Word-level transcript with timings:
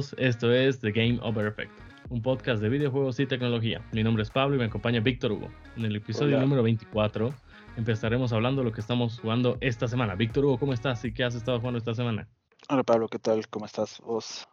todos, 0.00 0.14
esto 0.18 0.52
es 0.52 0.80
The 0.80 0.92
Game 0.92 1.18
Over 1.22 1.46
Effect, 1.46 1.70
un 2.08 2.22
podcast 2.22 2.62
de 2.62 2.70
videojuegos 2.70 3.20
y 3.20 3.26
tecnología. 3.26 3.84
Mi 3.92 4.02
nombre 4.02 4.22
es 4.22 4.30
Pablo 4.30 4.56
y 4.56 4.58
me 4.58 4.64
acompaña 4.64 5.00
Víctor 5.00 5.32
Hugo. 5.32 5.50
En 5.76 5.84
el 5.84 5.94
episodio 5.94 6.40
número 6.40 6.62
24 6.62 7.34
empezaremos 7.76 8.32
hablando 8.32 8.62
de 8.62 8.68
lo 8.68 8.72
que 8.72 8.80
estamos 8.80 9.20
jugando 9.20 9.58
esta 9.60 9.88
semana. 9.88 10.14
Víctor 10.14 10.46
Hugo, 10.46 10.58
¿cómo 10.58 10.72
estás 10.72 11.04
y 11.04 11.12
qué 11.12 11.24
has 11.24 11.34
estado 11.34 11.58
jugando 11.58 11.78
esta 11.78 11.94
semana? 11.94 12.26
Hola 12.70 12.82
Pablo, 12.82 13.08
¿qué 13.08 13.18
tal? 13.18 13.46
¿Cómo 13.48 13.66
estás 13.66 14.00
vos? 14.00 14.48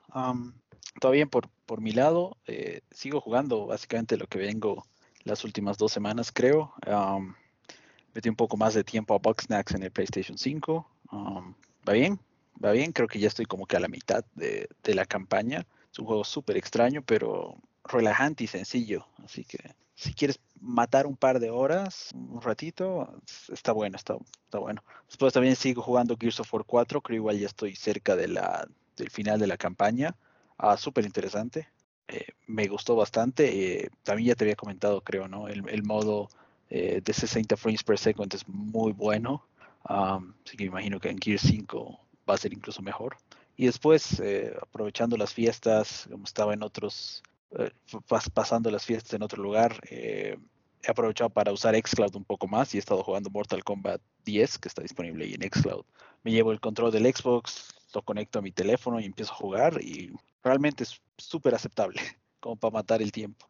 todo 1.00 1.12
bien 1.14 1.30
por, 1.30 1.48
por 1.66 1.80
mi 1.80 1.92
lado. 1.92 2.36
Eh, 2.46 2.82
sigo 2.92 3.22
jugando 3.22 3.68
básicamente 3.68 4.18
lo 4.18 4.28
que 4.28 4.40
vengo 4.40 4.86
las 5.24 5.46
últimas 5.46 5.78
dos 5.78 5.94
semanas, 5.94 6.34
creo. 6.34 6.74
metí 8.14 8.28
un 8.28 8.36
poco 8.36 8.58
más 8.58 8.74
de 8.74 8.84
tiempo 8.84 9.16
a 9.16 9.20
Bugsnax 9.20 9.76
en 9.76 9.84
el 9.84 9.92
PlayStation 9.92 10.38
5. 10.38 10.90
va 11.88 11.94
bien, 11.94 12.20
va 12.64 12.72
bien. 12.72 12.92
Creo 12.92 13.08
que 13.08 13.20
ya 13.20 13.28
estoy 13.28 13.46
como 13.46 13.66
que 13.66 13.78
a 13.78 13.80
la 13.80 13.88
mitad 13.88 14.26
de, 14.36 14.70
de 14.84 14.96
la 14.96 15.06
campaña. 15.06 15.66
Es 15.92 16.00
un 16.00 16.06
juego 16.06 16.24
súper 16.24 16.58
extraño, 16.58 17.02
pero 17.02 17.58
relajante 17.84 18.44
y 18.44 18.48
sencillo. 18.48 19.08
Así 19.24 19.44
que 19.44 19.58
si 19.96 20.14
quieres 20.14 20.40
matar 20.62 21.08
un 21.08 21.18
par 21.18 21.40
de 21.40 21.50
horas, 21.50 22.12
un 22.14 22.42
ratito, 22.42 23.20
está 23.52 23.72
bueno, 23.72 23.96
está, 23.98 24.16
está 24.46 24.60
bueno. 24.60 24.84
Después 25.08 25.34
también 25.34 25.56
sigo 25.56 25.82
jugando 25.82 26.18
Gears 26.20 26.40
of 26.40 26.54
War 26.54 26.64
4, 26.66 27.02
creo 27.02 27.16
igual 27.16 27.40
ya 27.40 27.48
estoy 27.48 27.76
cerca 27.76 28.16
de 28.16 28.28
la, 28.28 28.68
del 28.96 29.10
final 29.10 29.40
de 29.40 29.48
la 29.48 29.58
campaña. 29.58 30.16
Ah, 30.58 30.78
súper 30.78 31.06
interesante. 31.06 31.68
Eh, 32.08 32.28
me 32.46 32.68
gustó 32.68 32.96
bastante. 32.96 33.86
Eh, 33.86 33.90
también 34.04 34.30
ya 34.30 34.36
te 34.36 34.44
había 34.44 34.56
comentado, 34.56 35.02
creo, 35.02 35.28
¿no? 35.28 35.48
El, 35.48 35.68
el 35.68 35.84
modo 35.84 36.30
eh, 36.70 37.02
de 37.04 37.14
60 37.14 37.58
frames 37.58 37.84
per 37.84 37.98
second 37.98 38.34
es 38.36 38.48
muy 38.48 38.92
bueno. 38.92 39.44
así 39.84 40.58
que 40.58 40.66
me 40.66 40.70
imagino 40.70 41.00
que 41.00 41.10
en 41.10 41.20
Gears 41.20 41.42
5 41.42 42.00
va 42.30 42.36
a 42.36 42.38
ser 42.38 42.54
incluso 42.54 42.82
mejor. 42.82 43.18
Y 43.56 43.66
después, 43.66 44.22
aprovechando 44.62 45.18
las 45.18 45.34
fiestas, 45.34 46.08
como 46.12 46.26
estaba 46.26 46.54
en 46.54 46.62
otros, 46.62 47.24
pasando 48.34 48.70
las 48.70 48.86
fiestas 48.86 49.14
en 49.14 49.24
otro 49.24 49.42
lugar, 49.42 49.80
he 49.90 50.38
aprovechado 50.92 51.30
para 51.30 51.52
usar 51.52 51.76
Xcloud 51.76 52.16
un 52.16 52.24
poco 52.24 52.48
más 52.48 52.74
y 52.74 52.78
he 52.78 52.80
estado 52.80 53.04
jugando 53.04 53.30
Mortal 53.30 53.64
Kombat 53.64 54.02
10, 54.26 54.60
que 54.60 54.68
está 54.68 54.82
disponible 54.82 55.26
ahí 55.26 55.34
en 55.34 55.50
Xcloud. 55.50 55.86
Me 56.24 56.32
llevo 56.32 56.52
el 56.52 56.60
control 56.60 56.92
del 56.92 57.14
Xbox, 57.14 57.74
lo 57.94 58.02
conecto 58.02 58.40
a 58.40 58.42
mi 58.42 58.52
teléfono 58.52 59.00
y 59.00 59.06
empiezo 59.06 59.34
a 59.34 59.38
jugar 59.38 59.82
y 59.82 60.14
realmente 60.44 60.84
es 60.84 61.02
súper 61.18 61.56
aceptable 61.56 62.00
como 62.40 62.56
para 62.56 62.74
matar 62.74 63.02
el 63.02 63.12
tiempo. 63.12 63.48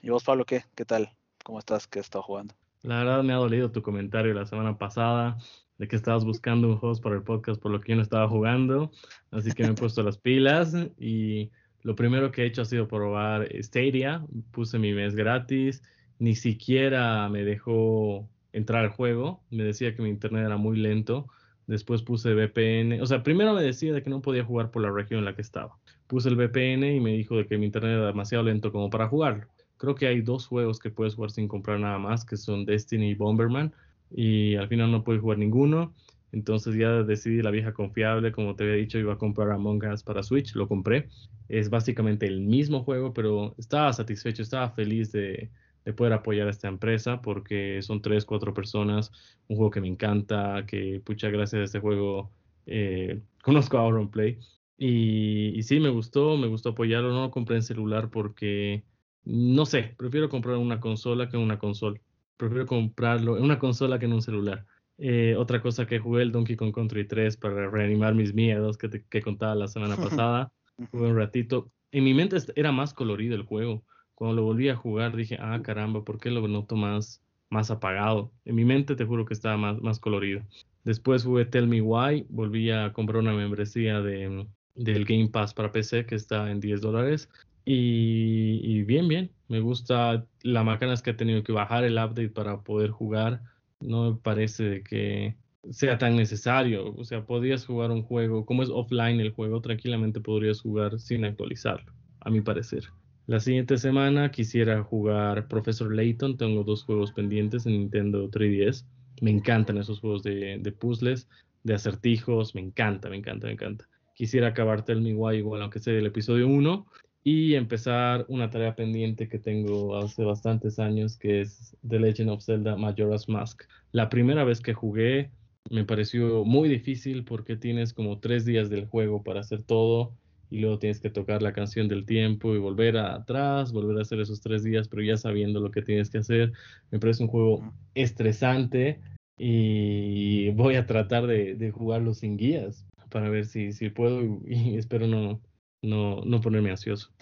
¿Y 0.00 0.10
vos, 0.10 0.24
Pablo, 0.24 0.44
qué? 0.44 0.64
¿Qué 0.74 0.84
tal? 0.84 1.12
¿Cómo 1.44 1.58
estás? 1.58 1.86
¿Qué 1.86 1.98
has 1.98 2.06
estado 2.06 2.22
jugando? 2.22 2.54
La 2.82 2.98
verdad 2.98 3.22
me 3.22 3.32
ha 3.32 3.36
dolido 3.36 3.70
tu 3.70 3.82
comentario 3.82 4.34
la 4.34 4.46
semana 4.46 4.78
pasada 4.78 5.38
de 5.82 5.88
que 5.88 5.96
estabas 5.96 6.24
buscando 6.24 6.68
un 6.68 6.78
host 6.80 7.02
para 7.02 7.16
el 7.16 7.24
podcast 7.24 7.60
por 7.60 7.72
lo 7.72 7.80
que 7.80 7.90
yo 7.90 7.96
no 7.96 8.02
estaba 8.02 8.28
jugando. 8.28 8.92
Así 9.32 9.50
que 9.50 9.64
me 9.64 9.70
he 9.70 9.74
puesto 9.74 10.04
las 10.04 10.16
pilas 10.16 10.76
y 10.96 11.50
lo 11.82 11.96
primero 11.96 12.30
que 12.30 12.42
he 12.42 12.46
hecho 12.46 12.62
ha 12.62 12.66
sido 12.66 12.86
probar 12.86 13.48
Stadia. 13.60 14.24
Puse 14.52 14.78
mi 14.78 14.92
mes 14.92 15.16
gratis. 15.16 15.82
Ni 16.20 16.36
siquiera 16.36 17.28
me 17.28 17.42
dejó 17.42 18.28
entrar 18.52 18.84
al 18.84 18.90
juego. 18.90 19.42
Me 19.50 19.64
decía 19.64 19.92
que 19.96 20.02
mi 20.02 20.08
internet 20.08 20.46
era 20.46 20.56
muy 20.56 20.76
lento. 20.76 21.26
Después 21.66 22.02
puse 22.02 22.32
VPN. 22.32 23.02
O 23.02 23.06
sea, 23.06 23.24
primero 23.24 23.52
me 23.52 23.62
decía 23.64 23.92
de 23.92 24.04
que 24.04 24.10
no 24.10 24.22
podía 24.22 24.44
jugar 24.44 24.70
por 24.70 24.82
la 24.82 24.92
región 24.92 25.18
en 25.18 25.24
la 25.24 25.34
que 25.34 25.42
estaba. 25.42 25.78
Puse 26.06 26.28
el 26.28 26.36
VPN 26.36 26.94
y 26.94 27.00
me 27.00 27.10
dijo 27.14 27.36
de 27.36 27.48
que 27.48 27.58
mi 27.58 27.66
internet 27.66 27.96
era 27.96 28.06
demasiado 28.06 28.44
lento 28.44 28.70
como 28.70 28.88
para 28.88 29.08
jugarlo. 29.08 29.48
Creo 29.78 29.96
que 29.96 30.06
hay 30.06 30.20
dos 30.20 30.46
juegos 30.46 30.78
que 30.78 30.90
puedes 30.90 31.16
jugar 31.16 31.32
sin 31.32 31.48
comprar 31.48 31.80
nada 31.80 31.98
más, 31.98 32.24
que 32.24 32.36
son 32.36 32.66
Destiny 32.66 33.10
y 33.10 33.14
Bomberman. 33.16 33.74
Y 34.14 34.56
al 34.56 34.68
final 34.68 34.90
no 34.90 35.04
pude 35.04 35.18
jugar 35.18 35.38
ninguno. 35.38 35.94
Entonces 36.32 36.76
ya 36.76 37.02
decidí 37.02 37.42
la 37.42 37.50
vieja 37.50 37.72
confiable, 37.72 38.32
como 38.32 38.56
te 38.56 38.64
había 38.64 38.76
dicho, 38.76 38.98
iba 38.98 39.14
a 39.14 39.18
comprar 39.18 39.50
Among 39.50 39.84
Us 39.92 40.02
para 40.02 40.22
Switch, 40.22 40.54
lo 40.54 40.66
compré. 40.66 41.08
Es 41.48 41.68
básicamente 41.68 42.26
el 42.26 42.40
mismo 42.40 42.84
juego, 42.84 43.12
pero 43.12 43.54
estaba 43.58 43.92
satisfecho, 43.92 44.42
estaba 44.42 44.70
feliz 44.70 45.12
de, 45.12 45.50
de 45.84 45.92
poder 45.92 46.12
apoyar 46.12 46.46
a 46.46 46.50
esta 46.50 46.68
empresa 46.68 47.20
porque 47.22 47.82
son 47.82 48.00
tres, 48.02 48.24
cuatro 48.24 48.54
personas, 48.54 49.10
un 49.48 49.56
juego 49.56 49.70
que 49.70 49.80
me 49.80 49.88
encanta, 49.88 50.64
que 50.66 51.00
pucha 51.04 51.28
gracias 51.28 51.60
a 51.60 51.64
este 51.64 51.80
juego 51.80 52.30
eh, 52.66 53.20
conozco 53.42 53.78
a 53.78 54.10
Play 54.10 54.38
y, 54.78 55.58
y, 55.58 55.62
sí, 55.62 55.80
me 55.80 55.90
gustó, 55.90 56.36
me 56.36 56.48
gustó 56.48 56.70
apoyarlo, 56.70 57.10
no 57.10 57.22
lo 57.22 57.30
compré 57.30 57.56
en 57.56 57.62
celular 57.62 58.10
porque, 58.10 58.84
no 59.24 59.64
sé, 59.66 59.94
prefiero 59.96 60.28
comprar 60.28 60.56
una 60.56 60.80
consola 60.80 61.28
que 61.28 61.36
una 61.36 61.58
consola, 61.58 62.00
prefiero 62.36 62.66
comprarlo 62.66 63.36
en 63.36 63.44
una 63.44 63.58
consola 63.58 63.98
que 63.98 64.06
en 64.06 64.12
un 64.12 64.22
celular. 64.22 64.66
Eh, 64.98 65.34
otra 65.36 65.60
cosa 65.60 65.86
que 65.86 65.98
jugué 65.98 66.22
el 66.22 66.32
Donkey 66.32 66.56
Kong 66.56 66.72
Country 66.72 67.06
3 67.06 67.36
para 67.36 67.68
reanimar 67.68 68.14
mis 68.14 68.34
miedos 68.34 68.76
que, 68.76 68.88
te, 68.88 69.04
que 69.04 69.22
contaba 69.22 69.54
la 69.54 69.68
semana 69.68 69.96
pasada, 69.96 70.52
jugué 70.90 71.08
un 71.08 71.16
ratito, 71.16 71.70
en 71.90 72.04
mi 72.04 72.14
mente 72.14 72.36
era 72.56 72.72
más 72.72 72.94
colorido 72.94 73.34
el 73.34 73.42
juego, 73.42 73.84
cuando 74.14 74.36
lo 74.36 74.44
volví 74.44 74.68
a 74.68 74.76
jugar 74.76 75.16
dije, 75.16 75.36
ah, 75.40 75.60
caramba, 75.62 76.04
¿por 76.04 76.20
qué 76.20 76.30
lo 76.30 76.46
noto 76.46 76.76
más, 76.76 77.22
más 77.50 77.70
apagado? 77.70 78.32
En 78.44 78.54
mi 78.54 78.64
mente 78.64 78.94
te 78.94 79.04
juro 79.04 79.24
que 79.24 79.34
estaba 79.34 79.56
más, 79.56 79.80
más 79.82 79.98
colorido. 79.98 80.42
Después 80.84 81.24
jugué 81.24 81.44
Tell 81.44 81.66
Me 81.66 81.80
Why, 81.80 82.26
volví 82.28 82.70
a 82.70 82.92
comprar 82.92 83.22
una 83.22 83.34
membresía 83.34 84.00
de, 84.00 84.46
del 84.74 85.04
Game 85.04 85.28
Pass 85.28 85.54
para 85.54 85.72
PC 85.72 86.06
que 86.06 86.14
está 86.14 86.50
en 86.50 86.60
10 86.60 86.80
dólares. 86.80 87.28
Y, 87.64 88.82
bien, 88.82 89.06
bien, 89.08 89.30
me 89.48 89.60
gusta 89.60 90.26
la 90.42 90.64
máquina 90.64 90.94
que 90.96 91.10
he 91.10 91.14
tenido 91.14 91.42
que 91.44 91.52
bajar 91.52 91.84
el 91.84 91.94
update 91.94 92.30
para 92.30 92.62
poder 92.62 92.90
jugar. 92.90 93.42
No 93.80 94.10
me 94.12 94.18
parece 94.18 94.82
que 94.82 95.36
sea 95.70 95.98
tan 95.98 96.16
necesario. 96.16 96.94
O 96.96 97.04
sea, 97.04 97.24
podrías 97.24 97.64
jugar 97.64 97.90
un 97.90 98.02
juego, 98.02 98.44
como 98.44 98.62
es 98.62 98.70
offline 98.70 99.20
el 99.20 99.30
juego, 99.30 99.60
tranquilamente 99.60 100.20
podrías 100.20 100.60
jugar 100.60 100.98
sin 100.98 101.24
actualizarlo, 101.24 101.92
a 102.20 102.30
mi 102.30 102.40
parecer. 102.40 102.84
La 103.26 103.38
siguiente 103.38 103.78
semana 103.78 104.32
quisiera 104.32 104.82
jugar 104.82 105.46
Professor 105.46 105.94
Layton. 105.94 106.36
Tengo 106.36 106.64
dos 106.64 106.82
juegos 106.82 107.12
pendientes 107.12 107.66
en 107.66 107.72
Nintendo 107.74 108.28
3DS. 108.28 108.84
Me 109.20 109.30
encantan 109.30 109.78
esos 109.78 110.00
juegos 110.00 110.24
de, 110.24 110.74
puzzles, 110.78 111.28
de 111.62 111.74
acertijos. 111.74 112.56
Me 112.56 112.60
encanta, 112.60 113.08
me 113.08 113.16
encanta, 113.16 113.46
me 113.46 113.52
encanta. 113.52 113.88
Quisiera 114.16 114.48
acabar 114.48 114.84
Tell 114.84 115.00
Me 115.00 115.14
Why 115.14 115.36
igual, 115.36 115.62
aunque 115.62 115.78
sea 115.78 115.94
el 115.94 116.06
episodio 116.06 116.48
1. 116.48 116.86
Y 117.24 117.54
empezar 117.54 118.26
una 118.28 118.50
tarea 118.50 118.74
pendiente 118.74 119.28
que 119.28 119.38
tengo 119.38 119.96
hace 119.96 120.24
bastantes 120.24 120.78
años, 120.78 121.16
que 121.16 121.40
es 121.40 121.76
The 121.88 122.00
Legend 122.00 122.30
of 122.30 122.44
Zelda 122.44 122.76
Majora's 122.76 123.28
Mask. 123.28 123.62
La 123.92 124.08
primera 124.08 124.42
vez 124.44 124.60
que 124.60 124.74
jugué 124.74 125.30
me 125.70 125.84
pareció 125.84 126.44
muy 126.44 126.68
difícil 126.68 127.24
porque 127.24 127.56
tienes 127.56 127.92
como 127.92 128.18
tres 128.18 128.44
días 128.44 128.68
del 128.70 128.86
juego 128.86 129.22
para 129.22 129.40
hacer 129.40 129.62
todo 129.62 130.14
y 130.50 130.58
luego 130.58 130.78
tienes 130.78 131.00
que 131.00 131.08
tocar 131.08 131.40
la 131.42 131.54
canción 131.54 131.88
del 131.88 132.04
tiempo 132.04 132.54
y 132.54 132.58
volver 132.58 132.98
atrás, 132.98 133.72
volver 133.72 133.98
a 133.98 134.02
hacer 134.02 134.20
esos 134.20 134.42
tres 134.42 134.62
días, 134.62 134.88
pero 134.88 135.02
ya 135.02 135.16
sabiendo 135.16 135.60
lo 135.60 135.70
que 135.70 135.80
tienes 135.80 136.10
que 136.10 136.18
hacer. 136.18 136.52
Me 136.90 136.98
parece 136.98 137.22
un 137.22 137.30
juego 137.30 137.72
estresante 137.94 139.00
y 139.38 140.50
voy 140.50 140.74
a 140.74 140.86
tratar 140.86 141.26
de, 141.26 141.70
jugarlo 141.70 142.12
sin 142.12 142.36
guías 142.36 142.86
para 143.10 143.30
ver 143.30 143.46
si, 143.46 143.72
si 143.72 143.88
puedo 143.88 144.22
y, 144.46 144.76
espero 144.76 145.06
no, 145.06 145.40
no, 145.82 146.22
no 146.24 146.40
ponerme 146.40 146.70
ansioso. 146.70 147.12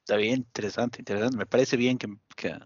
Está 0.00 0.16
bien, 0.16 0.36
interesante, 0.36 1.00
interesante. 1.00 1.36
Me 1.36 1.46
parece 1.46 1.76
bien 1.76 1.98
que, 1.98 2.08
que, 2.36 2.56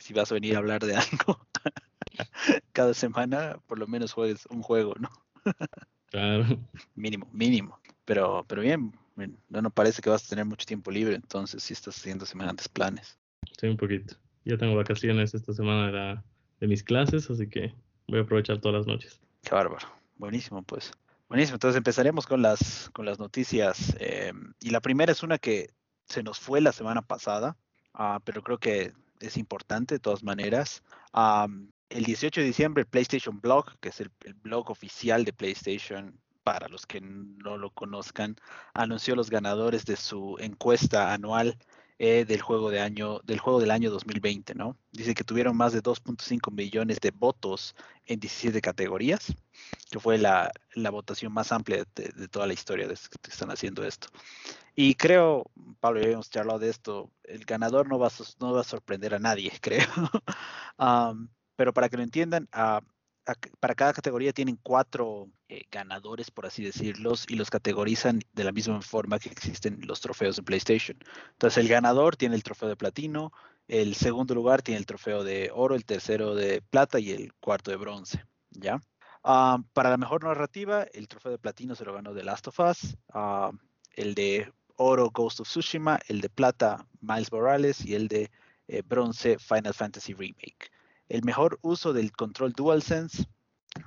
si 0.00 0.14
vas 0.14 0.30
a 0.30 0.34
venir 0.34 0.54
a 0.54 0.58
hablar 0.58 0.84
de 0.84 0.94
algo 0.94 1.46
cada 2.72 2.94
semana, 2.94 3.58
por 3.66 3.78
lo 3.78 3.86
menos 3.86 4.12
juegues 4.12 4.46
un 4.46 4.62
juego, 4.62 4.94
¿no? 4.98 5.10
claro. 6.06 6.44
Mínimo, 6.94 7.28
mínimo. 7.32 7.80
Pero, 8.04 8.44
pero 8.46 8.62
bien, 8.62 8.92
no, 9.48 9.62
no 9.62 9.70
parece 9.70 10.02
que 10.02 10.10
vas 10.10 10.24
a 10.24 10.28
tener 10.28 10.44
mucho 10.44 10.66
tiempo 10.66 10.90
libre, 10.90 11.14
entonces 11.14 11.62
si 11.62 11.72
estás 11.72 11.96
haciendo 11.96 12.26
semejantes 12.26 12.68
planes. 12.68 13.18
Sí, 13.58 13.66
un 13.66 13.76
poquito. 13.76 14.16
Yo 14.44 14.58
tengo 14.58 14.76
vacaciones 14.76 15.34
esta 15.34 15.52
semana 15.52 15.86
de, 15.86 15.92
la, 15.92 16.24
de 16.60 16.66
mis 16.66 16.82
clases, 16.82 17.30
así 17.30 17.48
que 17.48 17.74
voy 18.08 18.18
a 18.18 18.22
aprovechar 18.22 18.60
todas 18.60 18.78
las 18.78 18.86
noches. 18.86 19.20
Qué 19.42 19.54
bárbaro. 19.54 19.88
Buenísimo, 20.16 20.62
pues. 20.62 20.92
Buenísimo. 21.34 21.56
Entonces 21.56 21.76
empezaremos 21.76 22.28
con 22.28 22.42
las, 22.42 22.90
con 22.92 23.06
las 23.06 23.18
noticias. 23.18 23.96
Em, 23.98 24.54
y 24.60 24.70
la 24.70 24.80
primera 24.80 25.10
es 25.10 25.24
una 25.24 25.36
que 25.36 25.74
se 26.06 26.22
nos 26.22 26.38
fue 26.38 26.60
la 26.60 26.70
semana 26.70 27.02
pasada, 27.02 27.56
uh, 27.98 28.20
pero 28.22 28.40
creo 28.40 28.58
que 28.58 28.92
es 29.18 29.36
importante 29.36 29.96
de 29.96 29.98
todas 29.98 30.22
maneras. 30.22 30.84
Um, 31.12 31.72
el 31.88 32.04
18 32.04 32.40
de 32.40 32.46
diciembre, 32.46 32.82
el 32.82 32.86
PlayStation 32.86 33.40
Blog, 33.40 33.76
que 33.80 33.88
es 33.88 33.98
el, 33.98 34.12
el 34.20 34.34
blog 34.34 34.70
oficial 34.70 35.24
de 35.24 35.32
PlayStation, 35.32 36.20
para 36.44 36.68
los 36.68 36.86
que 36.86 37.00
no 37.00 37.58
lo 37.58 37.70
conozcan, 37.70 38.36
anunció 38.72 39.16
los 39.16 39.28
ganadores 39.28 39.84
de 39.86 39.96
su 39.96 40.36
encuesta 40.38 41.12
anual 41.12 41.58
eh, 41.98 42.24
del 42.24 42.42
juego 42.42 42.70
de 42.70 42.80
año 42.80 43.20
del 43.20 43.38
juego 43.38 43.60
del 43.60 43.70
año 43.70 43.88
2020, 43.90 44.54
¿no? 44.56 44.76
Dice 44.90 45.14
que 45.14 45.22
tuvieron 45.22 45.56
más 45.56 45.72
de 45.72 45.80
2.5 45.80 46.50
millones 46.50 46.98
de 47.00 47.12
votos 47.12 47.76
en 48.06 48.18
17 48.18 48.60
categorías, 48.60 49.32
que 49.90 50.00
fue 50.00 50.18
la, 50.18 50.50
votación 50.90 51.32
más 51.32 51.52
amplia 51.52 51.84
de, 51.94 52.28
toda 52.28 52.48
la 52.48 52.52
historia 52.52 52.88
de 52.88 52.94
que 52.94 53.30
están 53.30 53.50
haciendo 53.50 53.84
esto. 53.84 54.08
Y 54.74 54.96
creo, 54.96 55.50
Pablo, 55.78 56.00
ya 56.00 56.06
habíamos 56.06 56.30
charlado 56.30 56.58
de 56.58 56.70
esto, 56.70 57.10
el 57.22 57.44
ganador 57.44 57.88
no 57.88 57.98
va 57.98 58.08
a, 58.08 58.12
no 58.40 58.52
va 58.52 58.62
a 58.62 58.64
sorprender 58.64 59.14
a 59.14 59.20
nadie, 59.20 59.52
creo. 59.60 59.86
pero 61.54 61.72
para 61.72 61.88
que 61.88 61.96
lo 61.96 62.02
entiendan, 62.02 62.48
uh, 62.56 62.84
para 63.60 63.74
cada 63.74 63.92
categoría 63.92 64.32
tienen 64.32 64.58
cuatro 64.62 65.28
eh, 65.48 65.64
ganadores, 65.70 66.30
por 66.30 66.46
así 66.46 66.62
decirlos, 66.62 67.24
y 67.28 67.36
los 67.36 67.50
categorizan 67.50 68.20
de 68.32 68.44
la 68.44 68.52
misma 68.52 68.82
forma 68.82 69.18
que 69.18 69.30
existen 69.30 69.80
los 69.86 70.00
trofeos 70.00 70.36
de 70.36 70.42
PlayStation. 70.42 70.98
Entonces, 71.32 71.58
el 71.58 71.68
ganador 71.68 72.16
tiene 72.16 72.34
el 72.34 72.42
trofeo 72.42 72.68
de 72.68 72.76
platino, 72.76 73.32
el 73.66 73.94
segundo 73.94 74.34
lugar 74.34 74.62
tiene 74.62 74.78
el 74.78 74.86
trofeo 74.86 75.24
de 75.24 75.50
oro, 75.54 75.74
el 75.74 75.84
tercero 75.84 76.34
de 76.34 76.60
plata 76.62 76.98
y 77.00 77.10
el 77.12 77.32
cuarto 77.34 77.70
de 77.70 77.78
bronce. 77.78 78.24
¿Ya? 78.50 78.80
Ah, 79.22 79.58
para 79.72 79.90
la 79.90 79.96
mejor 79.96 80.24
narrativa, 80.24 80.86
el 80.92 81.08
trofeo 81.08 81.32
de 81.32 81.38
platino 81.38 81.74
se 81.74 81.84
lo 81.84 81.94
ganó 81.94 82.14
The 82.14 82.24
Last 82.24 82.48
of 82.48 82.60
Us, 82.60 82.96
ah, 83.14 83.50
el 83.96 84.14
de 84.14 84.52
oro 84.76 85.10
Ghost 85.10 85.40
of 85.40 85.48
Tsushima, 85.48 85.98
el 86.08 86.20
de 86.20 86.28
plata 86.28 86.86
Miles 87.00 87.32
Morales 87.32 87.84
y 87.84 87.94
el 87.94 88.08
de 88.08 88.30
eh, 88.68 88.82
bronce 88.82 89.38
Final 89.38 89.72
Fantasy 89.72 90.12
Remake. 90.12 90.73
El 91.08 91.22
mejor 91.22 91.58
uso 91.62 91.92
del 91.92 92.12
control 92.12 92.52
DualSense, 92.52 93.26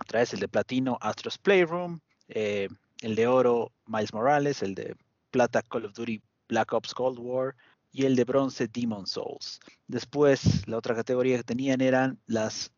otra 0.01 0.19
vez 0.19 0.33
el 0.33 0.39
de 0.39 0.47
platino 0.47 0.97
Astros 1.01 1.37
Playroom, 1.37 1.99
eh, 2.27 2.67
el 3.01 3.15
de 3.15 3.27
oro 3.27 3.71
Miles 3.85 4.13
Morales, 4.13 4.61
el 4.61 4.75
de 4.75 4.95
plata 5.31 5.61
Call 5.61 5.85
of 5.85 5.93
Duty 5.93 6.21
Black 6.47 6.73
Ops 6.73 6.93
Cold 6.93 7.19
War 7.19 7.55
y 7.91 8.05
el 8.05 8.15
de 8.15 8.23
bronce 8.23 8.67
Demon 8.67 9.07
Souls. 9.07 9.59
Después, 9.87 10.67
la 10.67 10.77
otra 10.77 10.95
categoría 10.95 11.37
que 11.37 11.43
tenían 11.43 11.81
eran 11.81 12.19
las 12.27 12.71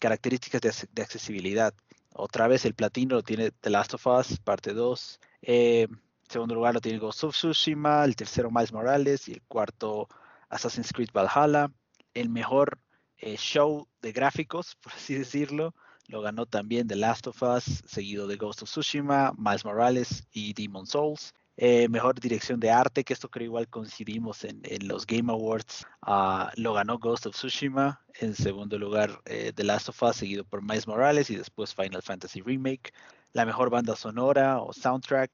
características 0.00 0.60
de, 0.92 1.02
accesibilidad. 1.02 1.74
Otra 2.14 2.48
vez 2.48 2.64
el 2.64 2.74
platino 2.74 3.16
lo 3.16 3.22
tiene 3.22 3.50
The 3.50 3.70
Last 3.70 3.94
of 3.94 4.06
Us, 4.06 4.38
parte 4.38 4.72
2. 4.72 5.20
Eh, 5.42 5.88
segundo 6.28 6.54
lugar 6.54 6.74
lo 6.74 6.80
tiene 6.80 6.98
Ghost 6.98 7.24
of 7.24 7.34
Tsushima, 7.34 8.04
el 8.04 8.16
tercero 8.16 8.50
Miles 8.50 8.72
Morales 8.72 9.28
y 9.28 9.34
el 9.34 9.42
cuarto 9.42 10.08
Assassin's 10.48 10.92
Creed 10.92 11.10
Valhalla. 11.12 11.70
El 12.14 12.30
mejor 12.30 12.78
eh, 13.18 13.36
show 13.36 13.88
de 14.02 14.12
gráficos, 14.12 14.76
por 14.82 14.92
así 14.92 15.14
decirlo. 15.14 15.74
Lo 16.08 16.20
ganó 16.20 16.46
también 16.46 16.86
The 16.86 16.96
Last 16.96 17.26
of 17.26 17.42
Us, 17.42 17.82
seguido 17.86 18.28
de 18.28 18.36
Ghost 18.36 18.62
of 18.62 18.70
Tsushima, 18.70 19.32
Miles 19.36 19.64
Morales 19.64 20.24
y 20.30 20.52
Demon 20.52 20.86
Souls. 20.86 21.34
Eh, 21.56 21.88
mejor 21.88 22.20
dirección 22.20 22.60
de 22.60 22.70
arte, 22.70 23.02
que 23.02 23.14
esto 23.14 23.28
creo 23.28 23.46
igual 23.46 23.68
coincidimos 23.68 24.44
en, 24.44 24.62
los 24.86 25.06
Game 25.06 25.32
Awards, 25.32 25.86
ah, 26.02 26.52
lo 26.56 26.74
ganó 26.74 26.98
Ghost 26.98 27.26
of 27.26 27.34
Tsushima. 27.34 28.04
En 28.20 28.34
segundo 28.34 28.78
lugar, 28.78 29.20
eh, 29.24 29.52
The 29.54 29.64
Last 29.64 29.88
of 29.88 30.00
Us, 30.02 30.16
seguido 30.16 30.44
por 30.44 30.62
Miles 30.62 30.86
Morales 30.86 31.30
y 31.30 31.36
después 31.36 31.74
Final 31.74 32.02
Fantasy 32.02 32.40
Remake. 32.42 32.92
La 33.32 33.44
mejor 33.44 33.70
banda 33.70 33.96
sonora 33.96 34.60
o 34.60 34.72
soundtrack 34.72 35.30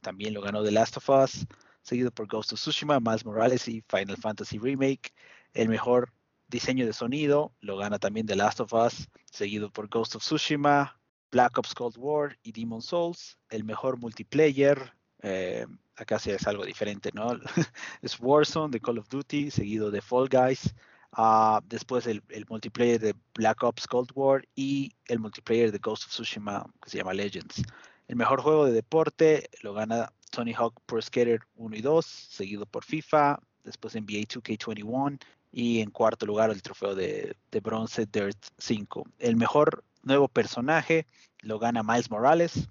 también 0.00 0.34
lo 0.34 0.42
ganó 0.42 0.62
The 0.62 0.72
Last 0.72 0.98
of 0.98 1.08
Us, 1.08 1.46
seguido 1.82 2.10
por 2.10 2.26
Ghost 2.26 2.52
of 2.52 2.60
Tsushima, 2.60 3.00
Miles 3.00 3.24
Morales 3.24 3.66
y 3.68 3.82
Final 3.88 4.16
Fantasy 4.16 4.58
Remake. 4.58 5.12
El 5.54 5.68
mejor 5.68 6.12
Diseño 6.52 6.84
de 6.84 6.92
sonido 6.92 7.54
lo 7.60 7.78
gana 7.78 7.98
también 7.98 8.26
The 8.26 8.36
Last 8.36 8.60
of 8.60 8.74
Us, 8.74 9.08
seguido 9.30 9.70
por 9.70 9.88
Ghost 9.88 10.16
of 10.16 10.22
Tsushima, 10.22 11.00
Black 11.30 11.56
Ops 11.56 11.74
Cold 11.74 11.96
War 11.96 12.36
y 12.42 12.52
Demon 12.52 12.82
Souls. 12.82 13.38
El 13.48 13.64
mejor 13.64 13.96
multiplayer, 13.96 14.92
eh, 15.22 15.66
acá 15.96 16.18
sí 16.18 16.30
es 16.30 16.46
algo 16.46 16.66
diferente, 16.66 17.10
¿no? 17.14 17.38
es 18.02 18.20
Warzone 18.20 18.70
de 18.70 18.80
Call 18.80 18.98
of 18.98 19.08
Duty, 19.08 19.50
seguido 19.50 19.90
de 19.90 20.02
Fall 20.02 20.28
Guys. 20.28 20.74
Ah, 21.12 21.62
después 21.64 22.06
el, 22.06 22.22
multiplayer 22.50 23.00
de 23.00 23.14
Black 23.32 23.62
Ops 23.62 23.86
Cold 23.86 24.10
War 24.14 24.46
y 24.54 24.92
el 25.06 25.20
multiplayer 25.20 25.72
de 25.72 25.78
Ghost 25.78 26.04
of 26.04 26.10
Tsushima 26.10 26.66
que 26.82 26.90
se 26.90 26.98
llama 26.98 27.14
Legends. 27.14 27.62
El 28.08 28.16
mejor 28.16 28.42
juego 28.42 28.66
de 28.66 28.72
deporte 28.72 29.48
lo 29.62 29.72
gana 29.72 30.12
Tony 30.30 30.52
Hawk 30.52 30.78
Pro 30.84 31.00
Skater 31.00 31.40
1 31.54 31.76
y 31.76 31.80
2, 31.80 32.04
seguido 32.04 32.66
por 32.66 32.84
FIFA, 32.84 33.40
después 33.64 33.94
NBA 33.94 34.28
2K21 34.28 35.18
y 35.52 35.80
en 35.80 35.90
cuarto 35.90 36.24
lugar 36.24 36.50
el 36.50 36.62
trofeo 36.62 36.94
de, 36.94 37.36
bronce 37.62 38.06
Dirt 38.06 38.38
5. 38.58 39.04
El 39.18 39.36
mejor 39.36 39.84
nuevo 40.02 40.26
personaje 40.26 41.06
lo 41.40 41.58
gana 41.58 41.82
Miles 41.82 42.10
Morales 42.10 42.68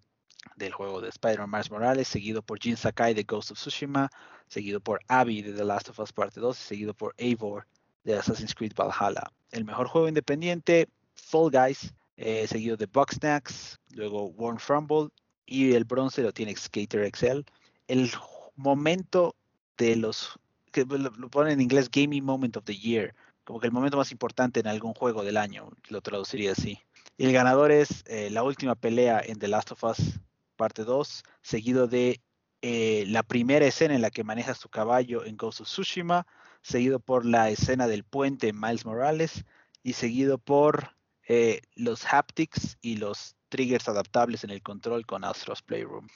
del 0.55 0.73
juego 0.73 0.99
de 0.99 1.09
Spider-Man 1.09 1.51
Miles 1.51 1.71
Morales, 1.71 2.07
seguido 2.07 2.41
por 2.41 2.59
Jin 2.59 2.75
Sakai 2.75 3.13
de 3.13 3.23
Ghost 3.23 3.51
of 3.51 3.59
Tsushima, 3.59 4.09
seguido 4.47 4.79
por 4.79 4.99
Abby 5.07 5.43
de 5.43 5.53
The 5.53 5.63
Last 5.63 5.89
of 5.89 5.99
Us 5.99 6.11
Parte 6.11 6.39
2 6.39 6.59
y 6.59 6.63
seguido 6.63 6.93
por 6.95 7.13
Eivor 7.17 7.67
de 8.03 8.17
Assassin's 8.17 8.55
Creed 8.55 8.73
Valhalla. 8.75 9.31
El 9.51 9.63
mejor 9.63 9.87
juego 9.87 10.07
independiente, 10.07 10.89
Fall 11.13 11.51
Guys, 11.51 11.93
eh, 12.17 12.47
seguido 12.47 12.77
de 12.77 12.87
Bugsnax, 12.87 13.79
luego 13.91 14.25
Warm 14.25 14.57
Frumble 14.57 15.09
y 15.45 15.73
el 15.73 15.85
bronce 15.85 16.23
lo 16.23 16.31
tiene 16.31 16.55
Skater 16.55 17.09
XL. 17.15 17.41
El 17.87 18.11
momento 18.55 19.35
de 19.77 19.95
los 19.95 20.39
que 20.71 20.85
lo, 20.85 21.11
ponen 21.29 21.53
en 21.53 21.61
inglés 21.61 21.89
Gaming 21.91 22.23
Moment 22.23 22.57
of 22.57 22.65
the 22.65 22.75
Year, 22.75 23.13
como 23.43 23.59
que 23.59 23.67
el 23.67 23.73
momento 23.73 23.97
más 23.97 24.11
importante 24.11 24.59
en 24.59 24.67
algún 24.67 24.93
juego 24.93 25.23
del 25.23 25.37
año, 25.37 25.69
lo 25.89 26.01
traduciría 26.01 26.53
así. 26.53 26.79
Y 27.17 27.25
el 27.25 27.33
ganador 27.33 27.71
es 27.71 28.03
eh, 28.07 28.29
la 28.29 28.43
última 28.43 28.75
pelea 28.75 29.21
en 29.23 29.39
The 29.39 29.47
Last 29.47 29.71
of 29.71 29.83
Us 29.83 30.19
parte 30.55 30.83
2, 30.83 31.23
seguido 31.41 31.87
de 31.87 32.21
eh, 32.61 33.05
la 33.07 33.23
primera 33.23 33.65
escena 33.65 33.95
en 33.95 34.01
la 34.01 34.11
que 34.11 34.23
manejas 34.23 34.59
tu 34.59 34.69
caballo 34.69 35.25
en 35.25 35.35
Ghost 35.35 35.61
of 35.61 35.67
Tsushima, 35.67 36.27
seguido 36.61 36.99
por 36.99 37.25
la 37.25 37.49
escena 37.49 37.87
del 37.87 38.03
puente 38.03 38.49
en 38.49 38.59
Miles 38.59 38.85
Morales 38.85 39.43
y 39.81 39.93
seguido 39.93 40.37
por 40.37 40.95
eh, 41.27 41.61
los 41.73 42.05
haptics 42.05 42.77
y 42.81 42.97
los 42.97 43.35
triggers 43.49 43.89
adaptables 43.89 44.43
en 44.43 44.51
el 44.51 44.61
control 44.61 45.05
con 45.07 45.23
Astro's 45.23 45.63
Playroom. 45.63 46.07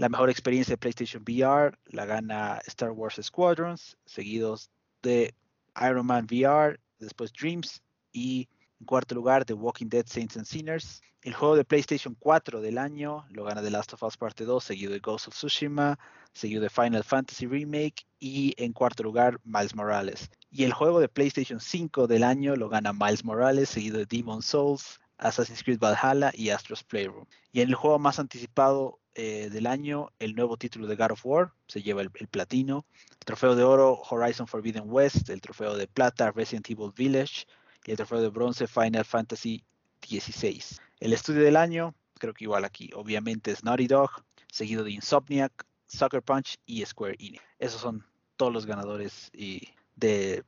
La 0.00 0.08
mejor 0.08 0.30
experiencia 0.30 0.72
de 0.72 0.78
PlayStation 0.78 1.22
VR 1.24 1.76
la 1.84 2.06
gana 2.06 2.58
Star 2.66 2.90
Wars 2.90 3.20
Squadrons, 3.22 3.98
seguidos 4.06 4.70
de 5.02 5.34
Iron 5.78 6.06
Man 6.06 6.24
VR, 6.24 6.80
después 6.98 7.30
Dreams 7.34 7.82
y 8.10 8.48
en 8.80 8.86
cuarto 8.86 9.14
lugar 9.14 9.44
The 9.44 9.52
Walking 9.52 9.90
Dead 9.90 10.06
Saints 10.06 10.38
and 10.38 10.46
Sinners. 10.46 11.02
El 11.20 11.34
juego 11.34 11.54
de 11.54 11.66
PlayStation 11.66 12.16
4 12.18 12.62
del 12.62 12.78
año 12.78 13.26
lo 13.28 13.44
gana 13.44 13.60
The 13.60 13.70
Last 13.70 13.92
of 13.92 14.02
Us 14.02 14.16
Parte 14.16 14.46
2, 14.46 14.64
seguido 14.64 14.92
de 14.92 15.00
Ghost 15.00 15.28
of 15.28 15.34
Tsushima, 15.34 15.98
seguido 16.32 16.62
de 16.62 16.70
Final 16.70 17.04
Fantasy 17.04 17.46
Remake 17.46 18.06
y 18.18 18.54
en 18.56 18.72
cuarto 18.72 19.02
lugar 19.02 19.38
Miles 19.44 19.74
Morales. 19.74 20.30
Y 20.50 20.64
el 20.64 20.72
juego 20.72 21.00
de 21.00 21.10
PlayStation 21.10 21.60
5 21.60 22.06
del 22.06 22.24
año 22.24 22.56
lo 22.56 22.70
gana 22.70 22.94
Miles 22.94 23.22
Morales, 23.22 23.68
seguido 23.68 23.98
de 23.98 24.06
Demon 24.06 24.40
Souls, 24.40 24.98
Assassin's 25.18 25.62
Creed 25.62 25.78
Valhalla 25.78 26.32
y 26.32 26.48
Astro's 26.48 26.82
Playroom. 26.82 27.26
Y 27.52 27.60
en 27.60 27.68
el 27.68 27.74
juego 27.74 27.98
más 27.98 28.18
anticipado 28.18 28.99
eh, 29.14 29.50
del 29.50 29.66
año, 29.66 30.10
el 30.18 30.34
nuevo 30.34 30.56
título 30.56 30.86
de 30.86 30.96
God 30.96 31.12
of 31.12 31.26
War, 31.26 31.52
se 31.66 31.82
lleva 31.82 32.02
el, 32.02 32.10
platino, 32.10 32.86
el 33.12 33.18
trofeo 33.18 33.56
de 33.56 33.64
oro 33.64 34.00
Horizon 34.08 34.46
Forbidden 34.46 34.84
West, 34.86 35.28
el 35.30 35.40
trofeo 35.40 35.76
de 35.76 35.88
plata 35.88 36.30
Resident 36.30 36.70
Evil 36.70 36.92
Village 36.96 37.46
y 37.84 37.90
el 37.90 37.96
trofeo 37.96 38.20
de 38.20 38.28
bronce 38.28 38.66
Final 38.66 39.04
Fantasy 39.04 39.64
XVI. 40.06 40.62
El 41.00 41.12
estudio 41.12 41.42
del 41.42 41.56
año, 41.56 41.94
creo 42.18 42.34
que 42.34 42.44
igual 42.44 42.64
aquí, 42.64 42.90
obviamente 42.94 43.50
es 43.50 43.64
Naughty 43.64 43.88
Dog, 43.88 44.10
seguido 44.52 44.84
de 44.84 44.92
Insomniac, 44.92 45.66
Sucker 45.86 46.22
Punch 46.22 46.58
y 46.66 46.84
Square 46.84 47.16
Enix. 47.18 47.42
Esos 47.58 47.80
son 47.80 48.06
todos 48.36 48.52
los 48.52 48.64
ganadores 48.64 49.30
de, 49.32 50.44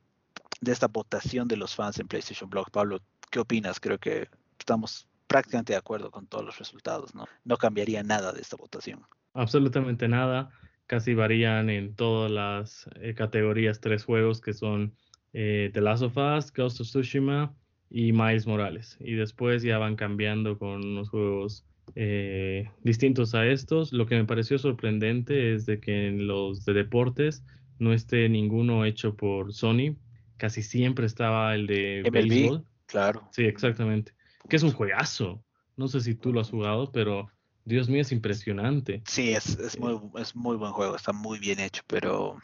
de 0.61 0.71
esta 0.71 0.87
votación 0.87 1.47
de 1.47 1.57
los 1.57 1.75
fans 1.75 1.99
en 1.99 2.07
PlayStation 2.07 2.49
Blog. 2.49 2.71
Pablo, 2.71 2.99
¿qué 3.29 3.39
opinas? 3.39 3.79
Creo 3.79 3.99
que 3.99 4.29
estamos 4.57 5.07
prácticamente 5.33 5.73
de 5.73 5.79
acuerdo 5.79 6.11
con 6.11 6.27
todos 6.27 6.45
los 6.45 6.59
resultados, 6.59 7.15
¿no? 7.15 7.25
No 7.43 7.57
cambiaría 7.57 8.03
nada 8.03 8.31
de 8.33 8.41
esta 8.41 8.55
votación. 8.55 9.01
Absolutamente 9.33 10.07
nada. 10.07 10.51
Casi 10.85 11.15
varían 11.15 11.71
en 11.71 11.95
todas 11.95 12.29
las 12.29 12.87
eh, 13.01 13.15
categorías 13.15 13.81
tres 13.81 14.05
juegos 14.05 14.41
que 14.41 14.53
son 14.53 14.93
eh, 15.33 15.71
The 15.73 15.81
Last 15.81 16.03
of 16.03 16.17
Us, 16.17 16.53
Ghost 16.53 16.81
of 16.81 16.87
Tsushima 16.87 17.51
y 17.89 18.11
Miles 18.11 18.45
Morales. 18.45 18.95
Y 18.99 19.15
después 19.15 19.63
ya 19.63 19.79
van 19.79 19.95
cambiando 19.95 20.59
con 20.59 20.85
unos 20.85 21.09
juegos 21.09 21.65
eh, 21.95 22.69
distintos 22.83 23.33
a 23.33 23.47
estos. 23.47 23.91
Lo 23.91 24.05
que 24.05 24.13
me 24.13 24.25
pareció 24.25 24.59
sorprendente 24.59 25.55
es 25.55 25.65
de 25.65 25.79
que 25.79 26.09
en 26.09 26.27
los 26.27 26.63
de 26.63 26.73
deportes 26.73 27.43
no 27.79 27.91
esté 27.91 28.29
ninguno 28.29 28.85
hecho 28.85 29.15
por 29.15 29.51
Sony. 29.51 29.95
Casi 30.37 30.61
siempre 30.61 31.07
estaba 31.07 31.55
el 31.55 31.65
de 31.65 32.07
béisbol. 32.11 32.63
Claro. 32.85 33.27
Sí, 33.31 33.45
exactamente 33.45 34.13
que 34.49 34.55
es 34.55 34.63
un 34.63 34.73
juegazo. 34.73 35.43
No 35.75 35.87
sé 35.87 36.01
si 36.01 36.15
tú 36.15 36.31
lo 36.31 36.41
has 36.41 36.49
jugado, 36.49 36.91
pero 36.91 37.29
Dios 37.65 37.89
mío, 37.89 38.01
es 38.01 38.11
impresionante. 38.11 39.01
Sí, 39.07 39.33
es, 39.33 39.57
es, 39.59 39.79
muy, 39.79 39.99
es 40.17 40.35
muy 40.35 40.57
buen 40.57 40.73
juego, 40.73 40.95
está 40.95 41.13
muy 41.13 41.39
bien 41.39 41.59
hecho, 41.59 41.81
pero 41.87 42.37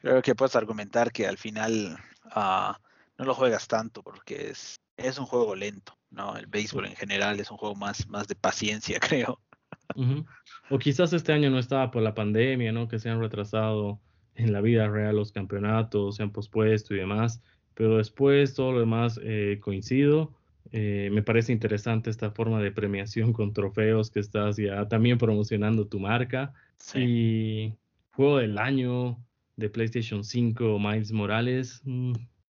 creo 0.00 0.22
que 0.22 0.34
puedes 0.34 0.56
argumentar 0.56 1.12
que 1.12 1.26
al 1.26 1.36
final 1.36 1.98
ah, 2.24 2.78
no 3.18 3.24
lo 3.24 3.34
juegas 3.34 3.68
tanto 3.68 4.02
porque 4.02 4.50
es, 4.50 4.80
es 4.96 5.18
un 5.18 5.26
juego 5.26 5.54
lento, 5.54 5.96
¿no? 6.10 6.36
El 6.36 6.46
béisbol 6.46 6.86
en 6.86 6.96
general 6.96 7.38
es 7.38 7.50
un 7.50 7.58
juego 7.58 7.74
más, 7.74 8.08
más 8.08 8.26
de 8.26 8.34
paciencia, 8.34 8.98
creo. 9.00 9.40
O 10.70 10.78
quizás 10.78 11.12
este 11.12 11.32
año 11.32 11.50
no 11.50 11.58
estaba 11.58 11.90
por 11.90 12.02
la 12.02 12.14
pandemia, 12.14 12.72
¿no? 12.72 12.88
Que 12.88 12.98
se 12.98 13.10
han 13.10 13.20
retrasado 13.20 14.00
en 14.34 14.52
la 14.52 14.60
vida 14.60 14.88
real 14.88 15.16
los 15.16 15.32
campeonatos, 15.32 16.16
se 16.16 16.22
han 16.22 16.30
pospuesto 16.30 16.94
y 16.94 16.98
demás, 16.98 17.42
pero 17.74 17.98
después 17.98 18.54
todo 18.54 18.72
lo 18.72 18.80
demás 18.80 19.20
eh, 19.22 19.58
coincido 19.60 20.32
eh, 20.72 21.08
me 21.12 21.22
parece 21.22 21.52
interesante 21.52 22.10
esta 22.10 22.30
forma 22.30 22.60
de 22.60 22.70
premiación 22.70 23.32
con 23.32 23.52
trofeos 23.52 24.10
que 24.10 24.20
estás 24.20 24.56
ya 24.56 24.88
también 24.88 25.18
promocionando 25.18 25.86
tu 25.86 25.98
marca. 25.98 26.52
Y 26.94 27.74
juego 28.12 28.38
del 28.38 28.58
año 28.58 29.18
de 29.56 29.68
PlayStation 29.68 30.24
5, 30.24 30.78
Miles 30.78 31.12
Morales, 31.12 31.82
mm, 31.84 32.12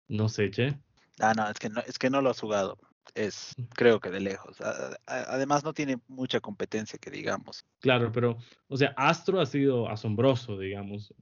no 0.07 0.29
sé, 0.29 0.49
che. 0.49 0.77
Ah, 1.19 1.33
no, 1.35 1.49
es 1.49 1.59
que 1.59 1.69
no, 1.69 1.81
es 1.81 1.99
que 1.99 2.09
no 2.09 2.21
lo 2.21 2.29
has 2.29 2.39
jugado. 2.39 2.77
es 3.13 3.53
creo 3.75 3.99
que 3.99 4.09
de 4.09 4.19
lejos. 4.19 4.57
Además 5.05 5.63
no 5.63 5.73
tiene 5.73 5.97
mucha 6.07 6.39
competencia 6.39 6.97
que 6.97 7.11
digamos. 7.11 7.63
Claro, 7.79 8.11
pero, 8.11 8.37
o 8.67 8.77
sea, 8.77 8.93
Astro 8.97 9.39
ha 9.39 9.45
sido 9.45 9.87
asombroso, 9.89 10.57
digamos, 10.57 11.13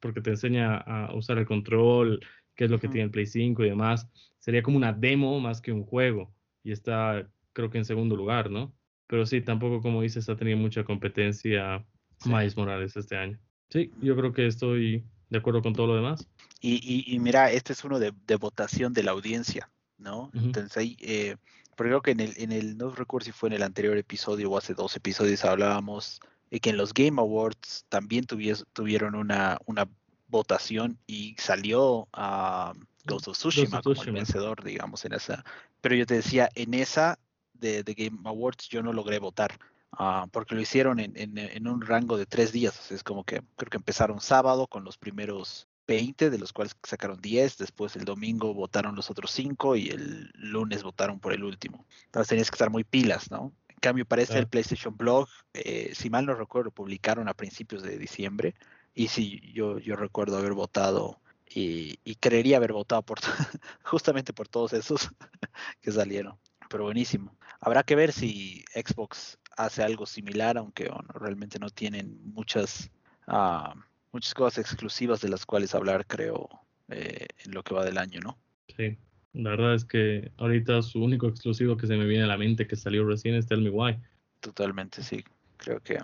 porque 0.00 0.20
te 0.20 0.30
enseña 0.30 0.76
a 0.76 1.14
usar 1.14 1.38
el 1.38 1.46
control, 1.46 2.20
qué 2.54 2.64
es 2.64 2.70
lo 2.70 2.78
que 2.78 2.88
tiene 2.88 3.04
el 3.04 3.10
Play 3.10 3.26
5 3.26 3.64
y 3.64 3.68
demás. 3.68 4.08
Sería 4.38 4.62
como 4.62 4.76
una 4.76 4.92
demo 4.92 5.40
más 5.40 5.60
que 5.60 5.72
un 5.72 5.84
juego 5.84 6.32
y 6.62 6.72
está, 6.72 7.28
creo 7.52 7.70
que 7.70 7.78
en 7.78 7.84
segundo 7.84 8.16
lugar, 8.16 8.50
¿no? 8.50 8.74
Pero 9.06 9.26
sí, 9.26 9.40
tampoco, 9.40 9.80
como 9.80 10.02
dices, 10.02 10.28
ha 10.28 10.36
tenido 10.36 10.56
mucha 10.56 10.84
competencia 10.84 11.84
Miles 12.24 12.56
Morales 12.56 12.96
este 12.96 13.16
año. 13.16 13.38
Sí, 13.70 13.90
yo 14.00 14.16
creo 14.16 14.32
que 14.32 14.46
estoy 14.46 15.04
de 15.28 15.38
acuerdo 15.38 15.62
con 15.62 15.74
todo 15.74 15.88
lo 15.88 15.96
demás. 15.96 16.28
Y, 16.60 17.18
mira, 17.20 17.50
este 17.50 17.74
es 17.74 17.84
uno 17.84 17.98
de, 17.98 18.12
votación 18.40 18.94
de 18.94 19.02
la 19.02 19.10
audiencia, 19.10 19.70
¿no? 19.98 20.30
Entonces 20.32 20.74
ahí, 20.78 20.96
eh, 21.00 21.36
porque 21.76 21.90
creo 21.90 22.02
que 22.02 22.12
en 22.12 22.20
el, 22.20 22.32
en 22.38 22.52
el, 22.52 22.78
no 22.78 22.90
recuerdo 22.90 23.26
si 23.26 23.32
fue 23.32 23.50
en 23.50 23.54
el 23.54 23.62
anterior 23.62 23.96
episodio 23.98 24.50
o 24.50 24.56
hace 24.56 24.72
dos 24.72 24.96
episodios 24.96 25.44
hablábamos 25.44 26.20
de 26.50 26.60
que 26.60 26.70
en 26.70 26.76
los 26.76 26.94
Game 26.94 27.20
Awards 27.20 27.84
también 27.88 28.24
tuvieron 28.26 29.14
una, 29.14 29.58
una 29.66 29.88
votación 30.34 30.98
y 31.06 31.36
salió 31.38 32.08
a 32.12 32.72
Ghost 33.06 33.28
of 33.28 33.36
Tsushima 33.36 33.82
como 33.82 34.02
el 34.02 34.12
vencedor, 34.12 34.62
digamos, 34.64 35.04
en 35.04 35.12
esa. 35.12 35.44
Pero 35.80 35.94
yo 35.94 36.06
te 36.06 36.14
decía, 36.14 36.48
en 36.54 36.74
esa 36.74 37.18
de, 37.52 37.82
Game 37.82 38.18
Awards 38.24 38.68
yo 38.68 38.82
no 38.82 38.92
logré 38.92 39.18
votar. 39.18 39.58
Ah, 39.96 40.26
porque 40.32 40.56
lo 40.56 40.60
hicieron 40.60 40.98
en, 40.98 41.12
en, 41.16 41.68
un 41.68 41.80
rango 41.80 42.18
de 42.18 42.26
tres 42.26 42.50
días. 42.50 42.90
es 42.90 43.04
como 43.04 43.22
que 43.22 43.42
creo 43.54 43.70
que 43.70 43.76
empezaron 43.76 44.20
sábado 44.20 44.66
con 44.66 44.82
los 44.82 44.98
primeros 44.98 45.68
20, 45.86 46.30
de 46.30 46.38
los 46.38 46.52
cuales 46.52 46.76
sacaron 46.82 47.20
10, 47.20 47.58
después 47.58 47.94
el 47.94 48.04
domingo 48.04 48.52
votaron 48.54 48.96
los 48.96 49.10
otros 49.10 49.30
5 49.30 49.76
y 49.76 49.90
el 49.90 50.32
lunes 50.34 50.82
votaron 50.82 51.20
por 51.20 51.32
el 51.32 51.44
último. 51.44 51.86
Entonces 52.06 52.28
tenías 52.28 52.50
que 52.50 52.56
estar 52.56 52.70
muy 52.70 52.82
pilas, 52.82 53.30
¿no? 53.30 53.52
En 53.68 53.76
cambio, 53.80 54.04
parece 54.04 54.38
el 54.38 54.48
PlayStation 54.48 54.96
Blog, 54.96 55.28
eh, 55.52 55.92
si 55.94 56.10
mal 56.10 56.26
no 56.26 56.34
recuerdo, 56.34 56.72
publicaron 56.72 57.28
a 57.28 57.34
principios 57.34 57.82
de 57.82 57.98
diciembre 57.98 58.54
y 58.94 59.08
sí, 59.08 59.40
yo, 59.52 59.78
yo 59.78 59.96
recuerdo 59.96 60.38
haber 60.38 60.52
votado 60.52 61.20
y, 61.48 61.96
creería 62.16 62.56
haber 62.56 62.72
votado 62.72 63.02
por 63.02 63.18
justamente 63.84 64.32
por 64.32 64.48
todos 64.48 64.72
esos 64.72 65.10
que 65.80 65.92
salieron. 65.92 66.38
Pero 66.70 66.84
buenísimo. 66.84 67.36
Habrá 67.60 67.82
que 67.82 67.94
ver 67.94 68.12
si 68.12 68.64
Xbox 68.74 69.38
hace 69.56 69.82
algo 69.82 70.06
similar, 70.06 70.58
aunque 70.58 70.90
realmente 71.08 71.58
no 71.58 71.70
tienen 71.70 72.20
muchas... 72.32 72.90
Uh, 73.26 73.78
muchas 74.14 74.32
cosas 74.32 74.58
exclusivas 74.58 75.20
de 75.20 75.28
las 75.28 75.44
cuales 75.44 75.74
hablar, 75.74 76.06
creo, 76.06 76.48
eh, 76.88 77.26
en 77.44 77.52
lo 77.52 77.64
que 77.64 77.74
va 77.74 77.84
del 77.84 77.98
año, 77.98 78.20
¿no? 78.20 78.38
Sí, 78.76 78.96
la 79.32 79.50
verdad 79.50 79.74
es 79.74 79.84
que 79.84 80.30
ahorita 80.36 80.80
su 80.82 81.02
único 81.02 81.26
exclusivo 81.26 81.76
que 81.76 81.88
se 81.88 81.96
me 81.96 82.06
viene 82.06 82.22
a 82.22 82.28
la 82.28 82.38
mente 82.38 82.68
que 82.68 82.76
salió 82.76 83.04
recién 83.04 83.34
es 83.34 83.46
Tell 83.46 83.60
Me 83.60 83.70
Why. 83.70 83.98
Totalmente, 84.38 85.02
sí. 85.02 85.24
Creo 85.56 85.80
que 85.80 85.98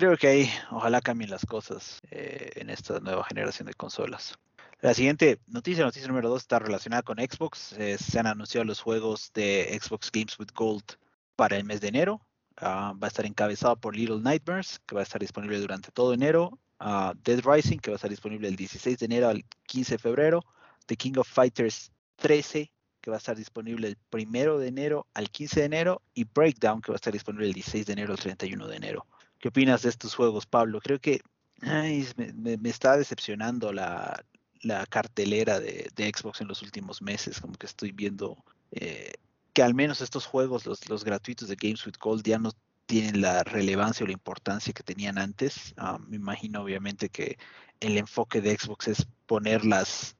creo 0.00 0.16
que 0.16 0.28
ahí 0.28 0.50
ojalá 0.70 1.02
cambien 1.02 1.28
las 1.28 1.44
cosas 1.44 2.00
eh, 2.10 2.52
en 2.54 2.70
esta 2.70 3.00
nueva 3.00 3.22
generación 3.22 3.66
de 3.66 3.74
consolas. 3.74 4.38
La 4.80 4.94
siguiente 4.94 5.38
noticia, 5.46 5.84
noticia 5.84 6.08
número 6.08 6.30
dos, 6.30 6.40
está 6.40 6.58
relacionada 6.58 7.02
con 7.02 7.18
Xbox. 7.18 7.74
Eh, 7.74 7.98
se 7.98 8.18
han 8.18 8.26
anunciado 8.26 8.64
los 8.64 8.80
juegos 8.80 9.30
de 9.34 9.78
Xbox 9.78 10.10
Games 10.10 10.38
with 10.38 10.54
Gold 10.54 10.84
para 11.36 11.58
el 11.58 11.64
mes 11.64 11.82
de 11.82 11.88
enero. 11.88 12.26
Ah, 12.56 12.94
va 12.94 13.08
a 13.08 13.08
estar 13.08 13.26
encabezado 13.26 13.76
por 13.76 13.94
Little 13.94 14.20
Nightmares, 14.20 14.80
que 14.86 14.94
va 14.94 15.02
a 15.02 15.04
estar 15.04 15.20
disponible 15.20 15.60
durante 15.60 15.92
todo 15.92 16.14
enero. 16.14 16.58
Dead 17.22 17.42
Rising, 17.44 17.76
que 17.76 17.90
va 17.90 17.96
a 17.96 17.98
estar 17.98 18.08
disponible 18.08 18.48
el 18.48 18.56
16 18.56 18.98
de 19.00 19.04
enero 19.04 19.28
al 19.28 19.44
15 19.66 19.96
de 19.96 19.98
febrero, 19.98 20.42
The 20.86 20.96
King 20.96 21.18
of 21.18 21.28
Fighters 21.28 21.92
13, 22.16 22.72
que 23.02 23.10
va 23.10 23.16
a 23.16 23.18
estar 23.18 23.36
disponible 23.36 23.88
el 23.88 23.98
1 24.10 24.58
de 24.60 24.66
enero 24.66 25.06
al 25.12 25.28
15 25.28 25.60
de 25.60 25.66
enero, 25.66 26.00
y 26.14 26.24
Breakdown, 26.24 26.80
que 26.80 26.90
va 26.90 26.94
a 26.94 27.02
estar 27.02 27.12
disponible 27.12 27.48
el 27.48 27.52
16 27.52 27.84
de 27.84 27.92
enero 27.92 28.14
al 28.14 28.18
31 28.18 28.66
de 28.66 28.76
enero. 28.76 29.06
¿Qué 29.40 29.48
opinas 29.48 29.82
de 29.82 29.88
estos 29.88 30.14
juegos, 30.14 30.44
Pablo? 30.44 30.80
Creo 30.80 31.00
que 31.00 31.22
me, 31.62 32.58
está 32.68 32.96
decepcionando 32.98 33.72
la, 33.72 34.22
cartelera 34.90 35.58
de, 35.58 35.90
Xbox 36.14 36.42
en 36.42 36.48
los 36.48 36.60
últimos 36.62 37.00
meses, 37.00 37.40
como 37.40 37.54
que 37.54 37.66
estoy 37.66 37.90
viendo 37.90 38.36
eh, 38.70 39.12
que 39.54 39.62
al 39.62 39.74
menos 39.74 40.02
estos 40.02 40.26
juegos, 40.26 40.66
los, 40.66 40.88
los 40.90 41.04
gratuitos 41.04 41.48
de 41.48 41.56
Games 41.56 41.84
with 41.86 41.94
Gold, 41.98 42.22
ya 42.22 42.38
no 42.38 42.52
tienen 42.84 43.22
la 43.22 43.42
relevancia 43.42 44.04
o 44.04 44.06
la 44.06 44.12
importancia 44.12 44.74
que 44.74 44.82
tenían 44.82 45.16
antes. 45.16 45.72
Ah, 45.78 45.98
me 45.98 46.16
imagino 46.16 46.60
obviamente 46.62 47.08
que 47.08 47.38
el 47.80 47.96
enfoque 47.96 48.42
de 48.42 48.54
Xbox 48.58 48.88
es 48.88 49.06
ponerlas, 49.26 50.16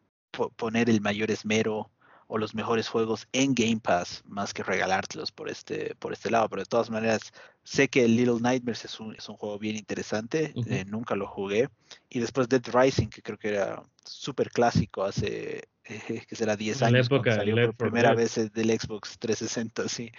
poner 0.57 0.89
el 0.89 1.03
mayor 1.03 1.31
esmero 1.31 1.91
o 2.33 2.39
los 2.39 2.55
mejores 2.55 2.89
juegos 2.89 3.27
en 3.33 3.55
Game 3.55 3.81
Pass 3.83 4.23
más 4.25 4.55
que 4.55 4.63
regalártelos 4.63 5.33
por 5.33 5.51
este, 5.51 5.97
por 5.99 6.13
este 6.13 6.31
lado. 6.31 6.49
Pero 6.49 6.63
de 6.63 6.67
todas 6.67 6.89
maneras, 6.89 7.33
sé 7.65 7.89
que 7.89 8.07
Little 8.07 8.41
Nightmares 8.41 8.85
es 8.85 9.01
un, 9.01 9.17
es 9.17 9.29
un 9.29 9.35
juego 9.35 9.59
bien 9.59 9.75
interesante, 9.75 10.55
eh, 10.69 10.85
nunca 10.87 11.17
lo 11.17 11.27
jugué. 11.27 11.69
Y 12.09 12.21
después 12.21 12.49
Dead 12.49 12.63
Rising, 12.73 13.09
que 13.09 13.21
creo 13.21 13.37
que 13.37 13.49
era 13.49 13.83
súper 14.05 14.51
clásico 14.51 15.03
hace, 15.03 15.65
que 16.29 16.37
será 16.37 16.57
10 16.57 16.83
años, 16.83 17.07
época, 17.07 17.35
salió 17.35 17.57
por 17.67 17.75
primera 17.75 18.15
vez 18.15 18.37
del 18.53 18.79
Xbox 18.79 19.19
360, 19.19 19.89
sí. 19.89 20.13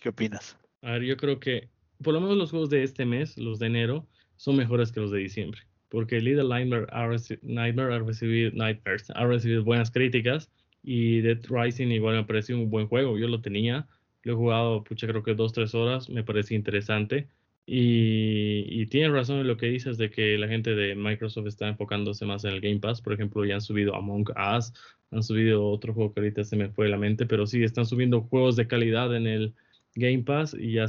¿Qué 0.00 0.08
opinas? 0.08 0.56
A 0.82 0.90
ver, 0.92 1.02
yo 1.02 1.16
creo 1.16 1.38
que 1.38 1.68
por 2.02 2.14
lo 2.14 2.20
menos 2.20 2.36
los 2.36 2.50
juegos 2.50 2.68
de 2.68 2.82
este 2.82 3.06
mes, 3.06 3.38
los 3.38 3.60
de 3.60 3.66
enero, 3.66 4.08
son 4.34 4.56
mejores 4.56 4.90
que 4.90 4.98
los 4.98 5.12
de 5.12 5.18
diciembre. 5.20 5.60
Porque 5.88 6.20
Little 6.20 6.48
Nightmare 6.48 6.86
ha, 6.90 7.06
Nightmare 7.42 7.94
ha, 7.94 7.98
recibido, 8.00 8.50
Nightmares, 8.54 9.08
ha 9.14 9.24
recibido 9.24 9.62
buenas 9.62 9.92
críticas 9.92 10.50
y 10.82 11.20
Dead 11.20 11.38
Rising 11.48 11.88
igual 11.88 12.16
me 12.16 12.24
pareció 12.24 12.56
un 12.56 12.70
buen 12.70 12.88
juego. 12.88 13.18
Yo 13.18 13.28
lo 13.28 13.40
tenía, 13.40 13.86
lo 14.22 14.32
he 14.32 14.36
jugado, 14.36 14.84
pucha, 14.84 15.06
creo 15.06 15.22
que 15.22 15.34
dos, 15.34 15.52
tres 15.52 15.74
horas, 15.74 16.08
me 16.08 16.24
parece 16.24 16.54
interesante. 16.54 17.28
Y, 17.64 18.64
y 18.68 18.86
tienen 18.86 19.12
razón 19.12 19.38
en 19.38 19.46
lo 19.46 19.56
que 19.56 19.66
dices 19.66 19.96
de 19.96 20.10
que 20.10 20.36
la 20.36 20.48
gente 20.48 20.74
de 20.74 20.96
Microsoft 20.96 21.46
está 21.46 21.68
enfocándose 21.68 22.26
más 22.26 22.44
en 22.44 22.52
el 22.52 22.60
Game 22.60 22.80
Pass. 22.80 23.00
Por 23.00 23.12
ejemplo, 23.12 23.44
ya 23.44 23.54
han 23.54 23.60
subido 23.60 23.94
Among 23.94 24.28
Us, 24.56 24.72
han 25.10 25.22
subido 25.22 25.64
otro 25.68 25.94
juego 25.94 26.12
que 26.12 26.20
ahorita 26.20 26.44
se 26.44 26.56
me 26.56 26.70
fue 26.70 26.86
de 26.86 26.90
la 26.90 26.98
mente, 26.98 27.26
pero 27.26 27.46
sí, 27.46 27.62
están 27.62 27.86
subiendo 27.86 28.22
juegos 28.22 28.56
de 28.56 28.66
calidad 28.66 29.14
en 29.14 29.26
el, 29.26 29.54
Game 29.94 30.22
Pass 30.22 30.54
y 30.58 30.72
ya 30.72 30.86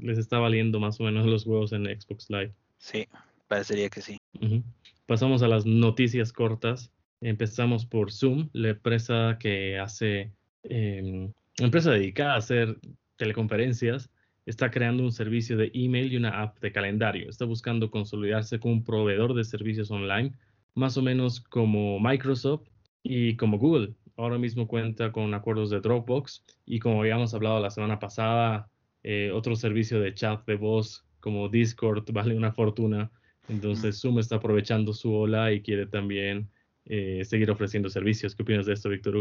les 0.00 0.18
está 0.18 0.38
valiendo 0.38 0.80
más 0.80 1.00
o 1.00 1.04
menos 1.04 1.26
los 1.26 1.44
juegos 1.44 1.72
en 1.72 1.84
Xbox 1.84 2.30
Live. 2.30 2.52
Sí, 2.78 3.06
parecería 3.48 3.88
que 3.88 4.00
sí. 4.00 4.18
Pasamos 5.06 5.42
a 5.42 5.48
las 5.48 5.66
noticias 5.66 6.32
cortas. 6.32 6.90
Empezamos 7.20 7.86
por 7.86 8.12
Zoom, 8.12 8.48
la 8.52 8.70
empresa 8.70 9.36
que 9.40 9.78
hace, 9.78 10.32
eh, 10.64 11.30
empresa 11.58 11.90
dedicada 11.90 12.34
a 12.34 12.38
hacer 12.38 12.78
teleconferencias, 13.16 14.10
está 14.44 14.70
creando 14.70 15.02
un 15.02 15.12
servicio 15.12 15.56
de 15.56 15.70
email 15.74 16.12
y 16.12 16.16
una 16.16 16.42
app 16.42 16.58
de 16.60 16.72
calendario. 16.72 17.28
Está 17.28 17.44
buscando 17.44 17.90
consolidarse 17.90 18.60
como 18.60 18.74
un 18.74 18.84
proveedor 18.84 19.34
de 19.34 19.44
servicios 19.44 19.90
online, 19.90 20.32
más 20.74 20.96
o 20.96 21.02
menos 21.02 21.40
como 21.40 21.98
Microsoft 21.98 22.68
y 23.02 23.36
como 23.36 23.58
Google 23.58 23.94
ahora 24.16 24.38
mismo 24.38 24.66
cuenta 24.66 25.12
con 25.12 25.34
acuerdos 25.34 25.70
de 25.70 25.80
Dropbox 25.80 26.44
y 26.64 26.78
como 26.78 27.00
habíamos 27.00 27.34
hablado 27.34 27.60
la 27.60 27.70
semana 27.70 27.98
pasada, 27.98 28.68
eh, 29.02 29.30
otro 29.32 29.54
servicio 29.56 30.00
de 30.00 30.14
chat 30.14 30.44
de 30.46 30.56
voz 30.56 31.04
como 31.20 31.48
Discord 31.48 32.04
vale 32.12 32.34
una 32.34 32.52
fortuna. 32.52 33.10
Entonces 33.48 34.00
Zoom 34.00 34.18
está 34.18 34.36
aprovechando 34.36 34.92
su 34.92 35.14
ola 35.14 35.52
y 35.52 35.62
quiere 35.62 35.86
también 35.86 36.48
eh, 36.86 37.24
seguir 37.24 37.50
ofreciendo 37.50 37.90
servicios. 37.90 38.34
¿Qué 38.34 38.42
opinas 38.42 38.66
de 38.66 38.74
esto, 38.74 38.88
Víctor? 38.88 39.16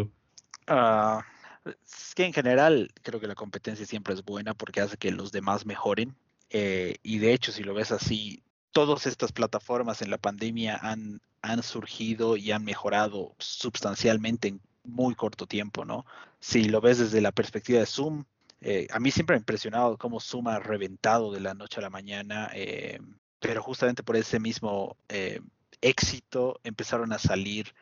Uh, 0.67 1.21
es 1.65 2.13
que 2.15 2.25
en 2.25 2.33
general 2.33 2.91
creo 3.01 3.19
que 3.19 3.27
la 3.27 3.35
competencia 3.35 3.85
siempre 3.85 4.13
es 4.13 4.23
buena 4.23 4.53
porque 4.53 4.81
hace 4.81 4.97
que 4.97 5.11
los 5.11 5.31
demás 5.31 5.65
mejoren. 5.65 6.15
Eh, 6.49 6.97
y 7.03 7.17
de 7.17 7.33
hecho, 7.33 7.51
si 7.51 7.63
lo 7.63 7.73
ves 7.73 7.91
así, 7.91 8.43
todas 8.71 9.07
estas 9.07 9.31
plataformas 9.31 10.01
en 10.01 10.11
la 10.11 10.17
pandemia 10.17 10.77
han, 10.81 11.21
han 11.41 11.63
surgido 11.63 12.37
y 12.37 12.51
han 12.51 12.63
mejorado 12.63 13.35
sustancialmente 13.39 14.49
en 14.49 14.61
muy 14.83 15.15
corto 15.15 15.47
tiempo, 15.47 15.85
¿no? 15.85 16.05
Si 16.39 16.65
lo 16.65 16.81
ves 16.81 16.99
desde 16.99 17.21
la 17.21 17.31
perspectiva 17.31 17.79
de 17.79 17.87
Zoom, 17.87 18.25
eh, 18.61 18.87
a 18.91 18.99
mí 18.99 19.11
siempre 19.11 19.33
me 19.33 19.37
ha 19.37 19.41
impresionado 19.41 19.97
cómo 19.97 20.19
Zoom 20.19 20.47
ha 20.47 20.59
reventado 20.59 21.31
de 21.31 21.39
la 21.39 21.55
noche 21.55 21.79
a 21.79 21.83
la 21.83 21.89
mañana, 21.89 22.49
eh, 22.53 22.99
pero 23.39 23.63
justamente 23.63 24.03
por 24.03 24.15
ese 24.15 24.39
mismo 24.39 24.97
éxito 25.85 26.59
empezaron 26.63 27.13
a 27.13 27.19
salir 27.19 27.73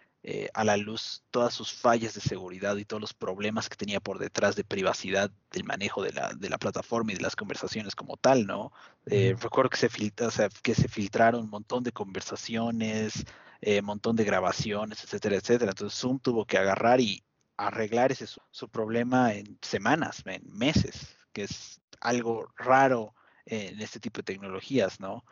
a 0.54 0.64
la 0.64 0.78
luz 0.78 1.22
todas 1.32 1.54
sus 1.54 1.74
fallas 1.74 2.14
de 2.14 2.22
seguridad 2.22 2.78
y 2.78 2.86
todos 2.86 3.02
los 3.02 3.14
problemas 3.14 3.68
que 3.68 3.76
tenía 3.76 4.00
por 4.00 4.20
detrás 4.20 4.56
de 4.56 4.64
privacidad 4.64 5.30
del 5.52 5.66
manejo 5.66 6.02
de 6.02 6.14
la, 6.14 6.34
de 6.34 6.50
la 6.50 6.58
plataforma 6.58 7.12
y 7.12 7.16
de 7.16 7.22
las 7.22 7.36
conversaciones 7.36 7.94
como 7.94 8.16
tal, 8.16 8.48
¿no? 8.48 8.72
recuerdo 9.06 9.70
que 9.70 9.76
se, 9.76 9.90
filtra, 9.90 10.28
o 10.28 10.32
sea, 10.32 10.48
que 10.62 10.76
se 10.76 10.88
filtraron 10.88 11.42
un 11.44 11.50
montón 11.50 11.84
de 11.84 11.92
conversaciones, 11.92 13.26
eh, 13.66 13.82
montón 13.82 14.18
de 14.18 14.26
grabaciones, 14.26 15.02
etcétera, 15.06 15.38
etcétera. 15.38 15.72
Entonces 15.72 15.98
Zoom 15.98 16.20
tuvo 16.20 16.46
que 16.46 16.58
agarrar 16.58 17.00
y 17.00 17.24
arreglar 17.56 18.12
ese 18.12 18.28
su, 18.28 18.70
problema 18.70 19.34
en 19.36 19.58
semanas, 19.62 20.22
en 20.26 20.44
meses, 20.52 21.16
que 21.32 21.44
es 21.44 21.80
algo 22.02 22.52
raro 22.58 23.16
en 23.46 23.80
este 23.80 24.02
tipo 24.02 24.18
de 24.18 24.24
tecnologías, 24.24 25.00
¿no? 25.00 25.24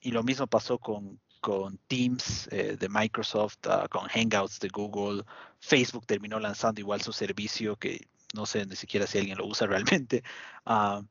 y 0.00 0.12
lo 0.12 0.22
mismo 0.22 0.46
pasó 0.46 0.78
con, 0.78 1.20
con 1.46 1.78
Teams 1.86 2.48
eh, 2.50 2.76
de 2.76 2.88
Microsoft, 2.88 3.58
ah, 3.68 3.86
con 3.88 4.08
Hangouts 4.08 4.58
de 4.58 4.68
Google. 4.68 5.22
Facebook 5.60 6.04
terminó 6.04 6.40
lanzando 6.40 6.80
igual 6.80 7.00
su 7.02 7.12
servicio 7.12 7.76
que 7.76 8.08
no 8.34 8.46
sé 8.46 8.66
ni 8.66 8.74
siquiera 8.74 9.06
si 9.06 9.18
alguien 9.18 9.38
lo 9.38 9.46
usa 9.46 9.68
realmente. 9.68 10.24
Ah, 10.64 11.02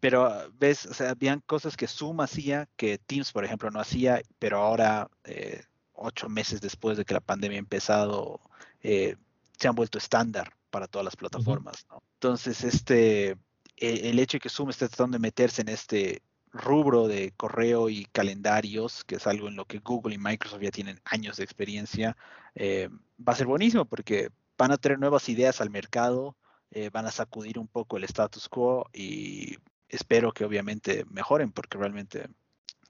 pero 0.00 0.24
ah, 0.24 0.46
ves, 0.58 0.86
o 0.86 0.94
sea, 0.94 1.10
habían 1.10 1.40
cosas 1.40 1.76
que 1.76 1.86
Zoom 1.86 2.22
hacía, 2.22 2.66
que 2.76 2.96
Teams, 2.96 3.30
por 3.30 3.44
ejemplo, 3.44 3.70
no 3.70 3.78
hacía, 3.78 4.22
pero 4.38 4.56
ahora, 4.56 5.10
eh, 5.24 5.62
ocho 5.92 6.30
meses 6.30 6.62
después 6.62 6.96
de 6.96 7.04
que 7.04 7.12
la 7.12 7.20
pandemia 7.20 7.58
ha 7.58 7.58
empezado, 7.58 8.40
eh, 8.80 9.16
se 9.58 9.68
han 9.68 9.74
vuelto 9.74 9.98
estándar 9.98 10.54
para 10.70 10.86
todas 10.86 11.04
las 11.04 11.16
plataformas. 11.16 11.84
¿no? 11.90 12.02
Entonces, 12.14 12.64
este, 12.64 13.32
e- 13.76 14.08
el 14.08 14.18
hecho 14.18 14.36
de 14.36 14.40
que 14.40 14.48
Zoom 14.48 14.70
esté 14.70 14.88
tratando 14.88 15.16
de 15.16 15.20
meterse 15.20 15.60
en 15.60 15.68
este 15.68 16.22
rubro 16.54 17.08
de 17.08 17.32
correo 17.36 17.90
y 17.90 18.06
calendarios, 18.06 19.04
que 19.04 19.16
es 19.16 19.26
algo 19.26 19.48
en 19.48 19.56
lo 19.56 19.66
que 19.66 19.80
Google 19.80 20.14
y 20.14 20.18
Microsoft 20.18 20.62
ya 20.62 20.70
tienen 20.70 21.00
años 21.04 21.36
de 21.36 21.44
experiencia, 21.44 22.16
eh, 22.54 22.88
va 23.20 23.32
a 23.32 23.36
ser 23.36 23.46
buenísimo 23.46 23.84
porque 23.84 24.30
van 24.56 24.70
a 24.70 24.78
traer 24.78 25.00
nuevas 25.00 25.28
ideas 25.28 25.60
al 25.60 25.70
mercado, 25.70 26.36
eh, 26.70 26.90
van 26.90 27.06
a 27.06 27.10
sacudir 27.10 27.58
un 27.58 27.66
poco 27.66 27.96
el 27.96 28.04
status 28.04 28.48
quo 28.48 28.88
y 28.92 29.56
espero 29.88 30.32
que 30.32 30.44
obviamente 30.44 31.04
mejoren 31.10 31.50
porque 31.50 31.76
realmente 31.76 32.28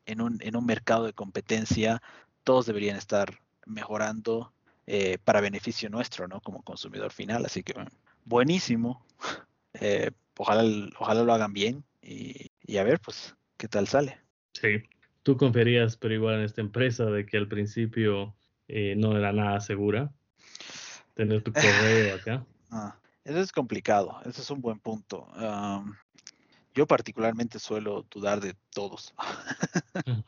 en 0.05 0.21
un, 0.21 0.39
en 0.43 0.57
un 0.57 0.67
mercado 0.67 1.07
de 1.07 1.15
competencia 1.15 2.03
todos 2.45 2.67
deberían 2.67 2.97
estar 2.97 3.41
mejorando 3.65 4.53
eh, 4.87 5.17
para 5.25 5.41
beneficio 5.41 5.89
nuestro, 5.89 6.29
¿no? 6.29 6.43
Como 6.43 6.63
consumidor 6.63 7.13
final. 7.13 7.47
Así 7.47 7.63
que 7.63 7.75
buenísimo. 8.25 9.05
Ojalá, 10.37 10.65
ojalá 10.99 11.23
lo 11.23 11.33
hagan 11.33 11.53
bien 11.53 11.85
y 12.03 12.77
a 12.77 12.83
ver, 12.83 12.99
pues, 12.99 13.37
qué 13.65 13.69
tal 13.69 13.89
sale. 13.89 14.19
Sí. 14.53 14.83
Tú 15.23 15.39
confiarías, 15.39 15.97
pero 15.97 16.13
igual 16.13 16.35
en 16.35 16.43
esta 16.43 16.61
empresa, 16.61 17.07
de 17.07 17.25
que 17.25 17.39
al 17.39 17.49
principio 17.49 18.37
eh, 18.69 18.95
no 18.95 19.17
era 19.17 19.33
nada 19.33 19.59
segura. 19.61 20.13
Tener 21.15 21.43
tu 21.43 21.51
correo 21.53 22.15
acá. 22.15 22.45
Ah, 22.77 22.99
eso 23.23 23.39
es 23.39 23.53
complicado, 23.53 24.21
ese 24.25 24.41
es 24.41 24.51
un 24.51 24.61
buen 24.61 24.81
punto. 24.81 25.29
Yo 26.75 26.89
particularmente 26.89 27.61
suelo 27.61 28.05
dudar 28.11 28.41
de 28.41 28.55
todos. 28.71 29.15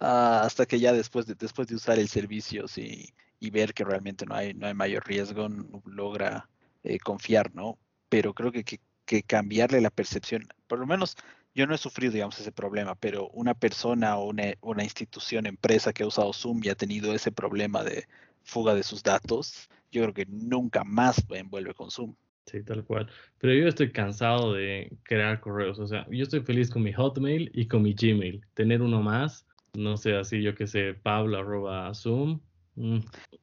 Ah, 0.00 0.42
hasta 0.44 0.66
que 0.66 0.78
ya 0.78 0.92
después 0.92 1.24
de, 1.24 1.34
después 1.34 1.66
de 1.66 1.76
usar 1.76 1.98
el 1.98 2.08
servicio 2.08 2.68
sí, 2.68 3.14
y 3.40 3.50
ver 3.50 3.72
que 3.72 3.84
realmente 3.84 4.26
no 4.26 4.34
hay, 4.34 4.52
no 4.52 4.66
hay 4.66 4.74
mayor 4.74 5.06
riesgo, 5.06 5.48
no 5.48 5.82
logra 5.86 6.50
eh, 6.82 6.98
confiar, 6.98 7.54
¿no? 7.54 7.78
Pero 8.10 8.34
creo 8.34 8.52
que, 8.52 8.64
que, 8.64 8.80
que 9.04 9.22
cambiarle 9.22 9.80
la 9.80 9.90
percepción, 9.90 10.48
por 10.66 10.78
lo 10.78 10.86
menos 10.86 11.16
yo 11.54 11.66
no 11.66 11.74
he 11.74 11.78
sufrido, 11.78 12.12
digamos, 12.12 12.38
ese 12.40 12.52
problema, 12.52 12.94
pero 12.96 13.28
una 13.28 13.54
persona 13.54 14.16
o 14.16 14.28
una, 14.62 14.84
institución, 14.84 15.46
empresa 15.46 15.92
que 15.92 16.02
ha 16.02 16.06
usado 16.06 16.32
Zoom 16.32 16.60
y 16.64 16.68
ha 16.68 16.74
tenido 16.74 17.14
ese 17.14 17.30
problema 17.30 17.84
de 17.84 18.06
fuga 18.42 18.74
de 18.74 18.82
sus 18.82 19.02
datos, 19.02 19.70
yo 19.92 20.02
creo 20.02 20.14
que 20.14 20.26
nunca 20.26 20.82
más 20.82 21.24
envuelve 21.30 21.74
con 21.74 21.90
Zoom. 21.90 22.14
Sí, 22.46 22.62
tal 22.62 22.84
cual. 22.84 23.08
Pero 23.38 23.54
yo 23.54 23.68
estoy 23.68 23.90
cansado 23.90 24.52
de 24.52 24.92
crear 25.04 25.40
correos. 25.40 25.78
O 25.78 25.86
sea, 25.86 26.06
yo 26.10 26.24
estoy 26.24 26.40
feliz 26.40 26.68
con 26.68 26.82
mi 26.82 26.92
Hotmail 26.92 27.50
y 27.54 27.68
con 27.68 27.82
mi 27.82 27.94
Gmail. 27.94 28.44
Tener 28.52 28.82
uno 28.82 29.00
más, 29.00 29.46
no 29.74 29.96
sé, 29.96 30.16
así 30.16 30.42
yo 30.42 30.54
que 30.54 30.66
sé, 30.66 30.94
Pablo 30.94 31.38
arroba 31.38 31.94
Zoom, 31.94 32.40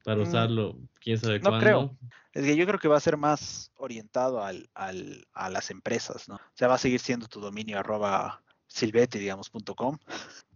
para 0.03 0.19
Mm, 0.19 0.23
usarlo, 0.23 0.77
quién 0.99 1.17
sabe 1.17 1.39
No 1.39 1.49
cuándo. 1.49 1.59
creo. 1.59 1.97
Es 2.33 2.45
que 2.45 2.55
yo 2.55 2.65
creo 2.65 2.79
que 2.79 2.87
va 2.87 2.97
a 2.97 3.01
ser 3.01 3.17
más 3.17 3.71
orientado 3.75 4.43
al, 4.43 4.69
al- 4.73 5.25
a 5.33 5.49
las 5.49 5.69
empresas, 5.69 6.27
¿no? 6.29 6.35
O 6.35 6.51
sea, 6.55 6.67
va 6.67 6.75
a 6.75 6.79
seguir 6.79 6.99
siendo 6.99 7.27
tu 7.27 7.39
dominio 7.41 7.77
arroba 7.79 8.41
silvete, 8.67 9.19
digamos, 9.19 9.49
punto 9.49 9.75
com, 9.75 9.97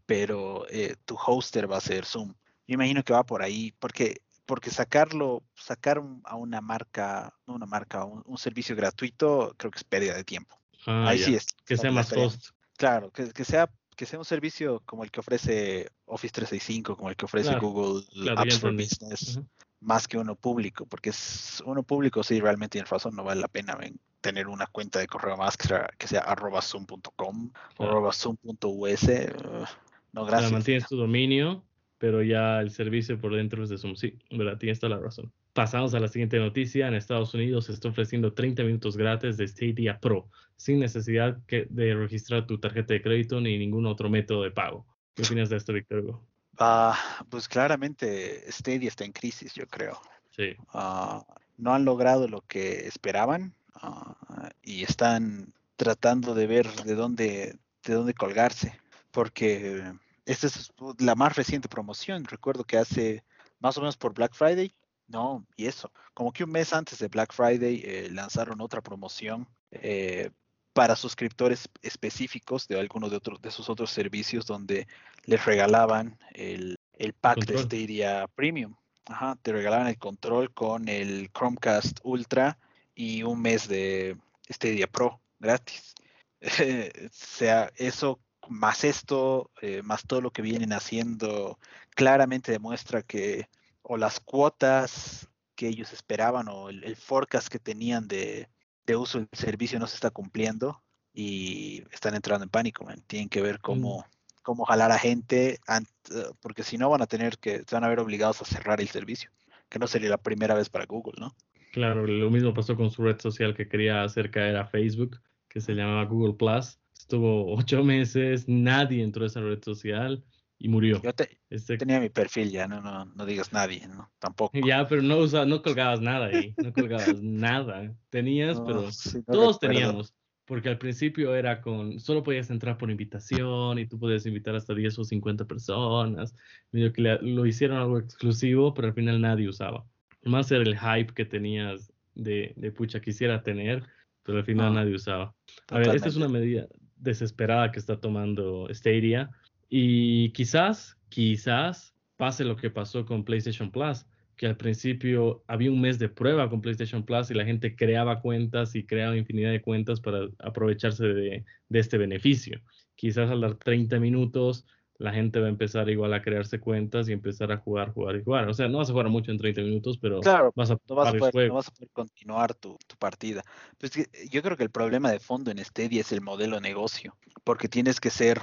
pero 0.05 0.65
eh, 0.69 0.95
tu 1.05 1.15
hoster 1.15 1.69
va 1.69 1.77
a 1.77 1.81
ser 1.81 2.05
Zoom. 2.05 2.33
Yo 2.67 2.73
imagino 2.75 3.03
que 3.03 3.13
va 3.13 3.25
por 3.25 3.41
ahí, 3.43 3.73
porque, 3.79 4.21
porque 4.45 4.69
sacarlo, 4.71 5.43
sacar 5.55 6.01
a 6.23 6.35
una 6.35 6.61
marca, 6.61 7.33
no 7.45 7.55
una 7.55 7.65
marca, 7.65 8.05
un, 8.05 8.23
un 8.25 8.37
servicio 8.37 8.75
gratuito, 8.75 9.53
creo 9.57 9.71
que 9.71 9.77
es 9.79 9.83
pérdida 9.83 10.15
de 10.15 10.23
tiempo. 10.23 10.57
Ah, 10.87 11.09
ahí 11.09 11.19
sí 11.19 11.35
es. 11.35 11.47
Que 11.65 11.75
sea 11.77 11.91
más 11.91 12.11
host. 12.13 12.49
Claro, 12.77 13.11
que, 13.11 13.31
que 13.31 13.43
sea 13.45 13.69
que 13.95 14.05
sea 14.05 14.19
un 14.19 14.25
servicio 14.25 14.81
como 14.85 15.03
el 15.03 15.11
que 15.11 15.19
ofrece 15.19 15.89
Office 16.05 16.33
365, 16.33 16.95
como 16.95 17.09
el 17.09 17.15
que 17.15 17.25
ofrece 17.25 17.49
Claro, 17.49 17.67
Google 17.67 18.05
Claro, 18.13 18.41
Apps 18.41 18.59
for. 18.59 18.73
Business 18.73 19.39
más 19.85 20.07
que 20.07 20.17
uno 20.17 20.35
público, 20.35 20.85
porque 20.85 21.11
es 21.11 21.61
uno 21.65 21.83
público, 21.83 22.23
sí, 22.23 22.39
realmente 22.39 22.73
tienes 22.73 22.89
razón, 22.89 23.15
no 23.15 23.23
vale 23.23 23.41
la 23.41 23.47
pena 23.47 23.75
ven, 23.75 23.99
tener 24.19 24.47
una 24.47 24.65
cuenta 24.67 24.99
de 24.99 25.07
correo 25.07 25.37
más 25.37 25.55
que 25.57 25.67
sea, 25.67 25.87
que 25.97 26.07
sea 26.07 26.21
arroba 26.21 26.61
zoom.com 26.61 27.51
o 27.77 27.83
arroba 27.83 28.11
zoom.us. 28.11 29.03
uh, 29.03 29.65
no, 30.13 30.25
gracias. 30.25 30.51
mantienes 30.51 30.87
tu 30.87 30.97
dominio, 30.97 31.63
pero 31.99 32.23
ya 32.23 32.61
el 32.61 32.71
servicio 32.71 33.19
por 33.21 33.35
dentro 33.35 33.63
es 33.63 33.69
de 33.69 33.77
Zoom. 33.77 33.95
Sí, 33.95 34.17
verdad, 34.31 34.57
tienes 34.57 34.79
toda 34.79 34.95
la 34.95 35.01
razón. 35.01 35.31
Pasamos 35.55 35.93
a 35.93 36.01
la 36.01 36.09
siguiente 36.09 36.37
noticia. 36.37 36.89
En 36.89 36.95
Estados 36.95 37.33
Unidos 37.33 37.67
se 37.67 37.71
está 37.71 37.87
ofreciendo 37.87 38.33
30 38.33 38.61
minutos 38.63 38.97
gratis 38.97 39.37
de 39.37 39.47
Stadia 39.47 39.97
Pro, 40.01 40.27
sin 40.57 40.79
necesidad 40.79 41.37
que- 41.47 41.65
de 41.69 41.95
registrar 41.95 42.45
tu 42.45 42.59
tarjeta 42.59 42.93
de 42.93 43.01
crédito 43.01 43.39
ni 43.39 43.57
ningún 43.57 43.85
otro 43.85 44.09
método 44.09 44.43
de 44.43 44.51
pago. 44.51 44.85
¿Qué 45.13 45.23
opinas 45.23 45.47
de 45.47 45.55
esto, 45.55 45.71
Víctor 45.71 45.99
Hugo? 45.99 46.21
Ah, 46.57 46.99
pues 47.29 47.47
claramente 47.47 48.51
Stadia 48.51 48.89
está 48.89 49.05
en 49.05 49.13
crisis, 49.13 49.53
yo 49.53 49.65
creo. 49.65 49.97
Sí, 50.29 50.57
Ah, 50.73 51.25
no 51.55 51.73
han 51.73 51.85
logrado 51.85 52.27
lo 52.27 52.41
que 52.41 52.85
esperaban 52.85 53.53
ah, 53.75 54.49
y 54.61 54.83
están 54.83 55.53
tratando 55.77 56.35
de 56.35 56.47
ver 56.47 56.69
de 56.83 56.95
dónde, 56.95 57.57
de 57.85 57.93
dónde 57.93 58.13
colgarse, 58.13 58.77
porque 59.11 59.81
esta 60.25 60.47
es 60.47 60.73
la 60.99 61.15
más 61.15 61.37
reciente 61.37 61.69
promoción. 61.69 62.25
Recuerdo 62.25 62.65
que 62.65 62.77
hace 62.77 63.23
más 63.61 63.77
o 63.77 63.79
menos 63.79 63.95
por 63.95 64.13
Black 64.13 64.33
Friday, 64.33 64.73
no, 65.07 65.45
y 65.55 65.67
eso, 65.67 65.91
como 66.13 66.31
que 66.31 66.43
un 66.43 66.51
mes 66.51 66.73
antes 66.73 66.99
de 66.99 67.07
Black 67.07 67.33
Friday 67.33 67.81
eh, 67.83 68.09
lanzaron 68.11 68.61
otra 68.61 68.81
promoción 68.81 69.47
eh, 69.71 70.31
para 70.73 70.95
suscriptores 70.95 71.69
específicos 71.81 72.67
de 72.67 72.79
alguno 72.79 73.09
de, 73.09 73.17
otros 73.17 73.41
de 73.41 73.51
sus 73.51 73.69
otros 73.69 73.91
servicios 73.91 74.45
donde 74.45 74.87
les 75.25 75.45
regalaban 75.45 76.17
el, 76.33 76.75
el 76.93 77.13
pack 77.13 77.45
de. 77.45 77.57
Stadia 77.59 78.27
Premium. 78.35 78.75
Ajá, 79.05 79.37
te 79.41 79.51
regalaban 79.51 79.87
el 79.87 79.99
control 79.99 80.53
con 80.53 80.89
el 80.89 81.29
Chromecast 81.31 81.99
Ultra 82.03 82.57
y 82.95 83.21
un 83.21 83.41
mes 83.41 83.67
de 83.67 84.17
Stadia 84.49 84.87
Pro 84.87 85.21
gratis. 85.39 85.93
o 86.41 86.41
sea, 87.11 87.71
eso 87.75 88.19
más 88.49 88.83
esto, 88.83 89.51
eh, 89.61 89.81
más 89.83 90.05
todo 90.05 90.21
lo 90.21 90.31
que 90.31 90.41
vienen 90.41 90.73
haciendo, 90.73 91.59
claramente 91.91 92.51
demuestra 92.51 93.01
que 93.01 93.49
o 93.87 93.97
las 93.97 94.19
cuotas 94.19 95.29
que 95.55 95.67
ellos 95.67 95.93
esperaban 95.93 96.47
o 96.49 96.69
el, 96.69 96.83
el 96.83 96.95
forecast 96.95 97.47
que 97.47 97.59
tenían 97.59 98.07
de, 98.07 98.49
de 98.85 98.95
uso 98.95 99.19
del 99.19 99.29
servicio 99.31 99.79
no 99.79 99.87
se 99.87 99.95
está 99.95 100.09
cumpliendo 100.09 100.81
y 101.13 101.83
están 101.91 102.15
entrando 102.15 102.43
en 102.43 102.49
pánico, 102.49 102.83
man. 102.83 103.01
Tienen 103.07 103.29
que 103.29 103.41
ver 103.41 103.59
cómo, 103.59 104.05
cómo 104.43 104.65
jalar 104.65 104.91
a 104.91 104.99
gente, 104.99 105.59
eh, 105.69 106.23
porque 106.41 106.63
si 106.63 106.77
no 106.77 106.89
van 106.89 107.01
a 107.01 107.07
tener 107.07 107.37
que, 107.37 107.63
se 107.65 107.75
van 107.75 107.83
a 107.83 107.89
ver 107.89 107.99
obligados 107.99 108.41
a 108.41 108.45
cerrar 108.45 108.81
el 108.81 108.89
servicio, 108.89 109.31
que 109.69 109.79
no 109.79 109.87
sería 109.87 110.09
la 110.09 110.17
primera 110.17 110.55
vez 110.55 110.69
para 110.69 110.85
Google, 110.85 111.15
¿no? 111.19 111.33
claro, 111.71 112.07
lo 112.07 112.31
mismo 112.31 112.53
pasó 112.53 112.77
con 112.77 112.89
su 112.89 113.03
red 113.03 113.19
social 113.19 113.53
que 113.53 113.67
quería 113.67 114.03
hacer 114.03 114.31
caer 114.31 114.55
a 114.55 114.65
Facebook, 114.65 115.19
que 115.49 115.59
se 115.59 115.73
llamaba 115.73 116.05
Google 116.05 116.35
Plus. 116.35 116.79
Estuvo 116.97 117.53
ocho 117.53 117.83
meses, 117.83 118.47
nadie 118.47 119.03
entró 119.03 119.23
a 119.23 119.27
esa 119.27 119.41
red 119.41 119.61
social 119.61 120.23
y 120.57 120.69
murió. 120.69 121.01
Yo 121.01 121.13
te- 121.13 121.39
Este, 121.49 121.77
tenía 121.77 121.99
mi 121.99 122.09
perfil 122.09 122.49
ya, 122.51 122.67
no, 122.67 122.81
no, 122.81 123.05
no 123.05 123.25
digas 123.25 123.51
nadie, 123.53 123.87
¿no? 123.87 124.11
Tampoco. 124.19 124.57
ya, 124.65 124.87
pero 124.87 125.01
no 125.01 125.17
usa, 125.17 125.45
no 125.45 125.61
colgabas 125.61 126.01
nada 126.01 126.27
ahí, 126.27 126.53
no 126.57 126.71
colgabas 126.73 127.21
nada. 127.21 127.93
Tenías, 128.09 128.57
No, 128.59 128.65
pero 128.65 128.91
sí, 128.91 129.19
no 129.27 129.33
todos 129.33 129.59
teníamos, 129.59 130.15
porque 130.45 130.69
al 130.69 130.77
principio 130.77 131.35
era 131.35 131.61
con, 131.61 131.99
solo 131.99 132.23
podías 132.23 132.49
entrar 132.49 132.77
por 132.77 132.89
invitación 132.91 133.79
y 133.79 133.87
tú 133.87 133.99
podías 133.99 134.25
invitar 134.25 134.55
hasta 134.55 134.73
10 134.73 134.97
o 134.99 135.03
50 135.03 135.45
personas. 135.45 136.35
Medio 136.71 136.93
que 136.93 137.01
le- 137.01 137.21
lo 137.21 137.45
hicieron 137.45 137.77
algo 137.77 137.97
exclusivo, 137.99 138.73
pero 138.73 138.87
al 138.89 138.93
final 138.93 139.19
nadie 139.21 139.49
usaba. 139.49 139.85
Más 140.23 140.51
era 140.51 140.63
el 140.63 140.77
hype 140.77 141.13
que 141.13 141.25
tenías 141.25 141.91
de, 142.15 142.53
de 142.55 142.71
pucha, 142.71 142.99
quisiera 143.01 143.43
tener, 143.43 143.83
pero 144.23 144.39
al 144.39 144.45
final 144.45 144.73
nadie 144.73 144.95
usaba. 144.95 145.35
A 145.69 145.77
ver, 145.79 145.95
esta 145.95 146.09
es 146.09 146.15
una 146.15 146.29
medida 146.29 146.67
desesperada 146.95 147.71
que 147.71 147.79
está 147.79 147.99
tomando 147.99 148.67
Stadia 148.71 149.29
y 149.69 150.31
quizás, 150.31 150.97
quizás 151.09 151.95
pase 152.17 152.43
lo 152.43 152.55
que 152.55 152.69
pasó 152.69 153.05
con 153.05 153.23
PlayStation 153.23 153.71
Plus, 153.71 154.05
que 154.37 154.47
al 154.47 154.57
principio 154.57 155.43
había 155.47 155.71
un 155.71 155.81
mes 155.81 155.97
de 155.99 156.09
prueba 156.09 156.49
con 156.49 156.61
PlayStation 156.61 157.03
Plus 157.03 157.31
y 157.31 157.33
la 157.33 157.45
gente 157.45 157.75
creaba 157.75 158.21
cuentas 158.21 158.75
y 158.75 158.85
creaba 158.85 159.15
infinidad 159.15 159.51
de 159.51 159.61
cuentas 159.61 160.01
para 160.01 160.27
aprovecharse 160.39 161.05
de, 161.05 161.45
de 161.69 161.79
este 161.79 161.97
beneficio. 161.97 162.61
Quizás 162.95 163.29
al 163.31 163.41
dar 163.41 163.55
30 163.55 163.99
minutos 163.99 164.65
la 164.97 165.11
gente 165.11 165.39
va 165.39 165.47
a 165.47 165.49
empezar 165.49 165.89
igual 165.89 166.13
a 166.13 166.21
crearse 166.21 166.59
cuentas 166.59 167.09
y 167.09 167.13
empezar 167.13 167.51
a 167.51 167.57
jugar, 167.57 167.93
jugar 167.93 168.15
y 168.15 168.23
jugar. 168.23 168.47
O 168.47 168.53
sea, 168.53 168.69
no 168.69 168.77
vas 168.77 168.89
a 168.89 168.93
jugar 168.93 169.09
mucho 169.09 169.31
en 169.31 169.37
30 169.37 169.61
minutos, 169.61 169.97
pero 169.97 170.21
Claro, 170.21 170.53
vas 170.55 170.71
a 170.71 170.77
no 170.87 170.95
vas, 170.95 171.13
a 171.13 171.17
poder, 171.17 171.49
no 171.49 171.55
vas 171.55 171.67
a 171.67 171.71
poder 171.71 171.89
continuar 171.91 172.53
tu, 172.53 172.77
tu 172.87 172.95
partida. 172.95 173.43
Pues 173.77 173.91
yo 174.29 174.41
creo 174.41 174.55
que 174.55 174.63
el 174.63 174.69
problema 174.69 175.11
de 175.11 175.19
fondo 175.19 175.51
en 175.51 175.63
Stadia 175.63 176.01
es 176.01 176.11
el 176.11 176.21
modelo 176.21 176.55
de 176.55 176.61
negocio, 176.61 177.17
porque 177.43 177.67
tienes 177.67 177.99
que 177.99 178.09
ser, 178.09 178.41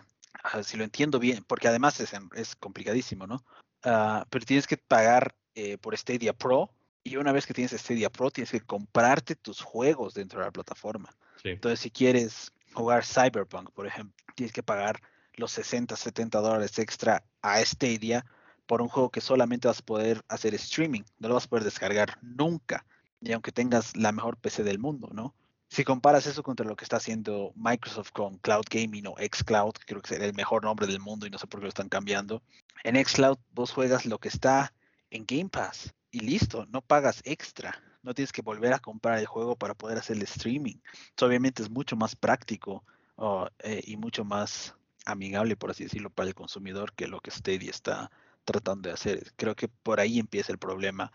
si 0.62 0.76
lo 0.76 0.84
entiendo 0.84 1.18
bien, 1.18 1.44
porque 1.44 1.68
además 1.68 2.00
es, 2.00 2.56
complicadísimo, 2.56 3.26
¿no? 3.26 3.44
Ah, 3.84 4.26
pero 4.30 4.44
tienes 4.44 4.66
que 4.66 4.76
pagar 4.76 5.34
eh, 5.54 5.76
por 5.78 5.96
Stadia 5.96 6.32
Pro 6.32 6.70
Y 7.04 7.16
una 7.16 7.32
vez 7.32 7.46
que 7.46 7.54
tienes 7.54 7.72
Stadia 7.72 8.10
Pro, 8.10 8.30
tienes 8.30 8.50
que 8.50 8.60
comprarte 8.60 9.34
tus 9.34 9.60
juegos 9.60 10.14
dentro 10.14 10.40
de 10.40 10.46
la 10.46 10.52
plataforma. 10.52 11.10
Entonces, 11.44 11.80
si 11.80 11.90
quieres 11.90 12.52
jugar 12.72 13.04
Cyberpunk, 13.04 13.70
por 13.70 13.86
ejemplo, 13.86 14.14
tienes 14.36 14.52
que 14.52 14.62
pagar 14.62 15.00
los 15.34 15.50
60, 15.52 15.96
70 15.96 16.40
dólares 16.40 16.78
extra 16.78 17.24
a 17.42 17.58
Stadia 17.64 18.24
por 18.66 18.80
un 18.80 18.88
juego 18.88 19.10
que 19.10 19.20
solamente 19.20 19.68
vas 19.68 19.80
a 19.80 19.84
poder 19.84 20.22
hacer 20.28 20.54
streaming, 20.54 21.02
no 21.18 21.28
lo 21.28 21.34
vas 21.34 21.46
a 21.46 21.48
poder 21.48 21.64
descargar 21.64 22.18
nunca, 22.22 22.86
y 23.20 23.32
aunque 23.32 23.52
tengas 23.52 23.96
la 23.96 24.12
mejor 24.12 24.36
PC 24.36 24.62
del 24.62 24.78
mundo, 24.78 25.08
¿no? 25.12 25.34
Si 25.72 25.84
comparas 25.84 26.26
eso 26.26 26.42
contra 26.42 26.66
lo 26.66 26.76
que 26.76 26.84
está 26.84 26.98
haciendo 26.98 27.54
Microsoft 27.56 28.10
con 28.10 28.36
Cloud 28.36 28.66
Gaming 28.70 29.06
o 29.06 29.14
xCloud, 29.16 29.72
que 29.72 29.86
creo 29.86 30.02
que 30.02 30.08
sería 30.10 30.26
el 30.26 30.34
mejor 30.34 30.64
nombre 30.64 30.86
del 30.86 31.00
mundo 31.00 31.26
y 31.26 31.30
no 31.30 31.38
sé 31.38 31.46
por 31.46 31.60
qué 31.60 31.64
lo 31.64 31.70
están 31.70 31.88
cambiando, 31.88 32.42
en 32.84 33.02
xCloud 33.02 33.38
vos 33.52 33.72
juegas 33.72 34.04
lo 34.04 34.18
que 34.18 34.28
está 34.28 34.74
en 35.08 35.24
Game 35.26 35.48
Pass 35.48 35.94
y 36.10 36.20
listo, 36.20 36.66
no 36.66 36.82
pagas 36.82 37.22
extra, 37.24 37.82
no 38.02 38.12
tienes 38.12 38.32
que 38.32 38.42
volver 38.42 38.74
a 38.74 38.80
comprar 38.80 39.18
el 39.18 39.24
juego 39.24 39.56
para 39.56 39.72
poder 39.72 39.96
hacer 39.96 40.18
el 40.18 40.24
streaming. 40.24 40.76
obviamente 41.22 41.62
es 41.62 41.70
mucho 41.70 41.96
más 41.96 42.16
práctico 42.16 42.84
oh, 43.16 43.48
eh, 43.60 43.80
y 43.86 43.96
mucho 43.96 44.26
más 44.26 44.74
amigable, 45.06 45.56
por 45.56 45.70
así 45.70 45.84
decirlo, 45.84 46.10
para 46.10 46.28
el 46.28 46.34
consumidor 46.34 46.92
que 46.92 47.06
lo 47.06 47.18
que 47.20 47.30
Stadia 47.30 47.70
está 47.70 48.10
tratando 48.44 48.90
de 48.90 48.94
hacer. 48.94 49.32
Creo 49.36 49.56
que 49.56 49.68
por 49.68 50.00
ahí 50.00 50.18
empieza 50.18 50.52
el 50.52 50.58
problema 50.58 51.10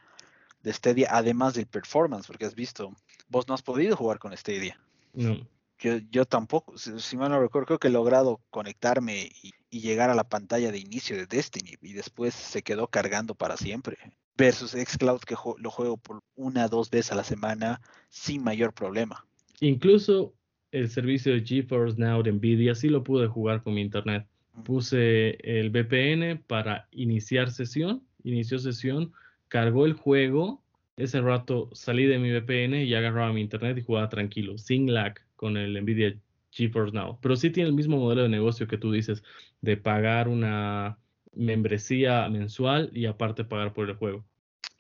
de 0.63 0.74
Stadia, 0.74 1.10
además 1.12 1.54
del 1.54 1.67
performance, 1.67 2.26
porque 2.26 2.46
has 2.46 2.56
visto, 2.56 2.91
vos 3.30 3.48
no 3.48 3.54
has 3.54 3.62
podido 3.62 3.96
jugar 3.96 4.20
con 4.20 4.36
Stadia. 4.36 4.80
No. 5.13 5.48
Yo, 5.80 5.98
yo 6.10 6.26
tampoco, 6.26 6.78
si, 6.78 7.18
mal 7.18 7.30
no 7.30 7.40
recuerdo, 7.40 7.68
creo 7.68 7.80
que 7.80 7.88
he 7.88 7.92
logrado 7.92 8.42
conectarme 8.50 9.30
y, 9.44 9.54
llegar 9.70 10.10
a 10.10 10.16
la 10.16 10.28
pantalla 10.28 10.72
de 10.72 10.80
inicio 10.80 11.16
de 11.16 11.28
Destiny 11.28 11.76
y 11.84 11.94
después 11.94 12.34
se 12.34 12.63
quedó 12.63 12.88
cargando 12.88 13.36
para 13.36 13.58
siempre. 13.58 13.98
Versus 14.36 14.72
Xcloud 14.72 15.20
que 15.20 15.36
lo 15.60 15.70
juego 15.70 15.98
por 15.98 16.22
una 16.36 16.66
o 16.66 16.70
dos 16.70 16.90
veces 16.90 17.12
a 17.12 17.16
la 17.16 17.24
semana 17.24 17.80
sin 18.10 18.44
mayor 18.44 18.74
problema. 18.74 19.24
Incluso 19.60 20.34
el 20.72 20.90
servicio 20.90 21.34
de 21.34 21.46
GeForce 21.46 22.00
Now 22.00 22.24
de 22.24 22.32
Nvidia 22.32 22.76
sí 22.76 22.90
lo 22.90 23.04
pude 23.04 23.28
jugar 23.28 23.62
con 23.62 23.76
mi 23.76 23.82
internet. 23.82 24.26
Puse 24.63 25.38
el 25.44 25.70
VPN 25.70 26.44
para 26.48 26.88
iniciar 26.92 27.52
sesión, 27.52 28.04
inició 28.24 28.58
sesión, 28.58 29.12
cargó 29.48 29.86
el 29.86 29.94
juego. 29.94 30.63
Ese 30.97 31.21
rato 31.21 31.69
salí 31.73 32.05
de 32.05 32.19
mi 32.19 32.31
VPN 32.31 32.83
y 32.83 32.93
agarraba 32.93 33.31
mi 33.31 33.41
internet 33.41 33.77
y 33.77 33.83
jugaba 33.83 34.10
tranquilo, 34.10 34.57
sin 34.57 34.93
lag, 34.93 35.15
con 35.36 35.55
el 35.55 35.81
Nvidia 35.81 36.19
GeForce 36.51 36.93
Now. 36.93 37.19
Pero 37.21 37.36
sí 37.36 37.49
tiene 37.49 37.69
el 37.69 37.75
mismo 37.75 37.97
modelo 37.97 38.23
de 38.23 38.29
negocio 38.29 38.67
que 38.67 38.77
tú 38.77 38.91
dices, 38.91 39.23
de 39.62 39.77
pagar 39.77 40.27
una 40.27 40.97
membresía 41.33 42.27
mensual 42.29 42.89
y 42.93 43.05
aparte 43.05 43.45
pagar 43.45 43.73
por 43.73 43.89
el 43.89 43.95
juego. 43.95 44.25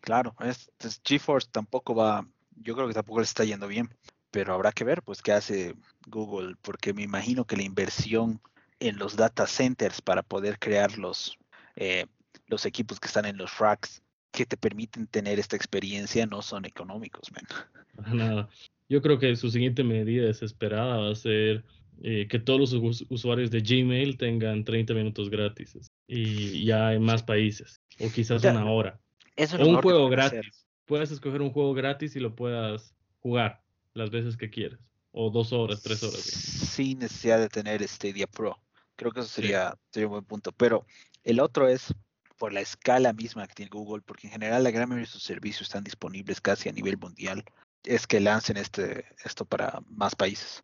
Claro, 0.01 0.35
es, 0.41 0.71
GeForce 1.05 1.47
tampoco 1.51 1.95
va, 1.95 2.27
yo 2.55 2.75
creo 2.75 2.87
que 2.87 2.93
tampoco 2.93 3.19
le 3.19 3.25
está 3.25 3.45
yendo 3.45 3.67
bien 3.67 3.89
pero 4.31 4.53
habrá 4.53 4.71
que 4.71 4.83
ver 4.83 5.01
pues 5.01 5.21
qué 5.21 5.31
hace 5.31 5.75
Google, 6.07 6.55
porque 6.61 6.93
me 6.93 7.03
imagino 7.03 7.45
que 7.45 7.57
la 7.57 7.63
inversión 7.63 8.41
en 8.79 8.97
los 8.97 9.15
data 9.15 9.47
centers 9.47 10.01
para 10.01 10.21
poder 10.21 10.59
crear 10.59 10.97
los, 10.97 11.37
eh, 11.75 12.05
los 12.45 12.65
equipos 12.65 12.99
que 12.99 13.07
están 13.07 13.25
en 13.25 13.37
los 13.37 13.57
racks 13.57 14.03
que 14.37 14.45
te 14.45 14.55
permiten 14.55 15.07
tener 15.07 15.39
esta 15.39 15.55
experiencia 15.55 16.27
no 16.27 16.43
son 16.43 16.65
económicos, 16.65 17.31
man. 17.31 18.15
Nada. 18.15 18.49
Yo 18.87 19.01
creo 19.01 19.17
que 19.17 19.35
su 19.35 19.49
siguiente 19.49 19.83
medida 19.83 20.27
desesperada 20.27 20.97
va 20.97 21.09
a 21.09 21.15
ser 21.15 21.65
eh, 22.03 22.27
que 22.29 22.37
todos 22.37 22.71
los 22.71 23.03
usuarios 23.09 23.49
de 23.49 23.61
Gmail 23.61 24.15
tengan 24.19 24.63
30 24.63 24.93
minutos 24.93 25.31
gratis 25.31 25.75
y 26.05 26.63
ya 26.65 26.93
en 26.93 27.01
más 27.01 27.23
países, 27.23 27.81
o 27.99 28.11
quizás 28.11 28.43
una 28.43 28.69
hora. 28.69 29.01
Eso 29.35 29.57
o 29.57 29.67
un 29.67 29.81
juego 29.81 30.07
gratis. 30.07 30.67
Puedes 30.85 31.09
escoger 31.09 31.41
un 31.41 31.49
juego 31.49 31.73
gratis 31.73 32.15
y 32.15 32.19
lo 32.19 32.35
puedas 32.35 32.93
jugar 33.21 33.63
las 33.95 34.11
veces 34.11 34.37
que 34.37 34.51
quieras. 34.51 34.79
O 35.13 35.31
dos 35.31 35.51
horas, 35.51 35.81
tres 35.81 36.03
horas. 36.03 36.21
Sin 36.21 36.99
necesidad 36.99 37.39
de 37.39 37.49
tener 37.49 37.81
Stadia 37.87 38.27
Pro. 38.27 38.55
Creo 38.95 39.11
que 39.11 39.21
eso 39.21 39.29
sería, 39.29 39.75
sería 39.89 40.05
un 40.05 40.13
buen 40.13 40.25
punto. 40.25 40.51
Pero 40.51 40.85
el 41.23 41.39
otro 41.39 41.67
es 41.67 41.91
por 42.37 42.53
la 42.53 42.61
escala 42.61 43.13
misma 43.13 43.47
que 43.47 43.55
tiene 43.55 43.69
Google, 43.69 44.03
porque 44.05 44.27
en 44.27 44.33
general 44.33 44.63
la 44.63 44.71
gran 44.71 44.87
mayoría 44.89 45.05
de 45.05 45.11
sus 45.11 45.23
servicios 45.23 45.63
están 45.63 45.83
disponibles 45.83 46.41
casi 46.41 46.69
a 46.69 46.73
nivel 46.73 46.97
mundial, 46.97 47.43
es 47.83 48.07
que 48.07 48.19
lancen 48.19 48.57
este, 48.57 49.05
esto 49.23 49.45
para 49.45 49.81
más 49.89 50.15
países. 50.15 50.63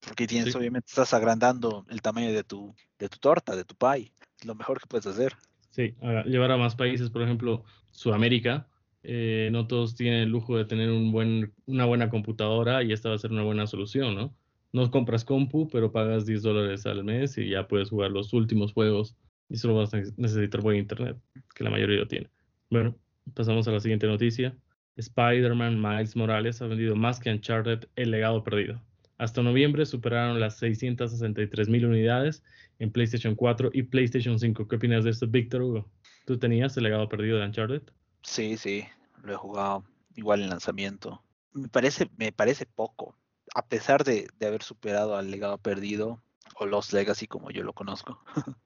Porque 0.00 0.26
tienes, 0.26 0.54
obviamente, 0.54 0.86
estás 0.88 1.14
agrandando 1.14 1.86
el 1.88 2.02
tamaño 2.02 2.32
de 2.32 2.44
tu, 2.44 2.74
de 2.98 3.08
tu 3.08 3.18
torta, 3.18 3.56
de 3.56 3.64
tu 3.64 3.74
pie. 3.74 4.12
Es 4.38 4.44
lo 4.44 4.54
mejor 4.54 4.80
que 4.80 4.86
puedes 4.86 5.06
hacer. 5.06 5.34
Sí, 5.70 5.94
llevar 6.26 6.50
a 6.52 6.56
más 6.56 6.76
países, 6.76 7.10
por 7.10 7.22
ejemplo, 7.22 7.64
Sudamérica, 7.90 8.68
eh, 9.02 9.48
no 9.52 9.66
todos 9.66 9.96
tienen 9.96 10.20
el 10.20 10.30
lujo 10.30 10.56
de 10.56 10.64
tener 10.64 10.90
un 10.90 11.12
buen, 11.12 11.52
una 11.66 11.84
buena 11.84 12.08
computadora 12.08 12.82
y 12.82 12.92
esta 12.92 13.10
va 13.10 13.14
a 13.14 13.18
ser 13.18 13.32
una 13.32 13.42
buena 13.42 13.66
solución, 13.66 14.14
¿no? 14.14 14.34
No 14.72 14.90
compras 14.90 15.24
compu, 15.24 15.68
pero 15.68 15.92
pagas 15.92 16.26
10 16.26 16.42
dólares 16.42 16.86
al 16.86 17.04
mes 17.04 17.36
y 17.38 17.50
ya 17.50 17.68
puedes 17.68 17.90
jugar 17.90 18.10
los 18.10 18.32
últimos 18.32 18.72
juegos 18.72 19.14
y 19.54 19.56
solo 19.56 19.76
vas 19.76 19.94
a 19.94 19.98
necesitar 20.16 20.62
buen 20.62 20.76
internet, 20.76 21.16
que 21.54 21.62
la 21.62 21.70
mayoría 21.70 22.00
lo 22.00 22.08
tiene. 22.08 22.28
Bueno, 22.70 22.96
pasamos 23.34 23.68
a 23.68 23.70
la 23.70 23.78
siguiente 23.78 24.08
noticia. 24.08 24.58
Spider-Man 24.96 25.80
Miles 25.80 26.16
Morales 26.16 26.60
ha 26.60 26.66
vendido 26.66 26.96
más 26.96 27.20
que 27.20 27.30
Uncharted 27.30 27.86
El 27.94 28.10
legado 28.10 28.42
perdido. 28.42 28.82
Hasta 29.16 29.42
noviembre 29.42 29.86
superaron 29.86 30.40
las 30.40 30.58
663 30.58 31.68
mil 31.68 31.86
unidades 31.86 32.42
en 32.80 32.90
PlayStation 32.90 33.36
4 33.36 33.70
y 33.72 33.84
PlayStation 33.84 34.40
5. 34.40 34.66
¿Qué 34.66 34.74
opinas 34.74 35.04
de 35.04 35.10
esto, 35.10 35.28
Víctor 35.28 35.62
Hugo? 35.62 35.88
¿Tú 36.26 36.36
tenías 36.36 36.76
el 36.76 36.82
legado 36.82 37.08
perdido 37.08 37.38
de 37.38 37.46
Uncharted? 37.46 37.82
Sí, 38.22 38.56
sí, 38.56 38.84
lo 39.22 39.34
he 39.34 39.36
jugado 39.36 39.84
igual 40.16 40.42
en 40.42 40.48
lanzamiento. 40.48 41.22
Me 41.52 41.68
parece, 41.68 42.10
me 42.16 42.32
parece 42.32 42.66
poco, 42.66 43.16
a 43.54 43.64
pesar 43.64 44.02
de, 44.02 44.26
haber 44.44 44.64
superado 44.64 45.16
al 45.16 45.30
legado 45.30 45.58
perdido 45.58 46.20
o 46.56 46.66
Lost 46.66 46.92
Legacy 46.92 47.28
como 47.28 47.52
yo 47.52 47.62
lo 47.62 47.72
conozco. 47.72 48.20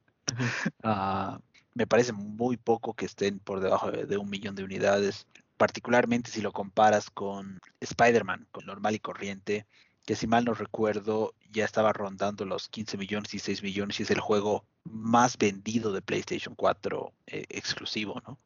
Ah, 0.83 1.41
me 1.75 1.87
parece 1.87 2.12
muy 2.12 2.57
poco 2.57 2.95
que 2.95 3.07
estén 3.07 3.38
por 3.38 3.61
debajo 3.61 3.91
de, 3.91 4.17
un 4.17 4.29
millón 4.29 4.55
de 4.57 4.64
unidades, 4.64 5.27
particularmente 5.57 6.31
si 6.31 6.41
lo 6.41 6.53
comparas 6.53 7.11
con 7.11 7.61
Spider-Man, 7.81 8.49
con 8.51 8.67
normal 8.67 8.97
y 8.97 8.99
corriente, 8.99 9.67
que 10.05 10.17
si 10.17 10.27
mal 10.27 10.45
no 10.45 10.55
recuerdo 10.55 11.35
ya 11.51 11.64
estaba 11.64 11.93
rondando 11.93 12.45
los 12.45 12.69
15 12.69 12.97
millones 12.97 13.35
y 13.35 13.38
6 13.38 13.62
millones 13.62 14.01
y 14.01 14.03
es 14.03 14.11
el 14.11 14.21
juego 14.21 14.64
más 14.85 15.37
vendido 15.37 15.93
de 15.93 16.03
PlayStation 16.03 16.55
4 16.55 17.12
eh, 17.27 17.45
exclusivo, 17.49 18.21
¿no? 18.27 18.38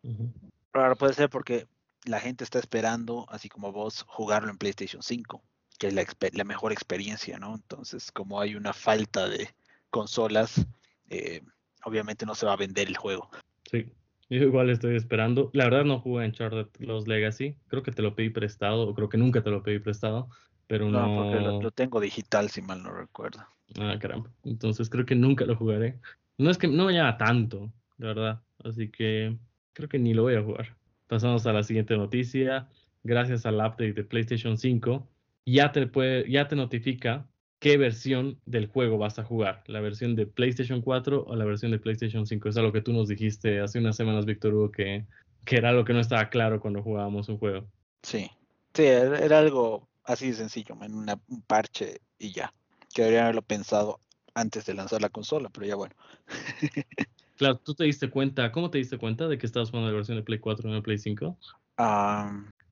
Claro, 0.73 0.97
puede 0.97 1.15
ser 1.15 1.31
porque 1.31 1.67
la 2.05 2.21
gente 2.21 2.45
está 2.45 2.59
esperando, 2.59 3.27
así 3.29 3.49
como 3.49 3.73
vos, 3.73 4.05
jugarlo 4.09 4.51
en 4.51 4.59
PlayStation 4.59 5.03
5, 5.03 5.43
que 5.79 5.89
es 5.89 5.95
la, 5.95 6.45
mejor 6.45 6.73
experiencia, 6.73 7.39
¿no? 7.39 7.55
Entonces, 7.55 8.11
como 8.13 8.41
hay 8.41 8.57
una 8.57 8.73
falta 8.73 9.29
de 9.29 9.55
consolas, 9.91 10.67
eh, 11.09 11.43
obviamente 11.85 12.27
no 12.27 12.35
se 12.35 12.47
va 12.47 12.53
a 12.53 12.57
vender 12.57 12.89
el 12.89 12.97
juego. 12.97 13.31
Sí, 13.71 13.87
yo 14.29 14.43
igual 14.43 14.71
estoy 14.71 14.97
esperando. 14.97 15.51
La 15.53 15.65
verdad 15.65 15.85
no 15.85 16.01
jugué 16.01 16.25
en 16.25 16.33
Charlotte 16.33 16.75
los 16.79 17.07
Legacy. 17.07 17.57
Creo 17.69 17.83
que 17.83 17.93
te 17.93 18.03
lo 18.03 18.15
pedí 18.15 18.31
prestado, 18.31 18.89
o 18.89 18.95
creo 18.95 19.09
que 19.09 19.19
nunca 19.19 19.43
te 19.43 19.51
lo 19.51 19.63
pedí 19.63 19.79
prestado, 19.79 20.29
pero 20.67 20.91
no. 20.91 21.07
No, 21.07 21.23
porque 21.23 21.65
lo, 21.65 21.71
tengo 21.71 22.01
digital, 22.01 22.51
si 22.51 22.63
mal 22.63 22.83
no 22.83 22.93
recuerdo. 22.93 23.45
Ah, 23.79 23.97
caramba. 24.01 24.31
Entonces 24.45 24.89
creo 24.89 25.07
que 25.07 25.15
nunca 25.15 25.45
lo 25.45 25.57
jugaré. 25.57 25.99
No 26.39 26.51
es 26.51 26.59
que 26.59 26.69
no 26.69 26.87
me 26.87 26.95
llama 26.95 27.17
tanto, 27.19 27.73
de 27.99 28.07
verdad. 28.07 28.43
Así 28.65 28.91
que 28.91 29.37
creo 29.73 29.89
que 29.89 29.99
ni 29.99 30.15
lo 30.15 30.23
voy 30.23 30.35
a 30.35 30.43
jugar. 30.43 30.77
Pasamos 31.07 31.47
a 31.47 31.53
la 31.53 31.63
siguiente 31.63 31.97
noticia. 31.97 32.69
Gracias 33.05 33.47
al 33.47 33.57
update 33.57 33.95
de 33.95 34.05
PlayStation 34.05 34.57
5, 34.57 35.09
ya 35.45 35.73
te, 35.73 35.87
puede, 35.89 36.31
ya 36.31 36.47
te 36.47 36.55
notifica 36.55 37.27
qué 37.63 37.77
versión 37.77 38.41
del 38.45 38.67
juego 38.67 38.99
vas 38.99 39.21
a 39.21 39.25
jugar, 39.25 39.63
la 39.69 39.81
versión 39.81 40.17
de 40.17 40.27
PlayStation 40.27 40.83
4 40.83 41.25
o 41.29 41.37
la 41.37 41.45
versión 41.45 41.71
de 41.71 41.79
PlayStation 41.79 42.27
5. 42.27 42.49
Es 42.49 42.57
algo 42.57 42.73
que 42.73 42.83
tú 42.83 42.93
nos 42.93 43.07
dijiste 43.07 43.61
hace 43.61 43.79
unas 43.79 43.95
semanas, 43.95 44.27
Víctor 44.27 44.53
Hugo, 44.53 44.73
que, 44.73 45.07
que 45.45 45.59
era 45.59 45.69
algo 45.69 45.85
que 45.85 45.93
no 45.93 46.01
estaba 46.01 46.29
claro 46.29 46.59
cuando 46.59 46.83
jugábamos 46.83 47.29
un 47.29 47.39
juego. 47.39 47.65
Sí, 48.03 48.29
sí, 48.75 48.83
era 48.83 49.39
algo 49.39 49.89
así 50.03 50.27
de 50.27 50.35
sencillo, 50.35 50.77
en 50.83 50.93
un 50.93 51.43
parche 51.47 52.01
y 52.19 52.33
ya. 52.33 52.53
Que 52.93 53.03
deberían 53.03 53.27
haberlo 53.27 53.43
pensado 53.43 54.01
antes 54.35 54.67
de 54.67 54.75
lanzar 54.75 55.01
la 55.01 55.11
consola, 55.11 55.49
pero 55.49 55.65
ya 55.65 55.77
bueno. 55.77 55.95
Claro, 57.37 57.57
¿tú 57.59 57.75
te 57.75 57.85
diste 57.85 58.09
cuenta? 58.09 58.53
¿Cómo 58.53 58.71
te 58.71 58.79
diste 58.79 58.99
cuenta 58.99 59.27
de 59.27 59.37
que 59.37 59.47
estabas 59.47 59.71
jugando 59.71 59.91
la 59.91 59.97
versión 59.97 60.17
de 60.17 60.23
Play 60.23 60.39
4 60.39 60.69
en 60.69 60.77
el 60.77 60.83
Play 60.83 60.99
5? 60.99 61.37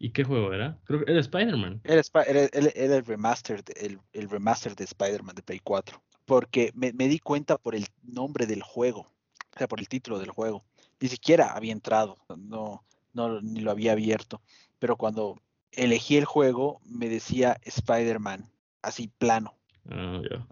¿Y 0.02 0.12
qué 0.12 0.24
juego 0.24 0.54
era? 0.54 0.78
Creo 0.84 1.04
que 1.04 1.12
era 1.12 1.20
Spider-Man. 1.20 1.82
Era, 1.84 2.00
el 2.54 3.04
remaster, 3.04 3.62
el, 3.76 4.00
el 4.14 4.30
remaster 4.30 4.74
de 4.74 4.84
Spider-Man 4.84 5.34
de 5.36 5.42
Play 5.42 5.60
4. 5.62 6.02
Porque 6.24 6.72
me, 6.74 6.90
di 6.90 7.18
cuenta 7.18 7.58
por 7.58 7.74
el 7.74 7.86
nombre 8.02 8.46
del 8.46 8.62
juego, 8.62 9.00
o 9.00 9.58
sea, 9.58 9.68
por 9.68 9.78
el 9.78 9.88
título 9.88 10.18
del 10.18 10.30
juego. 10.30 10.64
Ni 11.00 11.08
siquiera 11.08 11.52
había 11.52 11.72
entrado, 11.72 12.16
no, 12.34 12.82
no 13.12 13.42
ni 13.42 13.60
lo 13.60 13.70
había 13.70 13.92
abierto. 13.92 14.40
Pero 14.78 14.96
cuando 14.96 15.38
elegí 15.70 16.16
el 16.16 16.24
juego, 16.24 16.80
me 16.86 17.10
decía 17.10 17.58
Spider-Man, 17.62 18.50
así 18.80 19.08
plano. 19.18 19.54
Ah, 19.90 20.22
ya. 20.30 20.46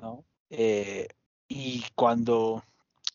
Eh, 0.50 1.08
y 1.48 1.84
cuando 1.94 2.62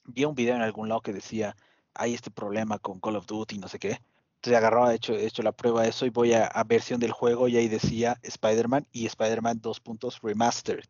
vi 0.06 0.26
un 0.26 0.34
video 0.34 0.56
en 0.56 0.64
algún 0.64 0.90
lado 0.90 1.02
que 1.02 1.14
decía, 1.14 1.56
hay 1.94 2.16
este 2.16 2.32
problema 2.32 2.80
con 2.80 3.00
Call 3.00 3.18
of 3.18 3.28
Duty, 3.28 3.60
no 3.60 3.68
sé 3.68 3.78
qué, 3.78 4.00
Entonces 4.44 4.58
agarró, 4.58 4.92
he 4.92 4.96
hecho, 4.96 5.14
he 5.14 5.26
hecho 5.26 5.42
la 5.42 5.54
prueba 5.54 5.84
de 5.84 5.90
eso 5.90 6.06
y 6.06 6.10
voy 6.10 6.34
a, 6.34 6.52
versión 6.68 7.00
del 7.00 7.14
juego 7.14 7.48
y 7.48 7.56
ahí 7.56 7.70
decía 7.70 8.20
Spider-Man 8.24 8.86
y 8.92 9.06
Spider-Man 9.06 9.62
2 9.62 9.80
puntos 9.80 10.20
remastered, 10.22 10.84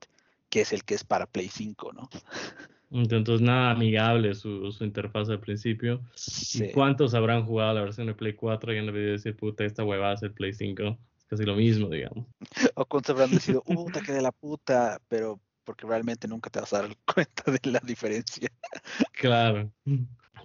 que 0.50 0.62
es 0.62 0.74
el 0.74 0.84
que 0.84 0.96
es 0.96 1.04
para 1.04 1.28
Play 1.28 1.50
5, 1.50 1.94
¿no? 1.94 2.10
Entonces 2.90 3.42
nada 3.42 3.70
amigable 3.70 4.34
su, 4.34 4.72
su 4.72 4.84
interfaz 4.84 5.30
al 5.30 5.40
principio. 5.40 6.02
¿Y 6.56 6.72
cuántos 6.72 7.14
habrán 7.14 7.46
jugado 7.46 7.76
la 7.76 7.82
versión 7.82 8.08
de 8.08 8.16
Play 8.16 8.34
4 8.34 8.74
y 8.74 8.80
han 8.80 8.88
debido 8.88 9.12
decir, 9.12 9.36
puta, 9.36 9.64
esta 9.66 9.84
huevada 9.84 10.16
es 10.16 10.24
el 10.24 10.34
Play 10.34 10.54
5? 10.54 10.98
Es 11.16 11.26
casi 11.26 11.44
lo 11.44 11.56
mismo, 11.56 11.90
digamos. 11.90 12.26
O 12.74 12.86
cuántos 12.86 13.12
habrán 13.12 13.30
decidido, 13.30 13.62
puta, 13.62 14.02
que 14.02 14.14
de 14.14 14.22
la 14.24 14.32
puta, 14.32 15.00
pero 15.08 15.40
porque 15.64 15.86
realmente 15.86 16.28
nunca 16.28 16.50
te 16.50 16.60
vas 16.60 16.74
a 16.74 16.82
dar 16.82 16.98
cuenta 17.14 17.52
de 17.52 17.72
la 17.72 17.80
diferencia. 17.82 18.50
Claro. 19.12 19.72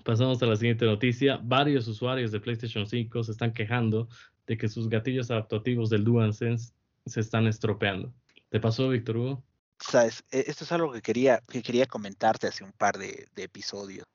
Pasamos 0.04 0.42
a 0.42 0.46
la 0.46 0.56
siguiente 0.56 0.84
noticia. 0.84 1.38
Varios 1.42 1.86
usuarios 1.88 2.32
de 2.32 2.40
PlayStation 2.40 2.86
5 2.86 3.24
se 3.24 3.32
están 3.32 3.52
quejando 3.52 4.08
de 4.46 4.56
que 4.56 4.68
sus 4.68 4.88
gatillos 4.88 5.30
adaptativos 5.30 5.90
del 5.90 6.04
DualSense 6.04 6.72
se 7.06 7.20
están 7.20 7.46
estropeando. 7.46 8.12
¿Te 8.48 8.60
pasó, 8.60 8.88
Víctor 8.88 9.16
Hugo? 9.16 9.44
Sabes, 9.78 10.24
e, 10.30 10.44
esto 10.46 10.64
es 10.64 10.72
algo 10.72 10.92
que 10.92 11.02
quería, 11.02 11.40
que 11.48 11.62
quería 11.62 11.86
comentarte 11.86 12.46
hace 12.46 12.64
un 12.64 12.72
par 12.72 12.98
de, 12.98 13.28
episodios. 13.36 14.06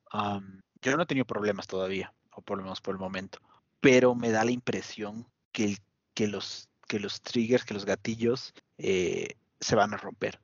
yo 0.81 0.97
no 0.97 1.03
he 1.03 1.05
tenido 1.05 1.25
problemas 1.25 1.67
todavía, 1.67 2.13
o 2.31 2.41
por 2.41 2.57
lo 2.57 2.63
menos 2.63 2.81
por 2.81 2.95
el 2.95 2.99
momento, 2.99 3.39
pero 3.79 4.15
me 4.15 4.31
da 4.31 4.43
la 4.43 4.51
impresión 4.51 5.25
que, 5.51 5.77
que, 6.13 6.27
los, 6.27 6.67
que 6.87 6.99
los 6.99 7.21
triggers, 7.21 7.63
que 7.63 7.73
los 7.73 7.85
gatillos 7.85 8.53
eh, 8.77 9.35
se 9.59 9.75
van 9.75 9.93
a 9.93 9.97
romper. 9.97 10.39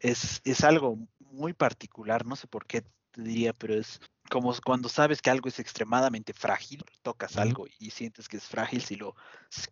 Es, 0.00 0.40
es 0.44 0.64
algo 0.64 0.98
muy 1.20 1.52
particular, 1.52 2.26
no 2.26 2.36
sé 2.36 2.46
por 2.46 2.66
qué 2.66 2.82
te 3.12 3.22
diría, 3.22 3.52
pero 3.52 3.74
es 3.74 4.00
como 4.30 4.54
cuando 4.64 4.88
sabes 4.88 5.22
que 5.22 5.30
algo 5.30 5.48
es 5.48 5.58
extremadamente 5.58 6.32
frágil, 6.32 6.84
tocas 7.02 7.36
algo 7.36 7.66
y 7.78 7.90
sientes 7.90 8.28
que 8.28 8.36
es 8.36 8.44
frágil, 8.44 8.82
si 8.82 8.96
lo, 8.96 9.14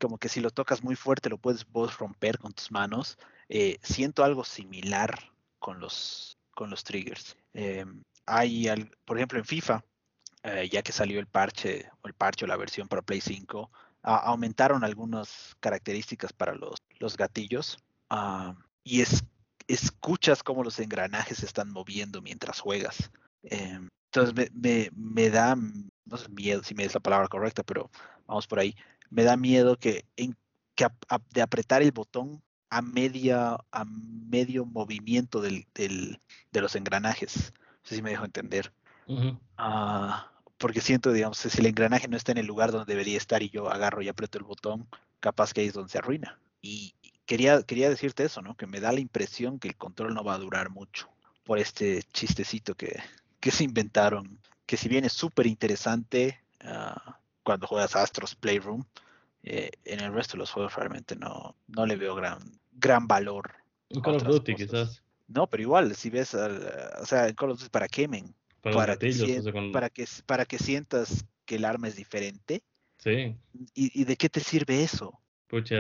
como 0.01 0.19
que 0.19 0.29
si 0.29 0.40
lo 0.40 0.51
tocas 0.51 0.83
muy 0.83 0.97
fuerte 0.97 1.31
lo 1.31 1.38
puedes 1.38 1.67
vos 1.67 1.99
romper 1.99 2.38
con 2.38 2.53
tus 2.53 2.71
manos. 2.71 3.19
Eh, 3.49 3.79
siento 3.83 4.25
algo 4.25 4.45
similar 4.45 5.33
con 5.59 5.81
los, 5.81 6.38
con 6.53 6.71
los 6.71 6.85
triggers. 6.85 7.37
Eh, 7.53 7.85
hay, 8.27 8.67
por 9.05 9.19
ejemplo, 9.19 9.38
en 9.38 9.45
FIFA, 9.45 9.85
eh, 10.43 10.69
ya 10.71 10.83
que 10.83 10.93
salió 10.93 11.21
el 11.21 11.27
parche, 11.27 11.90
o 12.03 12.09
el 12.09 12.14
parche 12.14 12.45
o 12.45 12.49
la 12.49 12.57
versión 12.57 12.88
para 12.88 13.03
Play 13.03 13.21
5, 13.21 13.71
aumentaron 14.03 14.85
algunas 14.85 15.57
características 15.61 16.33
para 16.33 16.55
los, 16.55 16.77
los 16.99 17.17
gatillos 17.17 17.79
ah, 18.11 18.55
y 18.83 19.01
es, 19.01 19.25
escuchas 19.67 20.43
cómo 20.43 20.62
los 20.62 20.79
engranajes 20.79 21.38
se 21.38 21.47
están 21.47 21.71
moviendo 21.71 22.21
mientras 22.21 22.61
juegas. 22.61 23.11
Em, 23.45 23.88
entonces 24.14 24.53
me, 24.55 24.90
me, 24.94 25.29
da, 25.29 25.57
no 25.57 26.16
sé 26.16 26.29
miedo 26.29 26.62
si 26.62 26.74
me 26.74 26.85
es 26.85 26.94
la 26.94 27.00
palabra 27.00 27.27
correcta, 27.27 27.64
pero 27.64 27.90
vamos 28.27 28.46
por 28.46 28.61
ahí. 28.61 28.77
Me 29.11 29.24
da 29.24 29.37
miedo 29.37 29.77
que, 29.77 30.05
en, 30.16 30.37
que 30.77 30.87
de 31.31 31.42
apretar 31.42 31.83
el 31.83 31.90
botón 31.90 32.40
a 32.70 32.81
media, 32.81 33.59
a 33.72 33.85
medio 33.85 34.66
movimiento 34.66 35.40
del, 35.40 35.66
del, 35.74 36.20
de 36.53 36.61
los 36.61 36.77
engranajes. 36.77 37.53
No 37.57 37.88
sé 37.88 37.96
si 37.96 38.03
me 38.03 38.11
dejo 38.11 38.24
entender. 38.24 38.72
Ah, 39.59 40.31
porque 40.59 40.81
siento, 40.81 41.12
digamos, 41.12 41.38
si 41.38 41.59
el 41.59 41.66
engranaje 41.66 42.07
no 42.07 42.16
está 42.16 42.31
en 42.31 42.38
el 42.38 42.46
lugar 42.46 42.70
donde 42.70 42.92
debería 42.92 43.18
estar 43.18 43.42
y 43.42 43.50
yo 43.50 43.68
agarro 43.68 44.00
y 44.00 44.09
aprieto 44.09 44.38
el 44.38 44.44
botón, 44.44 44.88
capaz 45.18 45.53
que 45.53 45.61
ahí 45.62 45.66
es 45.66 45.74
donde 45.74 45.90
se 45.90 45.98
arruina. 45.98 46.38
Y 46.62 46.94
quería, 47.27 47.64
quería 47.64 47.90
decirte 47.90 48.24
eso, 48.24 48.42
¿no? 48.42 48.57
Que 48.57 48.68
me 48.68 48.81
da 48.81 48.92
la 48.92 49.00
impresión 49.00 49.59
que 49.59 49.68
el 49.68 49.77
control 49.77 50.14
no 50.14 50.22
va 50.22 50.35
a 50.35 50.38
durar 50.38 50.70
mucho 50.70 51.11
por 51.42 51.59
este 51.59 52.03
chistecito 52.12 52.74
que, 52.74 53.03
que 53.45 53.51
se 53.51 53.63
inventaron, 53.63 54.41
que 54.65 54.79
si 54.79 54.89
bien 54.89 55.05
es 55.05 55.13
súper 55.13 55.47
interesante 55.47 56.41
ah, 56.63 57.19
cuando 57.43 57.67
juegas 57.67 57.95
Astros 57.95 58.35
Playroom, 58.35 58.85
eh, 59.43 59.71
en 59.85 60.01
el 60.01 60.15
resto 60.15 60.33
de 60.33 60.39
los 60.39 60.51
juegos 60.51 60.75
realmente 60.75 61.15
no, 61.15 61.55
no 61.67 61.85
le 61.85 61.97
veo 61.97 62.15
gran, 62.15 62.39
gran 62.73 63.07
valor. 63.07 63.53
En 63.91 64.01
Call 64.01 64.15
of 64.15 64.23
Duty 64.23 64.55
quizás. 64.55 65.03
No, 65.29 65.47
pero 65.47 65.63
igual, 65.63 65.95
si 65.95 66.09
ves, 66.09 66.33
o 66.33 67.05
sea, 67.05 67.29
en 67.29 67.35
Call 67.35 67.51
of 67.51 67.59
Duty 67.59 67.69
para 67.69 67.87
quemen, 67.87 68.35
para, 68.63 68.97
que, 68.97 69.13
para, 69.75 69.91
que, 69.91 70.07
para 70.25 70.47
que 70.47 70.57
sientas 70.57 71.27
que 71.45 71.57
el 71.57 71.67
arma 71.67 71.89
es 71.89 71.97
diferente. 71.97 72.63
Sí. 72.97 73.37
¿Y, 73.75 74.01
¿Y 74.01 74.05
de 74.05 74.17
qué 74.17 74.31
te 74.31 74.41
sirve 74.41 74.83
eso? 74.83 75.21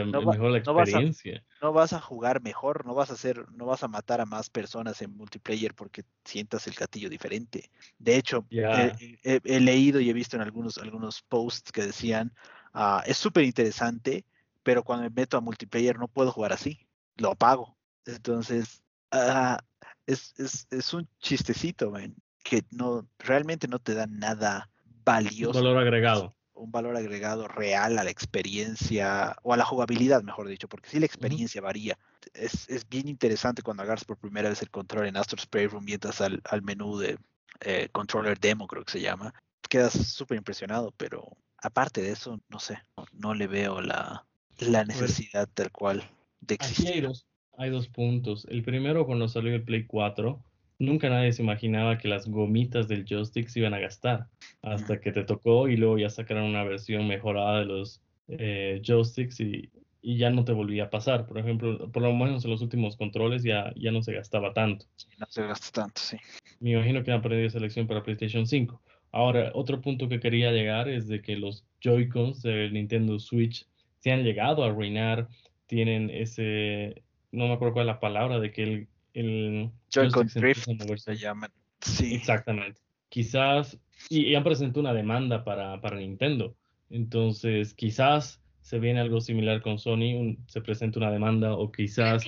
No 0.06 0.22
mejor 0.22 0.50
la 0.50 0.58
experiencia. 0.58 1.44
No 1.60 1.72
vas, 1.72 1.92
a, 1.92 2.00
jugar 2.00 2.42
mejor, 2.42 2.86
no 2.86 2.94
vas 2.94 3.10
a 3.10 3.14
hacer, 3.14 3.46
no 3.52 3.66
vas 3.66 3.82
a 3.82 3.88
matar 3.88 4.20
a 4.20 4.26
más 4.26 4.50
personas 4.50 5.00
en 5.02 5.16
multiplayer 5.16 5.74
porque 5.74 6.04
sientas 6.24 6.66
el 6.66 6.74
gatillo 6.74 7.08
diferente. 7.08 7.70
De 7.98 8.16
hecho, 8.16 8.46
he, 8.50 9.60
leído 9.60 10.00
y 10.00 10.10
he 10.10 10.12
visto 10.12 10.36
en 10.36 10.42
algunos, 10.42 10.78
algunos 10.78 11.22
posts 11.22 11.72
que 11.72 11.82
decían, 11.82 12.32
ah, 12.72 13.02
es 13.06 13.16
súper 13.16 13.44
interesante, 13.44 14.24
pero 14.62 14.82
cuando 14.82 15.04
me 15.04 15.10
meto 15.10 15.36
a 15.36 15.40
multiplayer 15.40 15.98
no 15.98 16.08
puedo 16.08 16.30
jugar 16.30 16.52
así, 16.52 16.86
lo 17.16 17.32
apago. 17.32 17.76
Entonces, 18.06 18.82
ah, 19.10 19.58
es, 20.06 20.34
es, 20.38 20.66
es, 20.70 20.92
un 20.92 21.08
chistecito, 21.18 21.90
man, 21.90 22.14
que 22.42 22.62
no, 22.70 23.08
realmente 23.18 23.68
no 23.68 23.78
te 23.78 23.94
da 23.94 24.06
nada 24.06 24.70
valioso. 25.04 25.54
Valor 25.54 25.78
agregado 25.78 26.34
un 26.54 26.70
valor 26.70 26.96
agregado 26.96 27.48
real 27.48 27.98
a 27.98 28.04
la 28.04 28.10
experiencia 28.10 29.36
o 29.42 29.52
a 29.52 29.56
la 29.56 29.64
jugabilidad, 29.64 30.22
mejor 30.22 30.48
dicho, 30.48 30.68
porque 30.68 30.88
sí 30.88 31.00
la 31.00 31.06
experiencia 31.06 31.60
varía. 31.60 31.98
Es, 32.32 32.68
es, 32.68 32.88
bien 32.88 33.08
interesante 33.08 33.62
cuando 33.62 33.82
agarras 33.82 34.04
por 34.04 34.16
primera 34.16 34.48
vez 34.48 34.62
el 34.62 34.70
control 34.70 35.06
en 35.06 35.16
Astro 35.16 35.40
Spray 35.40 35.66
Room 35.66 35.88
y 35.88 35.94
entras 35.94 36.20
al, 36.20 36.40
al 36.44 36.62
menú 36.62 36.98
de 36.98 37.18
eh, 37.60 37.88
controller 37.92 38.38
demo, 38.38 38.66
creo 38.66 38.84
que 38.84 38.92
se 38.92 39.00
llama. 39.00 39.34
Quedas 39.68 39.92
súper 39.92 40.36
impresionado, 40.36 40.92
pero 40.96 41.36
aparte 41.58 42.02
de 42.02 42.12
eso, 42.12 42.40
no 42.48 42.58
sé, 42.58 42.78
no, 43.12 43.34
le 43.34 43.46
veo 43.46 43.80
la, 43.80 44.24
la 44.58 44.84
necesidad 44.84 45.48
tal 45.52 45.72
cual 45.72 46.08
de 46.40 46.54
existir. 46.54 46.94
hay 46.94 47.00
dos, 47.00 47.26
hay 47.56 47.70
dos 47.70 47.88
puntos. 47.88 48.46
El 48.48 48.62
primero, 48.62 49.06
cuando 49.06 49.28
salió 49.28 49.54
el 49.54 49.64
Play 49.64 49.86
4, 49.86 50.42
nunca 50.78 51.08
nadie 51.08 51.32
se 51.32 51.42
imaginaba 51.42 51.98
que 51.98 52.08
las 52.08 52.28
gomitas 52.28 52.88
del 52.88 53.04
joystick 53.04 53.48
se 53.48 53.60
iban 53.60 53.74
a 53.74 53.78
gastar 53.78 54.26
hasta 54.62 55.00
que 55.00 55.12
te 55.12 55.24
tocó 55.24 55.68
y 55.68 55.76
luego 55.76 55.98
ya 55.98 56.10
sacaron 56.10 56.44
una 56.44 56.64
versión 56.64 57.06
mejorada 57.06 57.60
de 57.60 57.66
los 57.66 58.00
eh, 58.28 58.80
joysticks 58.84 59.40
y, 59.40 59.70
y, 60.00 60.16
ya 60.16 60.30
no 60.30 60.44
te 60.44 60.52
volvía 60.52 60.84
a 60.84 60.90
pasar. 60.90 61.26
Por 61.26 61.38
ejemplo, 61.38 61.90
por 61.92 62.02
lo 62.02 62.12
menos 62.14 62.44
en 62.44 62.50
los 62.50 62.62
últimos 62.62 62.96
controles 62.96 63.42
ya, 63.42 63.72
ya 63.76 63.90
no 63.90 64.02
se 64.02 64.14
gastaba 64.14 64.52
tanto. 64.52 64.86
no 65.18 65.26
se 65.28 65.46
gasta 65.46 65.82
tanto, 65.82 66.00
sí. 66.00 66.16
Me 66.60 66.72
imagino 66.72 67.02
que 67.02 67.12
han 67.12 67.18
aprendido 67.18 67.48
esa 67.48 67.60
lección 67.60 67.86
para 67.86 68.02
PlayStation 68.02 68.46
5. 68.46 68.80
Ahora, 69.12 69.52
otro 69.54 69.80
punto 69.80 70.08
que 70.08 70.18
quería 70.18 70.50
llegar 70.50 70.88
es 70.88 71.06
de 71.06 71.22
que 71.22 71.36
los 71.36 71.64
Joy-Cons 71.80 72.42
del 72.42 72.72
Nintendo 72.72 73.18
Switch 73.20 73.66
se 74.00 74.10
han 74.10 74.24
llegado 74.24 74.64
a 74.64 74.66
arruinar, 74.66 75.28
tienen 75.66 76.10
ese, 76.10 77.02
no 77.30 77.46
me 77.46 77.54
acuerdo 77.54 77.74
cuál 77.74 77.88
es 77.88 77.94
la 77.94 78.00
palabra, 78.00 78.40
de 78.40 78.50
que 78.50 78.62
el, 78.62 78.88
el 79.14 79.70
Joy-Con 79.94 80.26
Drift 80.26 80.66
se 80.96 81.16
llaman. 81.16 81.50
Sí. 81.80 82.14
Exactamente. 82.14 82.80
Quizás, 83.08 83.78
y, 84.08 84.34
han 84.34 84.42
presentado 84.42 84.80
una 84.80 84.92
demanda 84.92 85.44
para, 85.44 85.80
para, 85.80 85.96
Nintendo. 85.96 86.56
Entonces, 86.90 87.74
quizás 87.74 88.42
se 88.60 88.78
viene 88.78 89.00
algo 89.00 89.20
similar 89.20 89.62
con 89.62 89.78
Sony, 89.78 90.36
se 90.46 90.60
presenta 90.60 90.98
una 90.98 91.10
demanda, 91.10 91.54
o 91.54 91.70
quizás. 91.70 92.24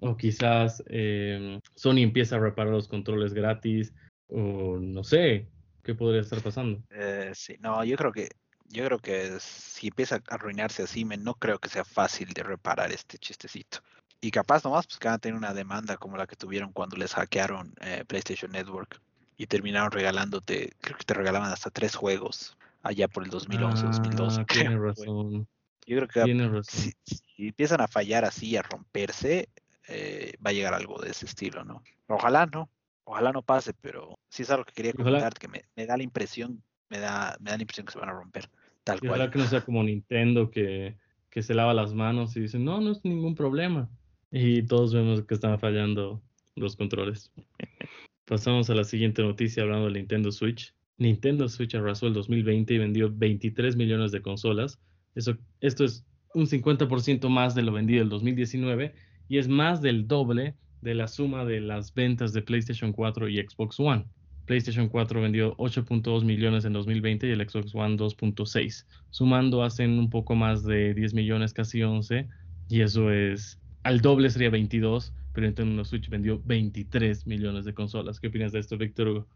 O 0.00 0.16
quizás 0.16 0.82
em, 0.86 1.60
Sony 1.76 1.98
empieza 1.98 2.36
a 2.36 2.40
reparar 2.40 2.72
los 2.72 2.88
controles 2.88 3.34
gratis, 3.34 3.92
o 4.28 4.78
no 4.78 5.04
sé, 5.04 5.48
¿qué 5.84 5.94
podría 5.94 6.22
estar 6.22 6.40
pasando? 6.40 6.82
Eh, 6.90 7.30
sí, 7.34 7.56
no, 7.60 7.84
yo 7.84 7.96
creo 7.96 8.12
que 8.12 8.28
yo 8.72 8.84
creo 8.86 8.98
que 8.98 9.38
si 9.38 9.88
empieza 9.88 10.16
a 10.16 10.34
arruinarse 10.34 10.82
así, 10.82 11.04
no 11.04 11.34
creo 11.34 11.58
que 11.58 11.68
sea 11.68 11.84
fácil 11.84 12.32
de 12.32 12.42
reparar 12.42 12.90
este 12.90 13.18
chistecito. 13.18 13.78
Y 14.24 14.30
capaz 14.30 14.64
nomás, 14.64 14.86
pues 14.86 15.00
que 15.00 15.08
van 15.08 15.16
a 15.16 15.18
tener 15.18 15.36
una 15.36 15.52
demanda 15.52 15.96
como 15.96 16.16
la 16.16 16.28
que 16.28 16.36
tuvieron 16.36 16.72
cuando 16.72 16.96
les 16.96 17.12
hackearon 17.12 17.74
eh, 17.80 18.04
PlayStation 18.06 18.52
Network 18.52 19.00
y 19.36 19.48
terminaron 19.48 19.90
regalándote, 19.90 20.70
creo 20.80 20.96
que 20.96 21.04
te 21.04 21.12
regalaban 21.12 21.50
hasta 21.50 21.70
tres 21.70 21.96
juegos 21.96 22.56
allá 22.82 23.08
por 23.08 23.24
el 23.24 23.30
2011, 23.30 23.84
2012. 23.84 24.40
Ah, 24.40 24.44
tiene 24.48 24.78
razón. 24.78 25.48
Yo 25.86 25.96
creo 25.96 26.06
que 26.06 26.62
Si, 26.62 26.92
empiezan 27.36 27.80
a 27.80 27.88
fallar 27.88 28.24
así, 28.24 28.56
a 28.56 28.62
romperse, 28.62 29.48
eh, 29.88 30.34
va 30.44 30.50
a 30.50 30.52
llegar 30.52 30.74
algo 30.74 31.00
de 31.00 31.10
ese 31.10 31.26
estilo, 31.26 31.64
¿no? 31.64 31.82
Ojalá 32.06 32.46
no, 32.46 32.70
ojalá 33.02 33.32
no 33.32 33.42
pase, 33.42 33.74
pero 33.74 34.20
sí 34.28 34.44
es 34.44 34.50
algo 34.50 34.64
que 34.64 34.72
quería 34.72 34.92
comentar, 34.92 35.34
que 35.34 35.48
me, 35.48 35.64
da 35.84 35.96
la 35.96 36.04
impresión, 36.04 36.62
me 36.90 37.00
da, 37.00 37.36
me 37.40 37.50
da 37.50 37.56
la 37.56 37.62
impresión 37.62 37.86
que 37.86 37.92
se 37.92 37.98
van 37.98 38.10
a 38.10 38.12
romper, 38.12 38.48
tal 38.84 39.00
cual. 39.00 39.14
Ojalá 39.14 39.30
que 39.32 39.38
no 39.40 39.46
sea 39.46 39.62
como 39.62 39.82
Nintendo 39.82 40.48
que, 40.48 40.96
que 41.28 41.42
se 41.42 41.54
lava 41.54 41.74
las 41.74 41.92
manos 41.92 42.36
y 42.36 42.40
dice, 42.42 42.60
no, 42.60 42.80
no 42.80 42.92
es 42.92 43.04
ningún 43.04 43.34
problema. 43.34 43.90
Y 44.32 44.62
todos 44.62 44.94
vemos 44.94 45.22
que 45.22 45.34
están 45.34 45.58
fallando 45.58 46.22
los 46.56 46.74
controles. 46.74 47.30
Pasamos 48.26 48.70
a 48.70 48.74
la 48.74 48.84
siguiente 48.84 49.22
noticia 49.22 49.62
hablando 49.62 49.86
de 49.86 49.98
Nintendo 49.98 50.32
Switch. 50.32 50.74
Nintendo 50.96 51.48
Switch 51.48 51.74
arrasó 51.74 52.06
el 52.06 52.14
2020 52.14 52.74
y 52.74 52.78
vendió 52.78 53.12
23 53.12 53.76
millones 53.76 54.10
de 54.10 54.22
consolas. 54.22 54.80
Eso, 55.14 55.36
esto 55.60 55.84
es 55.84 56.04
un 56.34 56.46
50% 56.46 57.28
más 57.28 57.54
de 57.54 57.62
lo 57.62 57.72
vendido 57.72 58.02
el 58.02 58.08
2019 58.08 58.94
y 59.28 59.38
es 59.38 59.48
más 59.48 59.82
del 59.82 60.08
doble 60.08 60.56
de 60.80 60.94
la 60.94 61.08
suma 61.08 61.44
de 61.44 61.60
las 61.60 61.92
ventas 61.92 62.32
de 62.32 62.42
PlayStation 62.42 62.92
4 62.92 63.28
y 63.28 63.36
Xbox 63.38 63.78
One. 63.78 64.06
PlayStation 64.46 64.88
4 64.88 65.20
vendió 65.20 65.56
8.2 65.56 66.24
millones 66.24 66.64
en 66.64 66.72
2020 66.72 67.28
y 67.28 67.30
el 67.30 67.48
Xbox 67.48 67.74
One 67.74 67.96
2.6. 67.96 68.86
Sumando 69.10 69.62
hacen 69.62 69.98
un 69.98 70.10
poco 70.10 70.34
más 70.34 70.64
de 70.64 70.94
10 70.94 71.14
millones, 71.14 71.52
casi 71.52 71.82
11, 71.82 72.28
y 72.68 72.80
eso 72.80 73.12
es, 73.12 73.60
al 73.82 74.00
doble 74.00 74.30
sería 74.30 74.50
22, 74.50 75.12
pero 75.32 75.46
Nintendo 75.46 75.84
Switch 75.84 76.08
vendió 76.08 76.40
23 76.44 77.26
millones 77.26 77.64
de 77.64 77.74
consolas. 77.74 78.20
¿Qué 78.20 78.28
opinas 78.28 78.52
de 78.52 78.60
esto, 78.60 78.76
Víctor 78.76 79.08
Hugo? 79.08 79.26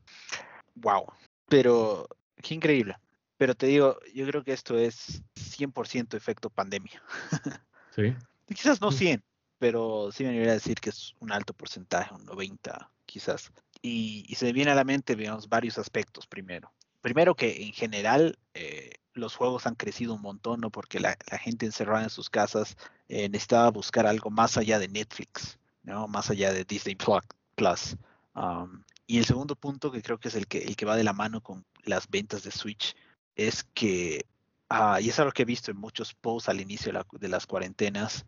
Wow, 0.76 1.06
pero 1.48 2.06
qué 2.42 2.54
increíble. 2.54 2.96
Pero 3.38 3.54
te 3.54 3.66
digo, 3.66 3.98
yo 4.14 4.26
creo 4.26 4.42
que 4.42 4.52
esto 4.52 4.78
es 4.78 5.22
100% 5.34 6.16
efecto 6.16 6.50
pandemia. 6.50 7.02
Sí. 7.96 8.14
quizás 8.54 8.78
no 8.82 8.92
100, 8.92 9.24
pero 9.58 10.12
sí 10.12 10.22
me 10.22 10.32
debería 10.32 10.52
decir 10.52 10.78
que 10.80 10.90
es 10.90 11.14
un 11.18 11.32
alto 11.32 11.54
porcentaje, 11.54 12.14
un 12.14 12.26
90 12.26 12.90
quizás. 13.06 13.50
Y, 13.80 14.34
se 14.36 14.44
me 14.44 14.52
viene 14.52 14.70
a 14.72 14.74
la 14.74 14.84
mente, 14.84 15.16
digamos, 15.16 15.48
varios 15.48 15.78
aspectos 15.78 16.26
primero. 16.26 16.70
Primero 17.00 17.34
que 17.34 17.62
en 17.62 17.72
general 17.72 18.38
eh, 18.52 18.90
los 19.16 19.36
juegos 19.36 19.66
han 19.66 19.74
crecido 19.74 20.14
un 20.14 20.22
montón, 20.22 20.60
¿no? 20.60 20.70
Porque 20.70 21.00
la, 21.00 21.16
gente 21.40 21.66
encerrada 21.66 22.04
en 22.04 22.10
sus 22.10 22.30
casas 22.30 22.76
eh, 23.08 23.28
necesitaba 23.28 23.70
buscar 23.70 24.06
algo 24.06 24.30
más 24.30 24.56
allá 24.56 24.78
de 24.78 24.88
Netflix, 24.88 25.58
¿no? 25.82 26.08
Más 26.08 26.30
allá 26.30 26.52
de 26.52 26.64
Disney 26.64 26.96
Plus. 26.96 27.96
Um, 28.34 28.82
y 29.06 29.18
el 29.18 29.24
segundo 29.24 29.56
punto, 29.56 29.90
que 29.90 30.02
creo 30.02 30.18
que 30.18 30.28
es 30.28 30.34
el 30.34 30.46
que, 30.46 30.58
el 30.58 30.76
que 30.76 30.86
va 30.86 30.96
de 30.96 31.04
la 31.04 31.12
mano 31.12 31.40
con 31.40 31.64
las 31.84 32.08
ventas 32.08 32.42
de 32.42 32.50
Switch, 32.50 32.94
es 33.34 33.64
que 33.74 34.26
Ah, 34.68 35.00
y 35.00 35.08
es 35.10 35.18
algo 35.18 35.32
que 35.32 35.42
he 35.42 35.46
visto 35.46 35.70
en 35.70 35.76
muchos 35.76 36.12
posts 36.14 36.48
al 36.48 36.60
inicio 36.60 36.92
de, 37.12 37.28
las 37.28 37.46
cuarentenas, 37.46 38.26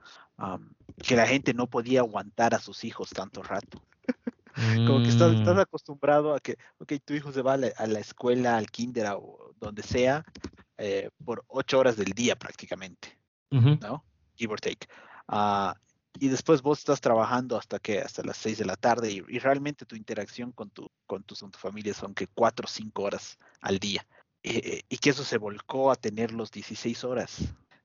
que 1.03 1.17
la 1.17 1.27
gente 1.27 1.53
no 1.53 1.67
podía 1.67 2.01
aguantar 2.01 2.55
a 2.55 2.61
sus 2.61 2.85
hijos 2.85 3.11
tanto 3.11 3.43
rato. 3.43 3.83
Como 4.87 5.03
que 5.03 5.09
estás, 5.09 5.33
mm. 5.33 5.59
acostumbrado 5.59 6.35
a 6.35 6.41
que, 6.41 6.57
ok, 6.79 6.95
tu 7.05 7.15
hijo 7.15 7.33
se 7.33 7.43
va 7.43 7.55
a 7.55 7.87
la, 7.87 8.01
escuela, 8.01 8.57
al 8.57 8.71
kinder 8.71 9.09
o 9.17 9.53
donde 9.59 9.83
sea, 9.83 10.25
eh, 10.79 11.11
por 11.25 11.45
ocho 11.49 11.79
horas 11.79 11.97
del 11.97 12.13
día 12.13 12.37
prácticamente, 12.37 13.19
¿no? 13.51 14.05
Give 14.37 14.53
or 14.53 14.61
take. 14.61 14.87
Ah, 15.27 15.75
y 16.21 16.29
después 16.29 16.63
vos 16.63 16.79
estás 16.79 17.01
trabajando 17.01 17.57
hasta 17.57 17.79
que 17.79 18.01
hasta 18.01 18.23
las 18.23 18.37
seis 18.37 18.59
de 18.59 18.65
la 18.65 18.77
tarde 18.77 19.13
y, 19.13 19.39
realmente 19.39 19.87
tu 19.87 19.95
interacción 19.95 20.53
con 20.53 20.71
tu, 20.71 20.91
con 21.07 21.23
tu, 21.23 21.35
con 21.35 21.51
tu 21.51 21.59
familia 21.59 21.95
son 21.95 22.15
que 22.15 22.27
cuatro 22.29 22.67
o 22.67 22.69
cinco 22.69 23.03
horas 23.03 23.39
al 23.61 23.79
día. 23.79 24.07
Eh, 24.43 24.83
y 24.89 24.99
que 24.99 25.11
eso 25.11 25.25
se 25.25 25.37
volcó 25.37 25.91
a 25.91 25.97
tener 25.97 26.33
los 26.33 26.51
16 26.51 27.05
horas, 27.05 27.39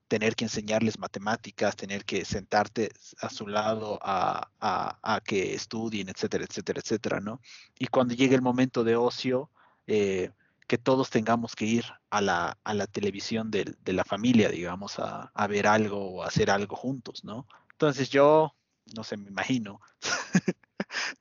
tener 0.08 0.36
que 0.36 0.46
enseñarles 0.46 1.00
matemáticas, 1.00 1.76
tener 1.76 2.06
que 2.06 2.26
sentarte 2.26 2.92
a 3.20 3.30
su 3.30 3.48
lado 3.48 4.00
a, 4.02 4.50
a, 4.60 5.22
que 5.22 5.56
estudien, 5.56 6.10
etcétera, 6.10 6.46
etcétera, 6.46 6.80
etcétera, 6.80 7.20
¿no? 7.20 7.42
Y 7.80 7.88
cuando 7.88 8.14
llegue 8.14 8.36
el 8.36 8.44
momento 8.44 8.84
de 8.84 8.96
ocio, 8.96 9.50
eh, 9.88 10.32
que 10.74 10.80
todos 10.80 11.12
tengamos 11.12 11.56
que 11.56 11.66
ir 11.66 11.86
a 12.10 12.20
la, 12.20 12.58
a 12.64 12.74
la 12.74 12.88
televisión 12.88 13.52
de, 13.52 13.76
de, 13.80 13.94
la 13.94 14.04
familia, 14.04 14.50
digamos, 14.50 14.98
a, 14.98 15.32
a, 15.36 15.46
ver 15.46 15.68
algo 15.68 16.16
o 16.16 16.24
hacer 16.24 16.50
algo 16.50 16.76
juntos, 16.76 17.24
¿no? 17.24 17.46
Entonces 17.74 18.10
yo, 18.10 18.56
no 18.96 19.04
sé, 19.04 19.16
me 19.16 19.30
imagino, 19.30 19.80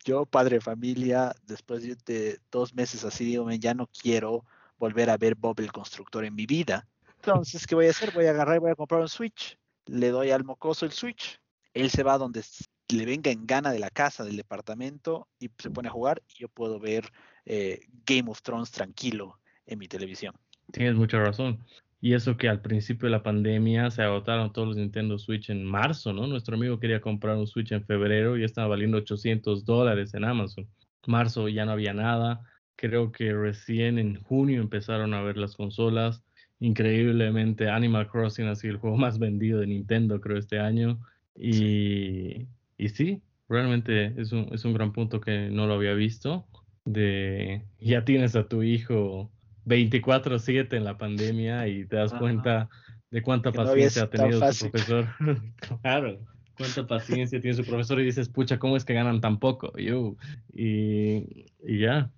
yo, 0.06 0.24
padre 0.24 0.54
de 0.56 0.62
familia, 0.62 1.34
después 1.42 1.82
de 1.82 2.40
dos 2.50 2.72
meses 2.72 3.04
así, 3.04 3.26
digo, 3.26 3.50
ya 3.50 3.74
no 3.74 3.88
quiero 3.88 4.46
volver 4.78 5.10
a 5.10 5.18
ver 5.18 5.34
Bob 5.34 5.60
el 5.60 5.70
Constructor 5.70 6.24
en 6.24 6.34
mi 6.34 6.46
vida. 6.46 6.88
Entonces, 7.16 7.66
¿qué 7.66 7.74
voy 7.74 7.88
a 7.88 7.90
hacer? 7.90 8.10
Voy 8.14 8.24
a 8.24 8.30
agarrar 8.30 8.56
y 8.56 8.60
voy 8.60 8.70
a 8.70 8.74
comprar 8.74 9.02
un 9.02 9.08
Switch. 9.10 9.58
Le 9.84 10.08
doy 10.08 10.30
al 10.30 10.44
mocoso 10.44 10.86
el 10.86 10.92
Switch. 10.92 11.42
Él 11.74 11.90
se 11.90 12.02
va 12.02 12.16
donde 12.16 12.42
le 12.88 13.04
venga 13.04 13.30
en 13.30 13.46
gana 13.46 13.70
de 13.70 13.80
la 13.80 13.90
casa, 13.90 14.24
del 14.24 14.38
departamento, 14.38 15.28
y 15.38 15.50
se 15.58 15.70
pone 15.70 15.88
a 15.88 15.92
jugar. 15.92 16.22
Y 16.26 16.40
yo 16.40 16.48
puedo 16.48 16.80
ver 16.80 17.12
eh, 17.44 17.82
Game 18.06 18.30
of 18.30 18.40
Thrones 18.40 18.70
tranquilo 18.70 19.38
en 19.66 19.78
mi 19.78 19.88
televisión. 19.88 20.34
Tienes 20.70 20.94
mucha 20.94 21.18
razón. 21.18 21.58
Y 22.00 22.14
eso 22.14 22.36
que 22.36 22.48
al 22.48 22.60
principio 22.60 23.06
de 23.06 23.12
la 23.12 23.22
pandemia 23.22 23.88
se 23.90 24.02
agotaron 24.02 24.52
todos 24.52 24.68
los 24.68 24.76
Nintendo 24.76 25.18
Switch 25.18 25.50
en 25.50 25.64
marzo, 25.64 26.12
¿no? 26.12 26.26
Nuestro 26.26 26.56
amigo 26.56 26.80
quería 26.80 27.00
comprar 27.00 27.36
un 27.36 27.46
Switch 27.46 27.70
en 27.70 27.84
febrero 27.84 28.36
y 28.36 28.42
estaba 28.42 28.66
valiendo 28.66 28.98
800 28.98 29.64
dólares 29.64 30.12
en 30.14 30.24
Amazon. 30.24 30.66
Marzo 31.06 31.48
ya 31.48 31.64
no 31.64 31.70
había 31.70 31.94
nada. 31.94 32.40
Creo 32.74 33.12
que 33.12 33.32
recién 33.32 34.00
en 34.00 34.20
junio 34.20 34.60
empezaron 34.60 35.14
a 35.14 35.22
ver 35.22 35.36
las 35.36 35.54
consolas. 35.54 36.24
Increíblemente, 36.58 37.68
Animal 37.68 38.08
Crossing 38.08 38.48
ha 38.48 38.56
sido 38.56 38.74
el 38.74 38.80
juego 38.80 38.96
más 38.98 39.20
vendido 39.20 39.60
de 39.60 39.68
Nintendo, 39.68 40.20
creo, 40.20 40.38
este 40.38 40.58
año. 40.58 41.00
Y, 41.36 42.48
y 42.78 42.88
sí, 42.88 43.22
realmente 43.48 44.12
es 44.20 44.32
un, 44.32 44.48
es 44.52 44.64
un 44.64 44.74
gran 44.74 44.92
punto 44.92 45.20
que 45.20 45.50
no 45.50 45.68
lo 45.68 45.74
había 45.74 45.94
visto. 45.94 46.48
De 46.84 47.62
ya 47.78 48.04
tienes 48.04 48.34
a 48.34 48.48
tu 48.48 48.64
hijo 48.64 49.30
24/7 49.64 50.76
en 50.76 50.84
la 50.84 50.96
pandemia 50.96 51.68
y 51.68 51.86
te 51.86 51.96
das 51.96 52.12
cuenta 52.12 52.68
de 53.10 53.22
cuánta 53.22 53.52
paciencia 53.52 54.04
ha 54.04 54.10
tenido 54.10 54.52
su 54.52 54.70
profesor. 54.70 55.08
claro, 55.82 56.18
cuánta 56.56 56.86
paciencia 56.86 57.40
tiene 57.40 57.56
su 57.56 57.64
profesor 57.64 58.00
y 58.00 58.04
dices, 58.04 58.28
pucha, 58.28 58.58
¿cómo 58.58 58.76
es 58.76 58.84
que 58.84 58.94
ganan 58.94 59.20
tan 59.20 59.38
poco? 59.38 59.76
Yo, 59.76 60.16
y, 60.52 61.46
y 61.62 61.78
ya, 61.80 62.10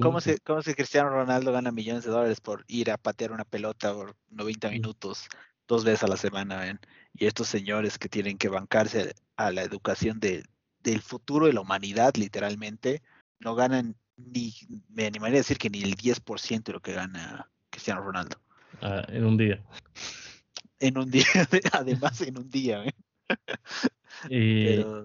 ¿Cómo 0.00 0.20
se, 0.20 0.38
¿Cómo 0.40 0.60
se 0.60 0.74
Cristiano 0.74 1.08
Ronaldo 1.08 1.50
gana 1.50 1.72
millones 1.72 2.04
de 2.04 2.10
dólares 2.10 2.40
por 2.40 2.64
ir 2.68 2.90
a 2.90 2.98
patear 2.98 3.32
una 3.32 3.46
pelota 3.46 3.94
por 3.94 4.14
90 4.28 4.68
minutos 4.68 5.26
dos 5.66 5.84
veces 5.84 6.04
a 6.04 6.08
la 6.08 6.18
semana? 6.18 6.60
¿ven? 6.60 6.80
Y 7.14 7.24
estos 7.24 7.48
señores 7.48 7.98
que 7.98 8.10
tienen 8.10 8.36
que 8.36 8.48
bancarse 8.48 9.14
a 9.36 9.50
la 9.52 9.62
educación 9.62 10.20
de, 10.20 10.44
del 10.80 11.00
futuro 11.00 11.46
de 11.46 11.54
la 11.54 11.62
humanidad, 11.62 12.14
literalmente, 12.16 13.02
no 13.38 13.54
ganan 13.54 13.96
ni, 14.16 14.52
me 14.88 15.06
animaría 15.06 15.36
a 15.36 15.40
decir 15.40 15.58
que 15.58 15.70
ni 15.70 15.82
el 15.82 15.96
10% 15.96 16.64
de 16.64 16.72
lo 16.72 16.80
que 16.80 16.92
gana 16.92 17.50
Cristiano 17.70 18.02
Ronaldo. 18.02 18.36
Ah, 18.80 19.04
en 19.08 19.24
un 19.24 19.36
día. 19.36 19.62
En 20.80 20.98
un 20.98 21.10
día, 21.10 21.24
además 21.72 22.20
en 22.20 22.38
un 22.38 22.50
día. 22.50 22.84
¿eh? 22.84 22.94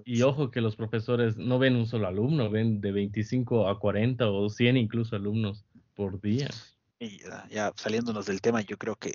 Y, 0.05 0.21
ojo 0.21 0.51
que 0.51 0.61
los 0.61 0.75
profesores 0.75 1.37
no 1.37 1.59
ven 1.59 1.75
un 1.75 1.87
solo 1.87 2.07
alumno, 2.07 2.49
ven 2.49 2.81
de 2.81 2.91
25 2.91 3.67
a 3.67 3.79
40 3.79 4.29
o 4.29 4.49
100 4.49 4.77
incluso 4.77 5.15
alumnos 5.15 5.65
por 5.95 6.21
día. 6.21 6.49
Y 6.99 7.19
ya, 7.49 7.71
saliéndonos 7.75 8.25
del 8.25 8.41
tema, 8.41 8.61
yo 8.61 8.77
creo 8.77 8.95
que 8.95 9.13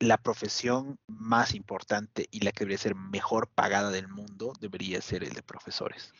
la 0.00 0.18
profesión 0.18 0.98
más 1.06 1.54
importante 1.54 2.26
y 2.30 2.40
la 2.40 2.50
que 2.50 2.60
debería 2.60 2.78
ser 2.78 2.96
mejor 2.96 3.48
pagada 3.48 3.90
del 3.90 4.08
mundo 4.08 4.52
debería 4.60 5.00
ser 5.00 5.22
el 5.22 5.32
de 5.32 5.42
profesores. 5.42 6.12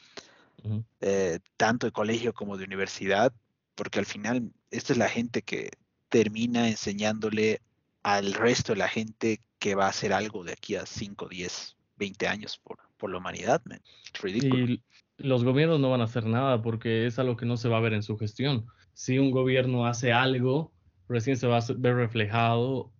Eh, 1.00 1.38
tanto 1.56 1.86
de 1.86 1.92
colegio 1.92 2.32
como 2.32 2.56
de 2.56 2.64
universidad, 2.64 3.32
porque 3.74 3.98
al 3.98 4.06
final 4.06 4.52
esta 4.70 4.92
es 4.92 4.98
la 4.98 5.08
gente 5.08 5.42
que 5.42 5.70
termina 6.08 6.68
enseñándole 6.68 7.60
al 8.02 8.34
resto 8.34 8.72
de 8.72 8.78
la 8.78 8.88
gente 8.88 9.40
que 9.58 9.74
va 9.74 9.86
a 9.86 9.90
hacer 9.90 10.12
algo 10.12 10.44
de 10.44 10.52
aquí 10.52 10.76
a 10.76 10.86
5, 10.86 11.28
10, 11.28 11.76
20 11.96 12.28
años 12.28 12.58
por, 12.58 12.78
por 12.96 13.10
la 13.10 13.18
humanidad, 13.18 13.62
Y 14.24 14.82
los 15.18 15.44
gobiernos 15.44 15.80
no 15.80 15.90
van 15.90 16.00
a 16.00 16.04
hacer 16.04 16.26
nada 16.26 16.62
porque 16.62 17.06
es 17.06 17.18
algo 17.18 17.36
que 17.36 17.46
no 17.46 17.56
se 17.56 17.68
va 17.68 17.78
a 17.78 17.80
ver 17.80 17.92
en 17.92 18.02
su 18.02 18.18
gestión. 18.18 18.66
Si 18.92 19.18
un 19.18 19.30
gobierno 19.30 19.86
hace 19.86 20.12
algo, 20.12 20.72
recién 21.08 21.36
se 21.36 21.46
va 21.46 21.58
a 21.58 21.64
ver 21.76 21.94
reflejado 21.94 22.92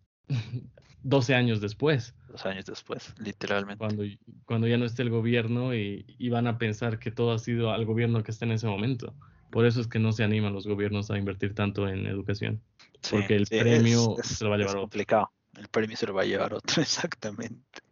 12 1.03 1.35
años 1.35 1.61
después. 1.61 2.15
12 2.29 2.49
años 2.49 2.65
después, 2.65 3.15
literalmente. 3.19 3.79
Cuando, 3.79 4.05
cuando 4.45 4.67
ya 4.67 4.79
no 4.79 4.85
esté 4.85 5.03
el 5.03 5.11
gobierno 5.11 5.75
y, 5.75 6.05
van 6.31 6.47
a 6.47 6.59
pensar 6.59 6.99
que 6.99 7.11
todo 7.11 7.33
ha 7.33 7.39
sido 7.39 7.73
al 7.73 7.85
gobierno 7.85 8.23
que 8.23 8.31
está 8.31 8.45
en 8.45 8.53
ese 8.53 8.67
momento. 8.67 9.15
Por 9.51 9.67
eso 9.67 9.81
es 9.81 9.87
que 9.87 9.99
no 9.99 10.13
se 10.13 10.25
animan 10.25 10.55
los 10.55 10.67
gobiernos 10.67 11.11
a 11.11 11.19
invertir 11.19 11.55
tanto 11.55 11.89
en 11.89 12.07
educación. 12.07 12.63
porque 13.11 13.37
el 13.37 13.47
premio 13.47 14.17
se 14.23 14.45
lo 14.45 14.51
va 14.51 14.57
a 14.57 14.59
llevar 14.59 14.77
otro. 14.77 14.83
complicado. 14.83 15.33
El 15.59 15.69
premio 15.69 15.97
se 15.97 16.07
lo 16.07 16.15
va 16.15 16.23
a 16.23 16.25
llevar 16.25 16.55
otro, 16.55 16.81
exactamente. 16.83 17.83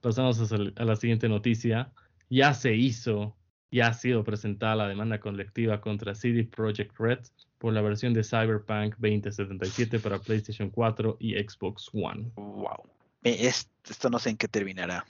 pasamos 0.00 0.52
a 0.52 0.84
la 0.84 0.96
siguiente 0.96 1.28
noticia. 1.28 1.92
Ya 2.30 2.54
se 2.54 2.74
hizo, 2.74 3.36
ya 3.70 3.88
ha 3.88 3.94
sido 3.94 4.22
presentada 4.22 4.76
la 4.76 4.88
demanda 4.88 5.18
colectiva 5.18 5.80
contra 5.80 6.14
CD 6.14 6.44
Projekt 6.44 6.96
Red 6.98 7.20
por 7.64 7.72
la 7.72 7.80
versión 7.80 8.12
de 8.12 8.22
Cyberpunk 8.22 8.96
2077 8.98 9.98
para 9.98 10.18
PlayStation 10.18 10.68
4 10.68 11.16
y 11.18 11.32
Xbox 11.32 11.88
One. 11.94 12.30
Wow. 12.36 12.82
Esto 13.22 14.10
no 14.10 14.18
sé 14.18 14.28
en 14.28 14.36
qué 14.36 14.48
terminará. 14.48 15.06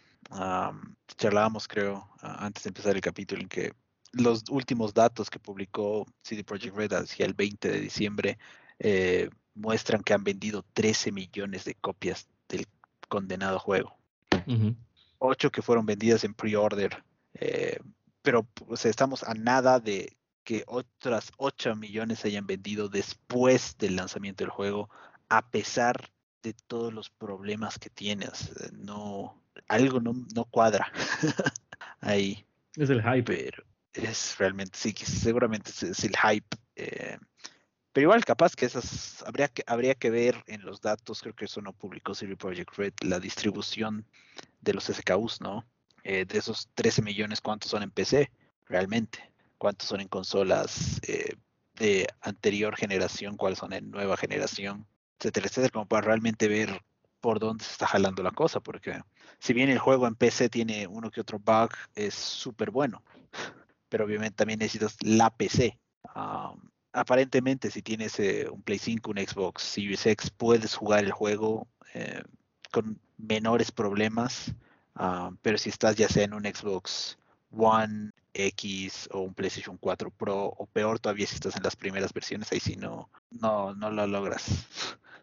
charlábamos, 1.18 1.66
creo, 1.66 2.08
antes 2.20 2.62
de 2.62 2.68
empezar 2.68 2.94
el 2.94 3.00
capítulo, 3.00 3.42
en 3.42 3.48
que 3.48 3.72
los 4.12 4.44
últimos 4.50 4.94
datos 4.94 5.30
que 5.30 5.40
publicó 5.40 6.06
CD 6.22 6.44
Projekt 6.44 6.76
Red 6.76 6.92
hacia 6.92 7.26
el 7.26 7.34
20 7.34 7.68
de 7.68 7.80
diciembre 7.80 8.38
eh, 8.78 9.30
muestran 9.56 10.04
que 10.04 10.14
han 10.14 10.22
vendido 10.22 10.64
13 10.74 11.10
millones 11.10 11.64
de 11.64 11.74
copias 11.74 12.28
del 12.48 12.66
condenado 13.08 13.58
juego 13.58 13.96
ocho 15.18 15.50
que 15.50 15.62
fueron 15.62 15.86
vendidas 15.86 16.22
en 16.24 16.34
pre-order, 16.34 17.02
eh, 17.34 17.78
pero 18.22 18.46
estamos 18.84 19.22
a 19.24 19.34
nada 19.34 19.80
de 19.80 20.16
que 20.44 20.64
otras 20.66 21.32
8 21.38 21.74
millones 21.74 22.20
se 22.20 22.28
hayan 22.28 22.46
vendido 22.46 22.88
después 22.88 23.76
del 23.78 23.96
lanzamiento 23.96 24.44
del 24.44 24.50
juego, 24.50 24.90
a 25.28 25.50
pesar 25.50 26.12
de 26.42 26.52
todos 26.52 26.92
los 26.92 27.10
problemas 27.10 27.78
que 27.78 27.90
tienes. 27.90 28.50
Eh, 28.60 28.70
no, 28.72 29.42
algo 29.68 30.00
no, 30.00 30.12
no 30.34 30.44
cuadra 30.44 30.92
ahí. 32.00 32.46
Es 32.76 32.90
el 32.90 33.02
hype. 33.02 33.22
Pero 33.22 33.64
es 33.94 34.36
realmente, 34.38 34.76
sí, 34.78 34.92
seguramente 34.92 35.70
es, 35.70 36.04
el 36.04 36.16
hype 36.16 36.56
Eh, 36.76 37.18
pero 37.92 38.06
igual, 38.06 38.24
capaz 38.24 38.56
que 38.56 38.66
esas 38.66 39.22
habría 39.22 39.46
que, 39.46 39.62
habría 39.68 39.94
que 39.94 40.10
ver 40.10 40.42
en 40.48 40.62
los 40.62 40.80
datos, 40.80 41.22
creo 41.22 41.34
que 41.34 41.44
eso 41.44 41.62
no 41.62 41.72
publicó 41.72 42.12
CD 42.12 42.36
Projekt 42.36 42.76
Red, 42.76 42.92
la 43.02 43.20
distribución 43.20 44.04
de 44.62 44.74
los 44.74 44.86
SKUs, 44.86 45.40
¿no? 45.40 45.64
Eh, 46.02 46.24
de 46.24 46.38
esos 46.38 46.68
13 46.74 47.02
millones, 47.02 47.40
¿cuántos 47.40 47.70
son 47.70 47.84
en 47.84 47.92
PC 47.92 48.32
realmente? 48.66 49.32
¿Cuántos 49.58 49.88
son 49.88 50.00
en 50.00 50.08
consolas 50.08 51.00
eh, 51.06 51.34
de 51.74 52.06
anterior 52.20 52.76
generación? 52.76 53.36
¿Cuáles 53.36 53.58
son 53.58 53.72
en 53.72 53.90
nueva 53.90 54.16
generación? 54.16 54.86
Etcétera, 55.18 55.46
etcétera, 55.46 55.72
como 55.72 55.86
para 55.86 56.06
realmente 56.06 56.48
ver 56.48 56.82
por 57.20 57.38
dónde 57.38 57.64
se 57.64 57.72
está 57.72 57.86
jalando 57.86 58.22
la 58.22 58.32
cosa, 58.32 58.60
porque 58.60 59.00
si 59.38 59.54
bien 59.54 59.70
el 59.70 59.78
juego 59.78 60.06
en 60.06 60.14
PC 60.14 60.50
tiene 60.50 60.86
uno 60.86 61.10
que 61.10 61.22
otro 61.22 61.38
bug, 61.38 61.70
es 61.94 62.14
súper 62.14 62.70
bueno, 62.70 63.02
pero 63.88 64.04
obviamente 64.04 64.36
también 64.36 64.58
necesitas 64.58 64.96
la 65.00 65.30
PC. 65.30 65.78
aparentemente, 66.92 67.70
si 67.70 67.80
tienes 67.80 68.20
eh, 68.20 68.46
un 68.50 68.62
Play 68.62 68.78
5, 68.78 69.10
un 69.10 69.18
Xbox 69.18 69.62
Series 69.62 70.04
X, 70.04 70.30
puedes 70.30 70.74
jugar 70.74 71.02
el 71.04 71.12
juego 71.12 71.66
eh, 71.94 72.22
con 72.70 73.00
menores 73.16 73.72
problemas, 73.72 74.52
pero 75.42 75.58
si 75.58 75.70
estás 75.70 75.96
ya 75.96 76.08
sea 76.08 76.24
en 76.24 76.34
un 76.34 76.44
Xbox 76.44 77.16
One 77.56 78.12
X 78.34 79.08
o 79.12 79.20
un 79.20 79.34
PlayStation 79.34 79.76
4 79.78 80.10
Pro, 80.10 80.46
o 80.46 80.66
peor 80.66 80.98
todavía 80.98 81.26
si 81.26 81.36
estás 81.36 81.56
en 81.56 81.62
las 81.62 81.76
primeras 81.76 82.12
versiones, 82.12 82.50
ahí 82.52 82.60
sí 82.60 82.76
no, 82.76 83.08
no, 83.30 83.74
no 83.74 83.90
lo 83.90 84.06
logras. 84.06 84.66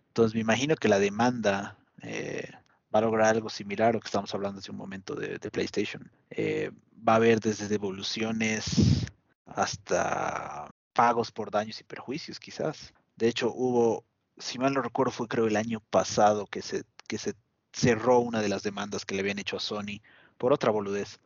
Entonces 0.07 0.33
me 0.33 0.41
imagino 0.41 0.75
que 0.75 0.87
la 0.87 0.99
demanda 0.99 1.77
eh, 2.01 2.49
va 2.93 2.99
a 2.99 3.03
lograr 3.03 3.27
algo 3.27 3.49
similar 3.49 3.89
a 3.89 3.93
lo 3.93 3.99
que 3.99 4.07
estamos 4.07 4.33
hablando 4.33 4.59
hace 4.59 4.71
un 4.71 4.77
momento 4.77 5.15
de, 5.15 5.39
PlayStation. 5.51 6.09
Eh, 6.29 6.71
va 7.07 7.13
a 7.13 7.15
haber 7.17 7.39
desde 7.39 7.67
devoluciones 7.67 9.05
hasta 9.45 10.69
pagos 10.93 11.31
por 11.31 11.51
daños 11.51 11.79
y 11.79 11.83
perjuicios, 11.83 12.39
quizás. 12.39 12.93
De 13.15 13.27
hecho, 13.27 13.51
hubo, 13.53 14.03
si 14.37 14.57
mal 14.59 14.73
no 14.73 14.81
recuerdo, 14.81 15.11
fue 15.11 15.27
creo 15.27 15.47
el 15.47 15.55
año 15.55 15.81
pasado 15.89 16.45
que 16.45 16.61
se, 16.61 16.83
que 17.07 17.17
se 17.17 17.33
cerró 17.71 18.19
una 18.19 18.41
de 18.41 18.49
las 18.49 18.63
demandas 18.63 19.05
que 19.05 19.15
le 19.15 19.21
habían 19.21 19.39
hecho 19.39 19.57
a 19.57 19.61
Sony 19.61 20.01
por 20.37 20.53
otra 20.53 20.71
boludez. 20.71 21.19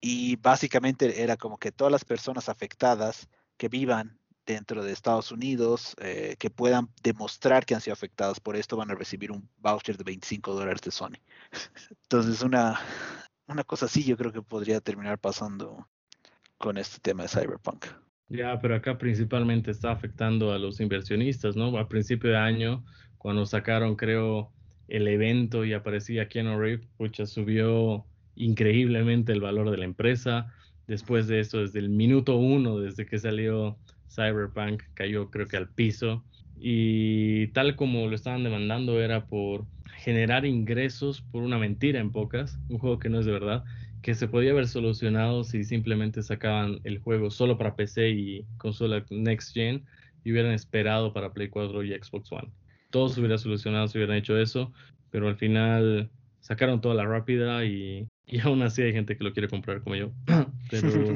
Y 0.00 0.36
básicamente 0.36 1.22
era 1.22 1.36
como 1.36 1.58
que 1.58 1.72
todas 1.72 1.92
las 1.92 2.04
personas 2.04 2.48
afectadas 2.48 3.28
que 3.56 3.68
vivan 3.68 4.18
dentro 4.46 4.82
de 4.82 4.92
Estados 4.92 5.30
Unidos 5.30 5.94
eh, 6.00 6.36
que 6.38 6.50
puedan 6.50 6.88
demostrar 7.02 7.64
que 7.64 7.74
han 7.74 7.80
sido 7.80 7.92
afectadas 7.92 8.40
por 8.40 8.56
esto 8.56 8.76
van 8.76 8.90
a 8.90 8.94
recibir 8.94 9.30
un 9.30 9.48
voucher 9.58 9.96
de 9.96 10.04
25 10.04 10.54
dólares 10.54 10.80
de 10.80 10.90
Sony. 10.90 11.20
Entonces, 12.02 12.42
una, 12.42 12.80
una 13.46 13.64
cosa 13.64 13.86
así 13.86 14.02
yo 14.02 14.16
creo 14.16 14.32
que 14.32 14.42
podría 14.42 14.80
terminar 14.80 15.18
pasando 15.18 15.86
con 16.58 16.78
este 16.78 16.98
tema 17.00 17.24
de 17.24 17.28
Cyberpunk. 17.28 17.86
Ya, 18.28 18.58
pero 18.60 18.76
acá 18.76 18.96
principalmente 18.96 19.70
está 19.70 19.90
afectando 19.90 20.52
a 20.52 20.58
los 20.58 20.80
inversionistas, 20.80 21.56
¿no? 21.56 21.76
A 21.78 21.88
principio 21.88 22.30
de 22.30 22.36
año, 22.36 22.84
cuando 23.18 23.44
sacaron, 23.44 23.96
creo, 23.96 24.52
el 24.88 25.08
evento 25.08 25.64
y 25.64 25.72
aparecía 25.72 26.28
Keanu 26.28 26.58
Reeves, 26.58 26.86
pucha, 26.96 27.26
subió 27.26 28.06
increíblemente 28.34 29.32
el 29.32 29.40
valor 29.40 29.70
de 29.70 29.78
la 29.78 29.84
empresa. 29.84 30.52
Después 30.86 31.26
de 31.28 31.40
eso, 31.40 31.58
desde 31.58 31.78
el 31.78 31.88
minuto 31.88 32.36
uno, 32.36 32.78
desde 32.78 33.06
que 33.06 33.18
salió 33.18 33.78
Cyberpunk 34.08 34.82
cayó 34.94 35.30
creo 35.30 35.46
que 35.46 35.56
al 35.56 35.68
piso 35.68 36.24
y 36.56 37.48
tal 37.48 37.76
como 37.76 38.06
lo 38.08 38.14
estaban 38.14 38.44
demandando 38.44 39.00
era 39.00 39.26
por 39.26 39.66
generar 39.98 40.44
ingresos 40.44 41.22
por 41.22 41.42
una 41.42 41.58
mentira 41.58 42.00
en 42.00 42.12
pocas, 42.12 42.58
un 42.68 42.78
juego 42.78 42.98
que 42.98 43.08
no 43.08 43.20
es 43.20 43.26
de 43.26 43.32
verdad, 43.32 43.64
que 44.02 44.14
se 44.14 44.28
podía 44.28 44.50
haber 44.50 44.66
solucionado 44.66 45.44
si 45.44 45.64
simplemente 45.64 46.22
sacaban 46.22 46.80
el 46.84 46.98
juego 46.98 47.30
solo 47.30 47.56
para 47.58 47.76
PC 47.76 48.10
y 48.10 48.46
consola 48.56 49.04
Next 49.10 49.54
Gen 49.54 49.84
y 50.24 50.32
hubieran 50.32 50.52
esperado 50.52 51.12
para 51.12 51.32
Play 51.32 51.48
4 51.48 51.82
y 51.82 51.94
Xbox 51.94 52.32
One. 52.32 52.50
Todo 52.90 53.08
se 53.08 53.20
hubiera 53.20 53.38
solucionado 53.38 53.88
si 53.88 53.98
hubieran 53.98 54.16
hecho 54.16 54.38
eso, 54.38 54.72
pero 55.10 55.28
al 55.28 55.36
final 55.36 56.10
sacaron 56.40 56.80
toda 56.80 56.94
la 56.94 57.06
rápida 57.06 57.64
y, 57.64 58.06
y 58.30 58.38
aún 58.40 58.62
así 58.62 58.82
hay 58.82 58.92
gente 58.92 59.16
que 59.16 59.24
lo 59.24 59.32
quiere 59.32 59.48
comprar 59.48 59.82
como 59.82 59.96
yo. 59.96 60.12
pero, 60.70 61.14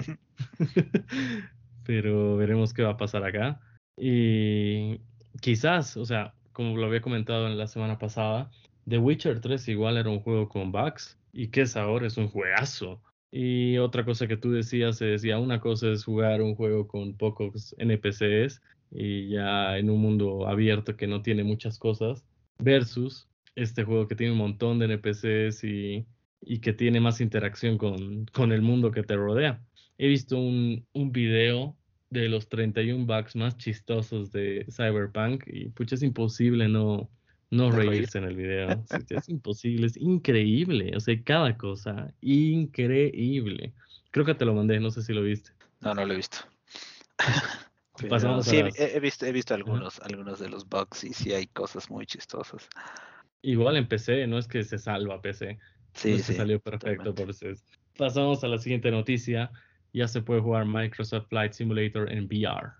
pero 1.86 2.36
veremos 2.36 2.74
qué 2.74 2.82
va 2.82 2.90
a 2.90 2.96
pasar 2.96 3.24
acá. 3.24 3.60
Y 3.96 5.00
quizás, 5.40 5.96
o 5.96 6.04
sea, 6.04 6.34
como 6.52 6.76
lo 6.76 6.86
había 6.86 7.00
comentado 7.00 7.46
en 7.46 7.56
la 7.56 7.68
semana 7.68 7.98
pasada, 7.98 8.50
The 8.88 8.98
Witcher 8.98 9.40
3 9.40 9.68
igual 9.68 9.96
era 9.96 10.10
un 10.10 10.20
juego 10.20 10.48
con 10.48 10.72
bugs 10.72 11.16
y 11.32 11.48
que 11.48 11.62
es 11.62 11.76
ahora 11.76 12.08
es 12.08 12.16
un 12.16 12.28
juegazo. 12.28 13.00
Y 13.30 13.78
otra 13.78 14.04
cosa 14.04 14.26
que 14.26 14.36
tú 14.36 14.50
decías 14.50 15.00
es, 15.00 15.22
ya 15.22 15.38
una 15.38 15.60
cosa 15.60 15.90
es 15.90 16.04
jugar 16.04 16.42
un 16.42 16.54
juego 16.54 16.86
con 16.86 17.16
pocos 17.16 17.74
NPCs 17.78 18.60
y 18.90 19.28
ya 19.28 19.78
en 19.78 19.90
un 19.90 20.00
mundo 20.00 20.46
abierto 20.46 20.96
que 20.96 21.06
no 21.06 21.22
tiene 21.22 21.42
muchas 21.42 21.78
cosas, 21.78 22.24
versus 22.58 23.28
este 23.56 23.84
juego 23.84 24.06
que 24.06 24.14
tiene 24.14 24.32
un 24.32 24.38
montón 24.38 24.78
de 24.78 24.86
NPCs 24.86 25.64
y, 25.64 26.06
y 26.44 26.58
que 26.58 26.72
tiene 26.72 27.00
más 27.00 27.20
interacción 27.20 27.78
con, 27.78 28.26
con 28.26 28.52
el 28.52 28.62
mundo 28.62 28.90
que 28.90 29.02
te 29.02 29.16
rodea 29.16 29.60
he 29.98 30.08
visto 30.08 30.36
un, 30.38 30.86
un 30.92 31.12
video 31.12 31.76
de 32.10 32.28
los 32.28 32.48
31 32.48 33.06
bugs 33.06 33.36
más 33.36 33.56
chistosos 33.56 34.30
de 34.30 34.66
Cyberpunk 34.70 35.44
y 35.46 35.68
pucha, 35.70 35.94
es 35.96 36.02
imposible 36.02 36.68
no, 36.68 37.10
no 37.50 37.70
reírse 37.70 38.18
en 38.18 38.24
el 38.24 38.36
video. 38.36 38.84
es 39.08 39.28
imposible, 39.28 39.86
es 39.86 39.96
increíble. 39.96 40.92
O 40.96 41.00
sea, 41.00 41.20
cada 41.24 41.56
cosa, 41.56 42.12
increíble. 42.20 43.72
Creo 44.10 44.24
que 44.24 44.34
te 44.34 44.44
lo 44.44 44.54
mandé, 44.54 44.78
no 44.78 44.90
sé 44.90 45.02
si 45.02 45.12
lo 45.12 45.22
viste. 45.22 45.50
No, 45.80 45.94
no 45.94 46.04
lo 46.04 46.12
he 46.12 46.16
visto. 46.16 46.38
sí, 48.42 48.62
he, 48.76 49.00
visto, 49.00 49.26
he 49.26 49.32
visto 49.32 49.54
algunos, 49.54 50.00
algunos 50.00 50.38
de 50.38 50.48
los 50.48 50.68
bugs 50.68 51.04
y 51.04 51.12
sí 51.12 51.32
hay 51.32 51.46
cosas 51.48 51.90
muy 51.90 52.06
chistosas. 52.06 52.68
Igual 53.42 53.76
en 53.76 53.88
PC, 53.88 54.26
no 54.26 54.38
es 54.38 54.48
que 54.48 54.62
se 54.64 54.78
salva 54.78 55.20
PC. 55.20 55.58
Sí, 55.94 56.18
sí. 56.20 56.34
salió 56.34 56.60
perfecto 56.60 57.14
por 57.14 57.30
eso. 57.30 57.46
Pasamos 57.96 58.42
a 58.42 58.48
la 58.48 58.58
siguiente 58.58 58.90
noticia 58.90 59.50
ya 59.94 60.08
se 60.08 60.20
puede 60.20 60.40
jugar 60.40 60.66
Microsoft 60.66 61.28
Flight 61.28 61.52
Simulator 61.52 62.10
en 62.10 62.26
VR. 62.26 62.72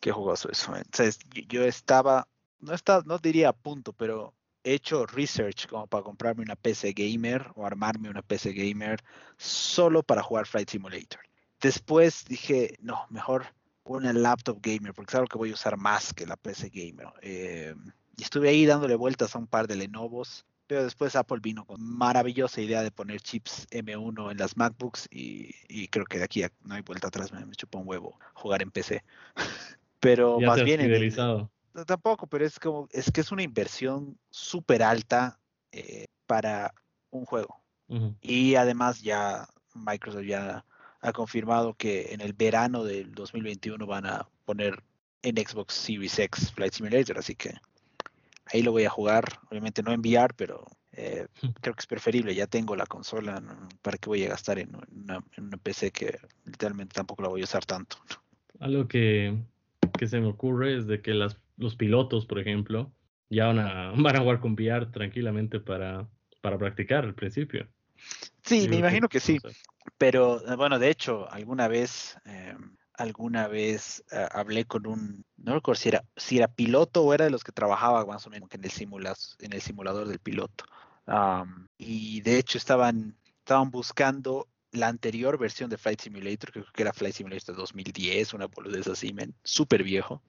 Qué 0.00 0.10
jugoso 0.10 0.50
eso. 0.50 0.74
Entonces, 0.76 1.18
yo 1.48 1.64
estaba, 1.64 2.28
no 2.58 2.74
estaba, 2.74 3.02
no 3.06 3.18
diría 3.18 3.50
a 3.50 3.52
punto, 3.52 3.92
pero 3.92 4.34
he 4.64 4.74
hecho 4.74 5.06
research 5.06 5.68
como 5.68 5.86
para 5.86 6.02
comprarme 6.02 6.42
una 6.42 6.56
PC 6.56 6.92
gamer 6.92 7.50
o 7.54 7.64
armarme 7.64 8.10
una 8.10 8.22
PC 8.22 8.52
gamer 8.52 9.00
solo 9.36 10.02
para 10.02 10.22
jugar 10.22 10.46
Flight 10.46 10.68
Simulator. 10.68 11.20
Después 11.60 12.24
dije, 12.26 12.76
no, 12.80 13.06
mejor 13.08 13.46
una 13.84 14.12
laptop 14.12 14.58
gamer, 14.60 14.92
porque 14.92 15.10
es 15.10 15.14
algo 15.14 15.28
que 15.28 15.38
voy 15.38 15.50
a 15.50 15.54
usar 15.54 15.76
más 15.76 16.12
que 16.12 16.26
la 16.26 16.36
PC 16.36 16.70
gamer. 16.70 17.12
Eh, 17.22 17.74
y 18.16 18.22
estuve 18.22 18.48
ahí 18.48 18.66
dándole 18.66 18.96
vueltas 18.96 19.36
a 19.36 19.38
un 19.38 19.46
par 19.46 19.68
de 19.68 19.76
Lenovos 19.76 20.44
pero 20.66 20.84
después 20.84 21.16
Apple 21.16 21.38
vino 21.40 21.64
con 21.64 21.82
maravillosa 21.82 22.60
idea 22.60 22.82
de 22.82 22.90
poner 22.90 23.20
chips 23.20 23.66
M1 23.70 24.32
en 24.32 24.38
las 24.38 24.56
MacBooks 24.56 25.08
y, 25.10 25.88
creo 25.88 26.04
que 26.06 26.18
de 26.18 26.24
aquí 26.24 26.42
no 26.64 26.74
hay 26.74 26.82
vuelta 26.82 27.08
atrás, 27.08 27.32
me, 27.32 27.44
me 27.44 27.54
chupó 27.54 27.78
un 27.78 27.88
huevo 27.88 28.18
jugar 28.34 28.62
en 28.62 28.70
PC. 28.70 29.04
pero 30.00 30.40
más 30.40 30.62
bien... 30.62 30.80
Fidelizado. 30.80 31.50
tampoco, 31.86 32.26
pero 32.26 32.44
es 32.44 32.58
como, 32.58 32.88
es 32.92 33.10
que 33.10 33.20
es 33.20 33.32
una 33.32 33.42
inversión 33.42 34.18
súper 34.30 34.82
alta 34.82 35.38
eh, 35.72 36.06
para 36.26 36.74
un 37.10 37.24
juego. 37.24 37.60
Y 38.20 38.56
además 38.56 39.00
ya 39.00 39.46
Microsoft 39.74 40.24
ya 40.24 40.64
ha 41.00 41.12
confirmado 41.12 41.74
que 41.74 42.12
en 42.12 42.20
el 42.20 42.32
verano 42.32 42.82
del 42.82 43.14
2021 43.14 43.86
van 43.86 44.06
a 44.06 44.28
poner 44.44 44.82
en 45.22 45.36
Xbox 45.36 45.74
Series 45.74 46.18
X 46.18 46.50
Flight 46.50 46.72
Simulator, 46.72 47.18
así 47.18 47.36
que 47.36 47.54
ahí 48.52 48.62
lo 48.62 48.72
voy 48.72 48.84
a 48.84 48.90
jugar, 48.90 49.24
obviamente 49.50 49.82
no 49.82 49.92
enviar, 49.92 50.34
pero 50.34 50.64
eh, 50.92 51.26
creo 51.60 51.74
que 51.74 51.80
es 51.80 51.86
preferible, 51.86 52.34
ya 52.34 52.46
tengo 52.46 52.74
la 52.76 52.86
consola, 52.86 53.42
¿para 53.82 53.98
qué 53.98 54.08
voy 54.08 54.24
a 54.24 54.30
gastar 54.30 54.58
en 54.58 54.74
una, 54.74 55.20
PC 55.62 55.90
que 55.90 56.18
literalmente 56.44 56.94
tampoco 56.94 57.22
la 57.22 57.28
voy 57.28 57.42
a 57.42 57.44
usar 57.44 57.64
tanto? 57.64 57.96
Algo 58.60 58.88
que, 58.88 59.36
se 60.06 60.20
me 60.20 60.26
ocurre 60.26 60.76
es 60.76 60.86
de 60.86 61.02
que 61.02 61.12
las, 61.12 61.38
los 61.56 61.76
pilotos, 61.76 62.26
por 62.26 62.38
ejemplo, 62.38 62.92
ya 63.28 63.46
van 63.46 63.58
a, 63.58 63.92
van 63.96 64.16
a 64.16 64.20
jugar 64.20 64.40
con 64.40 64.52
VR 64.52 64.86
tranquilamente 64.86 65.60
para, 65.60 66.08
para 66.40 66.58
practicar 66.58 67.04
al 67.04 67.14
principio. 67.14 67.68
Sí, 68.42 68.68
me 68.68 68.76
imagino 68.76 69.08
que, 69.08 69.20
sí, 69.20 69.38
pero 69.98 70.40
bueno, 70.56 70.78
de 70.78 70.90
hecho, 70.90 71.30
alguna 71.30 71.68
vez... 71.68 72.16
Eh, 72.24 72.54
alguna 72.98 73.48
vez 73.48 74.04
eh, 74.10 74.28
hablé 74.32 74.64
con 74.64 74.86
un, 74.86 75.24
no 75.36 75.54
recuerdo 75.54 75.80
si 75.80 75.88
era, 75.88 76.04
si 76.16 76.38
era 76.38 76.48
piloto 76.48 77.02
o 77.02 77.14
era 77.14 77.24
de 77.24 77.30
los 77.30 77.44
que 77.44 77.52
trabajaba 77.52 78.04
más 78.06 78.26
o 78.26 78.30
menos 78.30 78.48
en 78.52 78.64
el, 78.64 79.16
en 79.40 79.52
el 79.52 79.60
simulador 79.62 80.08
del 80.08 80.18
piloto. 80.18 80.64
y 81.78 82.20
de 82.22 82.38
hecho 82.38 82.58
estaban, 82.58 83.16
estaban 83.38 83.70
buscando 83.70 84.48
la 84.72 84.88
anterior 84.88 85.38
versión 85.38 85.70
de 85.70 85.78
Flight 85.78 86.00
Simulator, 86.00 86.52
creo 86.52 86.66
que 86.72 86.82
era 86.82 86.92
Flight 86.92 87.14
Simulator 87.14 87.56
2010, 87.56 88.34
una 88.34 88.46
boludez 88.46 88.86
así, 88.88 89.14
súper 89.42 89.82
viejo, 89.82 90.22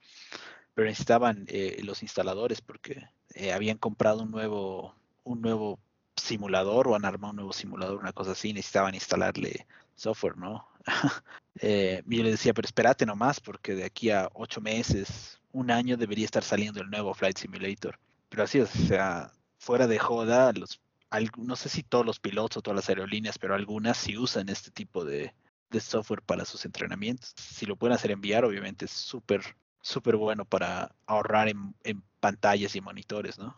pero 0.74 0.88
necesitaban 0.88 1.44
eh, 1.48 1.80
los 1.82 2.02
instaladores 2.02 2.60
porque 2.60 3.08
eh, 3.34 3.52
habían 3.52 3.78
comprado 3.78 4.22
un 4.22 4.30
nuevo, 4.30 4.94
un 5.24 5.40
nuevo 5.40 5.78
simulador 6.16 6.88
o 6.88 6.94
han 6.94 7.04
armado 7.04 7.30
un 7.32 7.36
nuevo 7.36 7.52
simulador, 7.52 7.98
una 7.98 8.12
cosa 8.12 8.32
así, 8.32 8.52
necesitaban 8.52 8.94
instalarle 8.94 9.66
software, 9.94 10.36
¿no? 10.36 10.66
eh, 11.60 12.02
yo 12.06 12.22
le 12.22 12.30
decía, 12.30 12.54
pero 12.54 12.66
espérate 12.66 13.06
nomás, 13.06 13.40
porque 13.40 13.74
de 13.74 13.84
aquí 13.84 14.10
a 14.10 14.28
ocho 14.34 14.60
meses, 14.60 15.40
un 15.52 15.70
año 15.70 15.96
debería 15.96 16.24
estar 16.24 16.42
saliendo 16.42 16.80
el 16.80 16.90
nuevo 16.90 17.14
Flight 17.14 17.38
Simulator. 17.38 17.98
Pero 18.28 18.42
así, 18.42 18.60
o 18.60 18.66
sea, 18.66 19.32
fuera 19.58 19.86
de 19.86 19.98
joda, 19.98 20.52
los, 20.52 20.80
no 21.36 21.56
sé 21.56 21.68
si 21.68 21.82
todos 21.82 22.04
los 22.04 22.20
pilotos 22.20 22.58
o 22.58 22.62
todas 22.62 22.76
las 22.76 22.88
aerolíneas, 22.88 23.38
pero 23.38 23.54
algunas 23.54 23.96
sí 23.96 24.16
usan 24.16 24.48
este 24.48 24.70
tipo 24.70 25.04
de, 25.04 25.32
software 25.80 26.22
para 26.22 26.44
sus 26.44 26.64
entrenamientos. 26.64 27.34
Si 27.36 27.66
lo 27.66 27.76
pueden 27.76 27.94
hacer 27.94 28.10
enviar, 28.10 28.44
obviamente 28.44 28.86
es 28.86 28.90
súper, 28.90 29.42
súper 29.82 30.16
bueno 30.16 30.44
para 30.44 30.94
ahorrar 31.06 31.48
en, 31.48 32.02
pantallas 32.20 32.74
y 32.74 32.80
monitores, 32.80 33.38
¿no? 33.38 33.54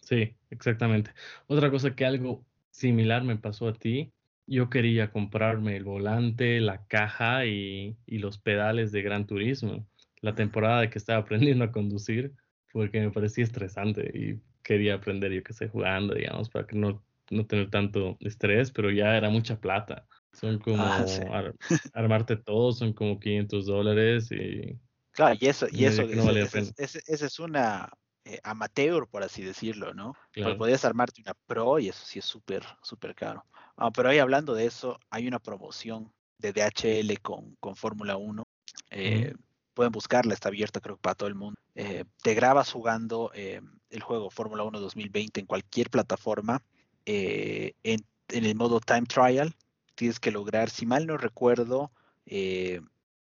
Sí, 0.00 0.36
exactamente. 0.50 1.12
Otra 1.46 1.70
cosa 1.70 1.96
que 1.96 2.04
algo 2.04 2.44
similar 2.70 3.24
me 3.24 3.36
pasó 3.36 3.68
a 3.68 3.72
ti, 3.72 4.12
yo 4.46 4.70
quería 4.70 5.10
comprarme 5.10 5.76
el 5.76 5.84
volante, 5.84 6.60
la 6.60 6.86
caja 6.86 7.46
y, 7.46 7.96
y 8.06 8.18
los 8.18 8.38
pedales 8.38 8.92
de 8.92 9.02
Gran 9.02 9.26
Turismo. 9.26 9.86
La 10.20 10.34
temporada 10.34 10.88
que 10.90 10.98
estaba 10.98 11.20
aprendiendo 11.24 11.64
a 11.64 11.72
conducir, 11.72 12.34
porque 12.72 13.00
me 13.00 13.10
parecía 13.10 13.44
estresante 13.44 14.10
y 14.14 14.40
quería 14.62 14.94
aprender, 14.94 15.32
yo 15.32 15.42
que 15.42 15.52
sé, 15.52 15.68
jugando, 15.68 16.14
digamos, 16.14 16.48
para 16.50 16.66
que 16.66 16.76
no, 16.76 17.04
no 17.30 17.46
tener 17.46 17.70
tanto 17.70 18.16
estrés, 18.20 18.70
pero 18.70 18.90
ya 18.90 19.16
era 19.16 19.30
mucha 19.30 19.60
plata. 19.60 20.06
Son 20.32 20.58
como 20.58 20.82
Ah, 20.82 21.04
sí. 21.06 21.22
armarte 21.94 22.36
todo, 22.36 22.72
son 22.72 22.92
como 22.92 23.20
500 23.20 23.66
dólares 23.66 24.30
y 24.32 24.78
Claro, 25.12 25.36
y 25.40 25.46
eso, 25.46 25.68
y 25.70 25.84
eso, 25.84 26.02
no 26.08 26.24
vale 26.24 26.42
ese 26.42 27.26
es 27.26 27.38
una 27.38 27.88
eh, 28.24 28.40
amateur, 28.42 29.06
por 29.06 29.22
así 29.22 29.42
decirlo, 29.42 29.92
¿no? 29.92 30.14
Porque 30.14 30.40
Claro. 30.42 30.56
podrías 30.56 30.84
armarte 30.84 31.20
una 31.20 31.34
pro 31.46 31.78
y 31.78 31.88
eso 31.88 32.04
sí 32.06 32.18
es 32.18 32.24
súper, 32.24 32.64
súper 32.82 33.14
caro. 33.14 33.44
Ah, 33.76 33.90
pero 33.90 34.08
ahí 34.08 34.18
hablando 34.18 34.54
de 34.54 34.66
eso, 34.66 34.98
hay 35.10 35.28
una 35.28 35.38
promoción 35.38 36.10
de 36.38 36.52
DHL 36.52 37.20
con, 37.20 37.54
con 37.60 37.76
Fórmula 37.76 38.16
1. 38.16 38.42
Eh, 38.90 39.34
Pueden 39.74 39.92
buscarla, 39.92 40.34
está 40.34 40.48
abierta 40.48 40.80
creo 40.80 40.96
que 40.96 41.02
para 41.02 41.16
todo 41.16 41.28
el 41.28 41.34
mundo. 41.34 41.60
Eh, 41.74 42.04
te 42.22 42.34
grabas 42.34 42.70
jugando 42.70 43.32
el 43.34 44.02
juego 44.02 44.30
Fórmula 44.30 44.62
1 44.62 44.78
2020 44.78 45.40
en 45.40 45.46
cualquier 45.46 45.90
plataforma 45.90 46.62
en, 47.04 47.72
en 47.82 48.44
el 48.44 48.54
modo 48.54 48.78
Time 48.78 49.06
Trial. 49.06 49.52
Tienes 49.96 50.20
que 50.20 50.30
lograr, 50.30 50.70
si 50.70 50.86
mal 50.86 51.06
no 51.06 51.16
recuerdo, 51.16 51.90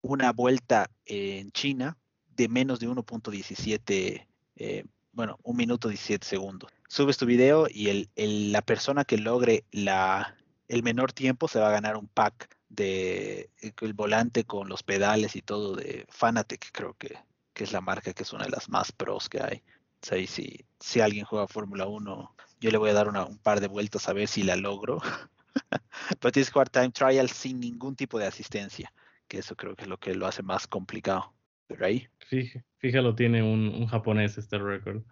una 0.01 0.31
vuelta 0.31 0.91
en 1.05 1.51
China 1.51 1.97
de 2.35 2.47
menos 2.47 2.79
de 2.79 2.87
1.17, 2.87 4.27
eh, 4.55 4.85
bueno, 5.11 5.39
un 5.43 5.57
minuto 5.57 5.89
17 5.89 6.25
segundos. 6.25 6.71
Subes 6.87 7.17
tu 7.17 7.25
video 7.25 7.67
y 7.69 7.89
el, 7.89 8.51
la 8.51 8.61
persona 8.61 9.05
que 9.05 9.17
logre 9.17 9.63
el 9.71 10.83
menor 10.83 11.13
tiempo 11.13 11.47
se 11.47 11.59
va 11.59 11.69
a 11.69 11.71
ganar 11.71 11.97
un 11.97 12.07
pack 12.07 12.55
de 12.69 13.49
el 13.81 13.93
volante 13.93 14.45
con 14.45 14.67
los 14.69 14.81
pedales 14.83 15.35
y 15.35 15.41
todo 15.41 15.75
de 15.75 16.05
Fanatec, 16.09 16.71
creo 16.71 16.95
que, 16.95 17.15
que 17.53 17.63
es 17.63 17.71
la 17.71 17.81
marca 17.81 18.13
que 18.13 18.23
es 18.23 18.33
una 18.33 18.45
de 18.45 18.49
las 18.51 18.69
más 18.69 18.91
pros 18.91 19.29
que 19.29 19.41
hay. 19.41 19.63
O 20.11 20.27
si, 20.27 20.65
si 20.79 20.99
alguien 20.99 21.25
juega 21.25 21.47
Fórmula 21.47 21.85
1, 21.85 22.35
yo 22.59 22.71
le 22.71 22.77
voy 22.77 22.89
a 22.89 22.93
dar 22.93 23.07
una- 23.07 23.25
un 23.25 23.37
par 23.37 23.61
de 23.61 23.67
vueltas 23.67 24.07
a 24.09 24.13
ver 24.13 24.27
si 24.27 24.43
la 24.43 24.55
logro. 24.55 24.99
Pero 26.19 26.31
tienes 26.31 26.49
que 26.49 26.53
jugar 26.53 26.69
time 26.69 26.89
trial 26.91 27.29
sin 27.29 27.59
ningún 27.59 27.95
tipo 27.95 28.17
de 28.19 28.25
asistencia, 28.27 28.91
que 29.27 29.39
eso 29.39 29.55
creo 29.55 29.75
que 29.75 29.83
es 29.83 29.89
lo 29.89 29.99
que 29.99 30.15
lo 30.15 30.27
hace 30.27 30.43
más 30.43 30.67
complicado. 30.67 31.33
Pero 31.77 32.47
Fíjalo, 32.77 33.15
tiene 33.15 33.43
un, 33.43 33.69
un 33.69 33.85
japonés 33.87 34.37
este 34.37 34.57
récord. 34.57 35.03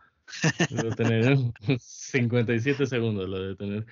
Debe 0.70 0.96
tener 0.96 1.38
57 1.80 2.86
segundos, 2.86 3.30
lo 3.30 3.40
debe 3.40 3.56
tener. 3.56 3.86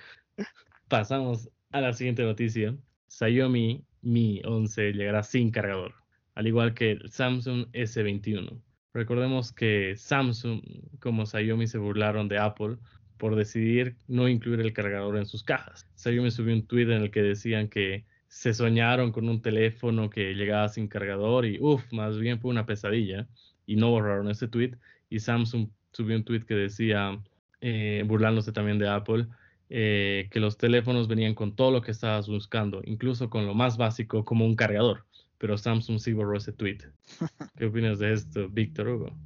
Pasamos 0.88 1.48
a 1.70 1.80
la 1.80 1.92
siguiente 1.92 2.22
noticia. 2.22 2.76
Xiaomi 3.08 3.84
Mi 4.02 4.40
11 4.44 4.92
llegará 4.92 5.22
sin 5.22 5.50
cargador, 5.50 5.94
al 6.34 6.46
igual 6.46 6.74
que 6.74 6.92
el 6.92 7.10
Samsung 7.10 7.66
S21. 7.72 8.60
Recordemos 8.92 9.52
que 9.52 9.94
Samsung 9.96 10.62
como 10.98 11.26
Xiaomi 11.26 11.66
se 11.66 11.78
burlaron 11.78 12.28
de 12.28 12.38
Apple 12.38 12.76
por 13.18 13.36
decidir 13.36 13.96
no 14.08 14.28
incluir 14.28 14.60
el 14.60 14.72
cargador 14.72 15.16
en 15.16 15.26
sus 15.26 15.44
cajas. 15.44 15.86
Xiaomi 15.96 16.30
subió 16.30 16.54
un 16.54 16.66
tweet 16.66 16.84
en 16.84 17.02
el 17.02 17.10
que 17.10 17.22
decían 17.22 17.68
que 17.68 18.04
se 18.30 18.54
soñaron 18.54 19.10
con 19.10 19.28
un 19.28 19.42
teléfono 19.42 20.08
que 20.08 20.34
llegaba 20.34 20.68
sin 20.68 20.86
cargador 20.86 21.44
y 21.44 21.58
uff, 21.60 21.92
más 21.92 22.16
bien 22.16 22.40
fue 22.40 22.52
una 22.52 22.64
pesadilla 22.64 23.26
y 23.66 23.74
no 23.74 23.90
borraron 23.90 24.30
ese 24.30 24.46
tweet 24.46 24.76
y 25.10 25.18
Samsung 25.18 25.68
subió 25.90 26.16
un 26.16 26.24
tweet 26.24 26.42
que 26.42 26.54
decía, 26.54 27.20
eh, 27.60 28.04
burlándose 28.06 28.52
también 28.52 28.78
de 28.78 28.88
Apple, 28.88 29.26
eh, 29.68 30.28
que 30.30 30.38
los 30.38 30.56
teléfonos 30.56 31.08
venían 31.08 31.34
con 31.34 31.56
todo 31.56 31.72
lo 31.72 31.82
que 31.82 31.90
estabas 31.90 32.28
buscando, 32.28 32.80
incluso 32.84 33.28
con 33.28 33.46
lo 33.46 33.54
más 33.54 33.76
básico 33.76 34.24
como 34.24 34.46
un 34.46 34.54
cargador, 34.54 35.04
pero 35.36 35.58
Samsung 35.58 35.98
sí 35.98 36.12
borró 36.12 36.36
ese 36.36 36.52
tweet. 36.52 36.78
¿Qué 37.56 37.66
opinas 37.66 37.98
de 37.98 38.12
esto, 38.12 38.48
Víctor 38.48 38.88
Hugo? 38.88 39.16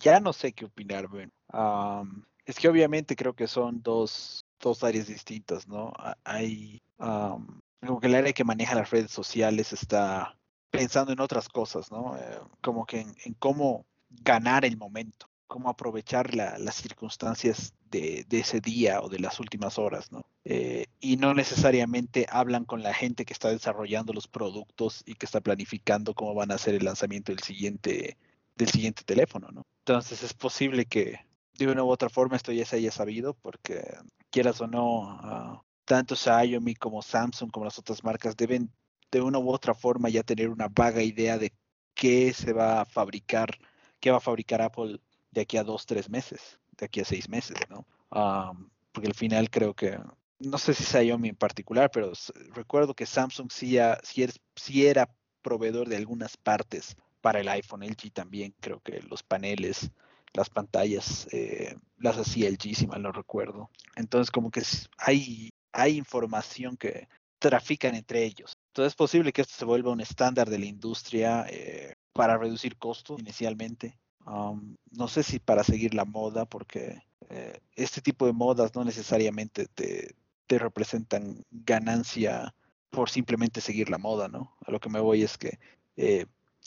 ya 0.00 0.18
no 0.18 0.32
sé 0.32 0.54
qué 0.54 0.64
opinar, 0.64 1.08
bueno. 1.08 1.30
Um, 1.52 2.24
es 2.46 2.58
que 2.58 2.68
obviamente 2.68 3.14
creo 3.14 3.34
que 3.34 3.46
son 3.46 3.82
dos, 3.82 4.43
dos 4.64 4.82
áreas 4.82 5.06
distintas, 5.06 5.68
¿no? 5.68 5.92
Hay, 6.24 6.82
um, 6.98 7.60
como 7.80 8.00
que 8.00 8.06
el 8.06 8.14
área 8.14 8.32
que 8.32 8.44
maneja 8.44 8.74
las 8.74 8.90
redes 8.90 9.10
sociales 9.10 9.72
está 9.72 10.36
pensando 10.70 11.12
en 11.12 11.20
otras 11.20 11.48
cosas, 11.48 11.90
¿no? 11.92 12.16
Eh, 12.16 12.38
como 12.62 12.86
que 12.86 13.00
en, 13.00 13.34
cómo 13.38 13.84
ganar 14.08 14.64
el 14.64 14.76
momento, 14.76 15.28
cómo 15.46 15.68
aprovechar 15.68 16.34
la- 16.34 16.58
las 16.58 16.76
circunstancias 16.76 17.74
de, 17.90 18.24
de 18.28 18.38
ese 18.40 18.60
día 18.60 19.00
o 19.02 19.08
de 19.08 19.18
las 19.20 19.38
últimas 19.38 19.78
horas, 19.78 20.10
¿no? 20.10 20.24
Eh, 20.44 20.86
y 21.00 21.16
no 21.16 21.34
necesariamente 21.34 22.26
hablan 22.30 22.64
con 22.64 22.82
la 22.82 22.94
gente 22.94 23.24
que 23.24 23.32
está 23.34 23.50
desarrollando 23.50 24.12
los 24.12 24.26
productos 24.28 25.02
y 25.06 25.14
que 25.14 25.26
está 25.26 25.40
planificando 25.40 26.14
cómo 26.14 26.34
van 26.34 26.50
a 26.50 26.54
hacer 26.56 26.74
el 26.74 26.84
lanzamiento 26.84 27.32
del 27.32 27.42
siguiente, 27.42 28.16
del 28.56 28.68
siguiente 28.70 29.02
teléfono, 29.04 29.48
¿no? 29.52 29.62
Entonces 29.86 30.22
es 30.22 30.32
posible 30.34 30.86
que 30.86 31.20
de 31.58 31.68
una 31.68 31.84
u 31.84 31.88
otra 31.88 32.08
forma 32.08 32.36
esto 32.36 32.52
ya 32.52 32.64
se 32.64 32.76
haya 32.76 32.90
sabido 32.90 33.34
porque 33.34 33.82
quieras 34.30 34.60
o 34.60 34.66
no, 34.66 35.02
uh, 35.02 35.60
tanto 35.84 36.16
Xiaomi 36.16 36.74
como 36.74 37.02
Samsung 37.02 37.50
como 37.50 37.64
las 37.64 37.78
otras 37.78 38.02
marcas 38.02 38.36
deben 38.36 38.72
de 39.10 39.20
una 39.20 39.38
u 39.38 39.50
otra 39.50 39.74
forma 39.74 40.08
ya 40.08 40.22
tener 40.22 40.48
una 40.48 40.68
vaga 40.68 41.02
idea 41.02 41.38
de 41.38 41.52
qué 41.94 42.32
se 42.32 42.52
va 42.52 42.80
a 42.80 42.84
fabricar, 42.84 43.56
qué 44.00 44.10
va 44.10 44.16
a 44.16 44.20
fabricar 44.20 44.60
Apple 44.60 45.00
de 45.30 45.40
aquí 45.40 45.56
a 45.56 45.64
dos, 45.64 45.86
tres 45.86 46.10
meses, 46.10 46.58
de 46.76 46.86
aquí 46.86 47.00
a 47.00 47.04
seis 47.04 47.28
meses, 47.28 47.56
¿no? 47.68 47.86
Um, 48.10 48.68
porque 48.92 49.08
al 49.08 49.14
final 49.14 49.50
creo 49.50 49.74
que, 49.74 49.98
no 50.38 50.58
sé 50.58 50.74
si 50.74 50.84
Xiaomi 50.84 51.28
en 51.28 51.36
particular, 51.36 51.90
pero 51.92 52.12
recuerdo 52.54 52.94
que 52.94 53.06
Samsung 53.06 53.50
sí, 53.50 53.70
ya, 53.72 53.98
sí, 54.02 54.22
er, 54.22 54.32
sí 54.56 54.86
era 54.86 55.14
proveedor 55.42 55.88
de 55.88 55.96
algunas 55.96 56.36
partes 56.36 56.96
para 57.20 57.40
el 57.40 57.48
iPhone, 57.48 57.82
LG 57.82 58.12
también, 58.12 58.54
creo 58.60 58.80
que 58.80 59.00
los 59.02 59.22
paneles, 59.22 59.90
las 60.34 60.50
pantallas, 60.50 61.26
eh, 61.32 61.76
las 61.98 62.18
hacía 62.18 62.48
LG, 62.48 62.74
si 62.74 62.86
mal 62.86 63.02
no 63.02 63.12
recuerdo. 63.12 63.70
Entonces, 63.96 64.30
como 64.30 64.50
que 64.50 64.62
hay, 64.98 65.50
hay 65.72 65.96
información 65.96 66.76
que 66.76 67.08
trafican 67.38 67.94
entre 67.94 68.24
ellos. 68.24 68.56
Entonces, 68.68 68.92
es 68.92 68.96
posible 68.96 69.32
que 69.32 69.42
esto 69.42 69.54
se 69.56 69.64
vuelva 69.64 69.92
un 69.92 70.00
estándar 70.00 70.50
de 70.50 70.58
la 70.58 70.66
industria 70.66 71.46
eh, 71.48 71.94
para 72.12 72.36
reducir 72.36 72.76
costos 72.76 73.20
inicialmente. 73.20 73.98
Um, 74.26 74.76
no 74.90 75.06
sé 75.06 75.22
si 75.22 75.38
para 75.38 75.62
seguir 75.62 75.94
la 75.94 76.04
moda, 76.04 76.46
porque 76.46 77.02
eh, 77.28 77.60
este 77.76 78.00
tipo 78.00 78.26
de 78.26 78.32
modas 78.32 78.74
no 78.74 78.84
necesariamente 78.84 79.66
te, 79.66 80.14
te 80.46 80.58
representan 80.58 81.44
ganancia 81.50 82.54
por 82.90 83.10
simplemente 83.10 83.60
seguir 83.60 83.90
la 83.90 83.98
moda, 83.98 84.28
¿no? 84.28 84.56
A 84.66 84.70
lo 84.70 84.80
que 84.80 84.88
me 84.88 85.00
voy 85.00 85.22
es 85.22 85.36
que 85.36 85.58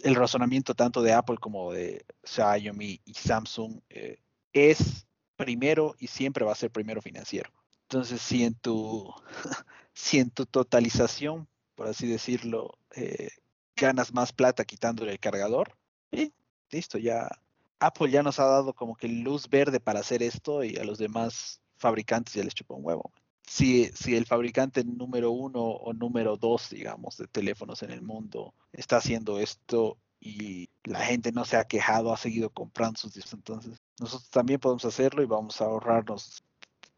el 0.04 0.16
razonamiento 0.16 0.76
tanto 0.76 1.02
de 1.02 1.14
Apple 1.14 1.38
como 1.40 1.72
de 1.74 2.06
Xiaomi 2.24 3.02
y 3.04 3.14
Samsung 3.14 3.82
eh, 3.90 4.20
es 4.54 5.08
primero 5.36 5.96
y 6.00 6.08
siempre 6.08 6.46
va 6.46 6.52
a 6.52 6.56
ser 6.56 6.72
primero 6.72 7.02
financiero. 7.02 7.52
Entonces, 7.84 8.22
si 8.22 8.44
en 8.44 8.56
tu, 8.56 9.14
si 9.94 10.20
en 10.20 10.30
tu 10.30 10.46
totalización, 10.46 11.48
por 11.76 11.88
así 11.88 12.08
decirlo, 12.08 12.78
eh, 12.96 13.30
ganas 13.76 14.14
más 14.14 14.34
plata 14.34 14.66
quitándole 14.66 15.12
el 15.14 15.20
cargador, 15.20 15.78
y 16.12 16.34
listo, 16.70 16.98
ya 16.98 17.30
Apple 17.80 18.10
ya 18.10 18.24
nos 18.24 18.40
ha 18.40 18.46
dado 18.46 18.74
como 18.74 18.96
que 18.96 19.08
luz 19.08 19.50
verde 19.50 19.80
para 19.80 20.00
hacer 20.00 20.24
esto 20.24 20.64
y 20.64 20.78
a 20.78 20.84
los 20.84 20.98
demás 20.98 21.62
fabricantes 21.78 22.34
ya 22.34 22.44
les 22.44 22.56
chupa 22.56 22.76
un 22.76 22.86
huevo. 22.86 23.12
Si, 23.48 23.86
si 23.94 24.16
el 24.16 24.26
fabricante 24.26 24.84
número 24.84 25.32
uno 25.32 25.62
o 25.62 25.94
número 25.94 26.36
dos, 26.36 26.70
digamos, 26.70 27.18
de 27.18 27.28
teléfonos 27.28 27.82
en 27.82 27.92
el 27.92 28.02
mundo 28.02 28.54
está 28.74 28.98
haciendo 28.98 29.40
esto 29.40 29.98
y 30.20 30.70
la 30.84 31.00
gente 31.00 31.32
no 31.32 31.46
se 31.46 31.56
ha 31.56 31.64
quejado, 31.64 32.14
ha 32.14 32.18
seguido 32.18 32.50
comprando 32.50 33.00
sus 33.00 33.14
discos, 33.14 33.34
entonces 33.34 33.82
nosotros 34.00 34.30
también 34.30 34.60
podemos 34.60 34.84
hacerlo 34.84 35.24
y 35.24 35.28
vamos 35.28 35.62
a 35.62 35.66
ahorrarnos. 35.66 36.44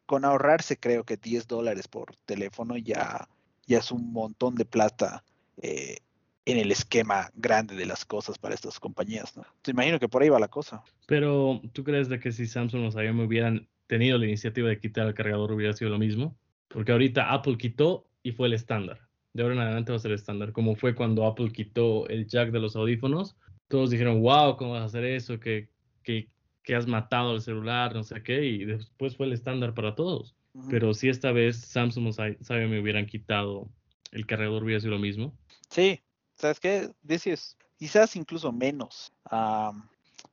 Con 0.05 0.25
ahorrarse 0.25 0.77
creo 0.77 1.03
que 1.03 1.17
10 1.17 1.47
dólares 1.47 1.87
por 1.87 2.15
teléfono 2.25 2.77
ya, 2.77 3.29
ya 3.67 3.77
es 3.77 3.91
un 3.91 4.11
montón 4.11 4.55
de 4.55 4.65
plata 4.65 5.23
eh, 5.61 5.97
en 6.45 6.57
el 6.57 6.71
esquema 6.71 7.29
grande 7.35 7.75
de 7.75 7.85
las 7.85 8.05
cosas 8.05 8.39
para 8.39 8.55
estas 8.55 8.79
compañías. 8.79 9.33
Te 9.61 9.71
imagino 9.71 9.99
que 9.99 10.09
por 10.09 10.23
ahí 10.23 10.29
va 10.29 10.39
la 10.39 10.47
cosa. 10.47 10.81
Pero, 11.05 11.61
¿tú 11.73 11.83
crees 11.83 12.09
de 12.09 12.19
que 12.19 12.31
si 12.31 12.47
Samsung 12.47 12.87
o 12.87 12.91
Xiaomi 12.91 13.23
hubieran 13.23 13.67
tenido 13.89 14.19
la 14.19 14.25
iniciativa 14.25 14.69
de 14.69 14.79
quitar 14.79 15.07
el 15.07 15.15
cargador 15.15 15.51
hubiera 15.51 15.73
sido 15.73 15.89
lo 15.89 15.97
mismo? 15.97 16.37
Porque 16.67 16.91
ahorita 16.91 17.33
Apple 17.33 17.57
quitó 17.57 18.07
y 18.21 18.31
fue 18.31 18.47
el 18.47 18.53
estándar. 18.53 19.01
de 19.33 19.41
ahora 19.41 19.55
en 19.55 19.61
adelante 19.61 19.91
va 19.91 19.97
a 19.97 20.01
ser 20.01 20.11
estándar, 20.11 20.53
como 20.53 20.75
fue 20.75 20.95
cuando 20.95 21.25
Apple 21.25 21.51
quitó 21.51 22.07
el 22.07 22.27
jack 22.27 22.51
de 22.51 22.59
los 22.59 22.75
audífonos. 22.75 23.35
Todos 23.67 23.89
dijeron, 23.89 24.21
wow, 24.21 24.55
¿cómo 24.57 24.73
vas 24.73 24.83
a 24.83 24.85
hacer 24.85 25.03
eso? 25.05 25.39
Que, 25.39 25.69
que, 26.03 26.29
que 26.63 26.75
has 26.75 26.87
matado 26.87 27.35
el 27.35 27.41
celular, 27.41 27.93
no 27.93 28.03
sé 28.03 28.21
qué, 28.21 28.45
y 28.45 28.65
después 28.65 29.15
fue 29.15 29.25
el 29.25 29.33
estándar 29.33 29.73
para 29.73 29.95
todos. 29.95 30.35
Pero 30.69 30.93
si 30.93 31.09
esta 31.09 31.31
vez 31.31 31.57
Samsung 31.57 32.07
o 32.07 32.11
Xiaomi 32.11 32.79
hubieran 32.79 33.05
quitado 33.05 33.69
el 34.11 34.25
cargador, 34.25 34.63
hubiera 34.63 34.79
sido 34.79 34.93
lo 34.93 34.99
mismo. 34.99 35.33
Sí, 35.69 36.01
¿sabes 36.35 36.59
qué? 36.59 36.89
Dices, 37.01 37.57
quizás 37.77 38.15
incluso 38.15 38.51
menos. 38.51 39.13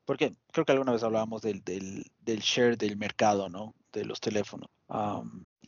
Porque 0.06 0.34
creo 0.52 0.64
que 0.64 0.72
alguna 0.72 0.92
vez 0.92 1.02
hablábamos 1.02 1.42
del, 1.42 1.62
del, 1.62 2.06
del, 2.20 2.38
share 2.38 2.78
del 2.78 2.96
mercado, 2.96 3.50
¿no? 3.50 3.74
De 3.92 4.04
los 4.04 4.20
teléfonos. 4.20 4.70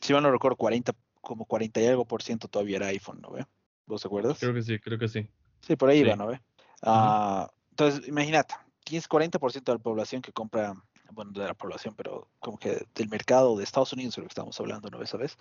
si 0.01 0.13
mal 0.13 0.23
no 0.23 0.31
recuerdo, 0.31 0.55
40, 0.55 0.93
como 1.21 1.45
40 1.45 1.81
y 1.81 1.85
algo 1.85 2.05
por 2.05 2.23
ciento 2.23 2.47
todavía 2.47 2.77
era 2.77 2.87
iPhone, 2.87 3.19
¿no 3.21 3.31
ve? 3.31 3.45
¿Vos 3.85 4.01
te 4.01 4.07
acuerdas? 4.07 4.39
Creo 4.39 4.53
que 4.53 4.63
sí, 4.63 4.79
creo 4.79 4.97
que 4.97 5.09
sí. 5.09 5.29
Sí, 5.61 5.75
por 5.75 5.89
ahí 5.89 5.99
iba, 5.99 6.15
¿no 6.15 6.27
ve? 6.27 6.41
Ah, 6.81 7.51
entonces, 7.71 8.07
imagínate, 8.07 8.55
tienes 8.85 9.09
40% 9.09 9.63
de 9.63 9.73
la 9.73 9.83
población 9.83 10.21
que 10.21 10.31
compra, 10.31 10.73
bueno, 11.11 11.31
de 11.31 11.45
la 11.45 11.53
población, 11.53 11.93
pero 11.95 12.29
como 12.39 12.57
que 12.57 12.85
del 12.95 13.09
mercado 13.09 13.57
de 13.57 13.65
Estados 13.65 13.91
Unidos, 13.91 14.15
de 14.15 14.21
lo 14.21 14.27
que 14.27 14.31
estamos 14.31 14.57
hablando, 14.59 14.89
¿no 14.89 14.99
ves? 14.99 15.09
¿Sabes? 15.09 15.37